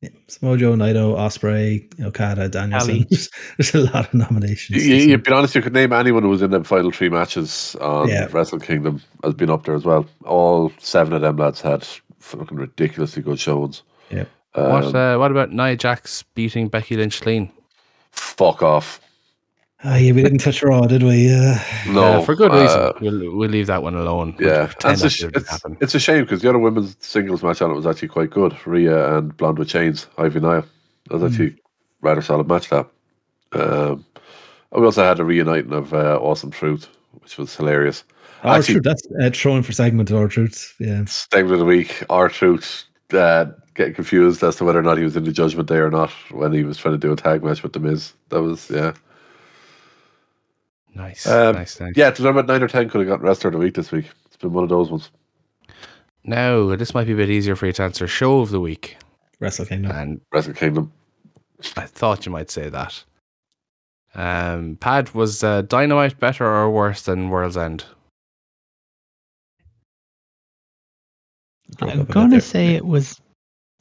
[0.00, 0.10] Yeah.
[0.28, 3.04] Samoa Joe, Naito, Ospreay, Okada, Danielson.
[3.58, 4.86] There's a lot of nominations.
[4.86, 7.76] You, you, be honest, you could name anyone who was in the final three matches
[7.80, 8.28] on Yeah.
[8.32, 10.06] Wrestle Kingdom has been up there as well.
[10.24, 11.86] All seven of them lads had
[12.18, 13.82] fucking ridiculously good shows.
[14.10, 14.24] Yeah.
[14.54, 17.50] Um, what uh, What about Nia Jax beating Becky Lynch clean?
[18.10, 19.00] fuck off.
[19.84, 21.32] Ah, yeah, we didn't touch Raw, did we?
[21.32, 21.56] Uh,
[21.88, 22.92] No, Uh, for good uh, reason.
[23.00, 24.34] We'll we'll leave that one alone.
[24.40, 27.62] Yeah, pretend it's a, sh- it's, it's a shame because the other women's singles match
[27.62, 28.56] on it was actually quite good.
[28.66, 30.64] Rhea and Blonde with Chains, Ivy Nile.
[31.08, 31.56] That was actually
[32.00, 32.68] rather solid match.
[32.70, 32.86] That.
[33.52, 34.04] Um,
[34.72, 36.88] and we also had a reuniting of uh, Awesome Truth,
[37.22, 38.02] which was hilarious.
[38.42, 40.74] our Actually- truth, that's uh, throwing for segment R-Truth.
[40.80, 41.04] Yeah.
[41.06, 45.16] Segment of the week, R-Truth uh, getting confused as to whether or not he was
[45.16, 47.62] in the Judgment Day or not when he was trying to do a tag match
[47.62, 48.12] with the Miz.
[48.28, 48.92] That was yeah,
[50.98, 51.92] nice, um, nice, nice.
[51.96, 52.10] yeah.
[52.10, 54.06] To know about nine or ten could have gotten wrestler of the week this week.
[54.26, 55.10] It's been one of those ones.
[56.24, 58.06] Now this might be a bit easier for you to answer.
[58.06, 58.96] Show of the week,
[59.40, 59.92] Wrestle Kingdom.
[59.92, 60.92] and Wrestle Kingdom.
[61.76, 63.02] I thought you might say that.
[64.14, 67.84] Um, Pad was uh, Dynamite better or worse than World's End?
[71.80, 73.20] I'm up a bit going to say it was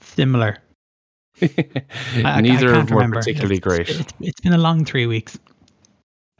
[0.02, 0.58] similar.
[1.42, 1.50] I-
[2.18, 3.18] I- I Neither of them were remember.
[3.18, 3.90] particularly It's- great.
[3.90, 5.38] It's, it's been a long three weeks.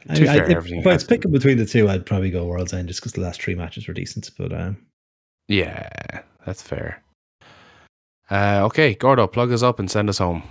[0.08, 2.46] I, To I- fair, if, if I was picking between the two, I'd probably go
[2.46, 4.30] World's End just because the last three matches were decent.
[4.38, 4.76] But um,
[5.48, 7.02] Yeah, that's fair.
[8.30, 10.42] Uh, okay, Gordo, plug us up and send us home.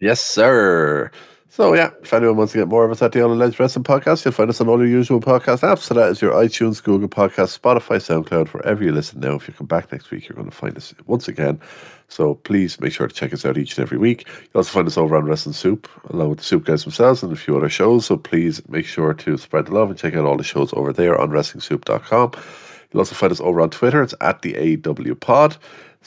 [0.00, 1.10] Yes, sir.
[1.48, 3.84] So yeah, if anyone wants to get more of us at the All Alleged Wrestling
[3.84, 5.80] Podcast, you'll find us on all your usual podcast apps.
[5.80, 9.36] So that is your iTunes, Google Podcast, Spotify, SoundCloud, wherever you listen now.
[9.36, 11.58] If you come back next week, you're going to find us once again.
[12.08, 14.26] So please make sure to check us out each and every week.
[14.28, 17.32] You'll also find us over on Wrestling Soup, along with the Soup guys themselves and
[17.32, 18.06] a few other shows.
[18.06, 20.92] So please make sure to spread the love and check out all the shows over
[20.92, 22.32] there on WrestlingSoup.com.
[22.92, 24.02] You'll also find us over on Twitter.
[24.02, 25.56] It's at the AW Pod.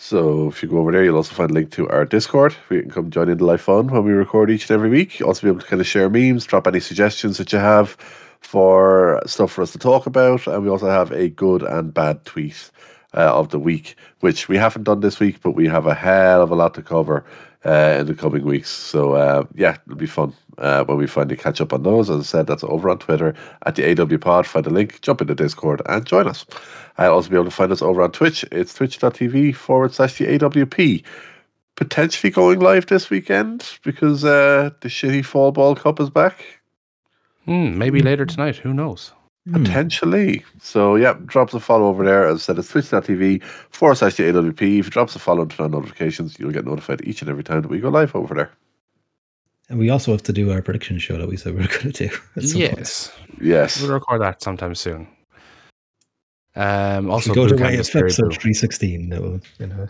[0.01, 2.77] So if you go over there, you'll also find a link to our Discord where
[2.77, 5.19] you can come join in the live fun when we record each and every week.
[5.19, 7.97] You'll also be able to kind of share memes, drop any suggestions that you have
[8.39, 10.47] for stuff for us to talk about.
[10.47, 12.71] And we also have a good and bad tweet
[13.13, 16.41] uh, of the week, which we haven't done this week, but we have a hell
[16.41, 17.25] of a lot to cover
[17.65, 18.69] uh, in the coming weeks.
[18.69, 22.09] So uh, yeah, it'll be fun uh, when we finally catch up on those.
[22.09, 23.33] As I said, that's over on Twitter
[23.65, 24.45] at the AW Pod.
[24.45, 26.45] Find the link, jump into the Discord, and join us.
[26.97, 28.43] I'll also be able to find us over on Twitch.
[28.51, 31.03] It's twitch.tv forward slash the AWP.
[31.75, 36.43] Potentially going live this weekend because uh, the shitty Fall Ball Cup is back.
[37.45, 38.57] Hmm, maybe later tonight.
[38.57, 39.13] Who knows?
[39.47, 39.53] hmm.
[39.53, 40.43] Potentially.
[40.61, 42.27] So, yeah, drop us a follow over there.
[42.27, 43.41] As I said, it's twitch.tv
[43.71, 44.79] forward slash the AWP.
[44.79, 47.29] If you drop us a follow and turn on notifications, you'll get notified each and
[47.29, 48.51] every time that we go live over there.
[49.69, 51.91] And we also have to do our prediction show that we said we were going
[51.91, 52.15] to do.
[52.35, 52.77] at some point.
[52.77, 53.81] Yes, Yes.
[53.81, 55.07] we'll record that sometime soon.
[56.55, 59.09] Um, also, you go Blue to way Canvas it's Fairy episode 316.
[59.09, 59.87] That will, you know.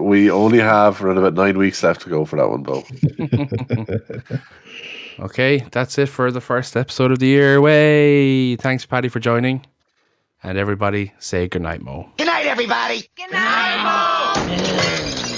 [0.00, 4.38] We only have around about nine weeks left to go for that one, though.
[5.18, 7.60] Okay, that's it for the first episode of the year.
[7.60, 9.66] Way, thanks, Paddy, for joining,
[10.42, 12.08] and everybody say goodnight, Mo.
[12.16, 13.02] Good night, everybody.
[13.16, 15.29] Good night, Mo.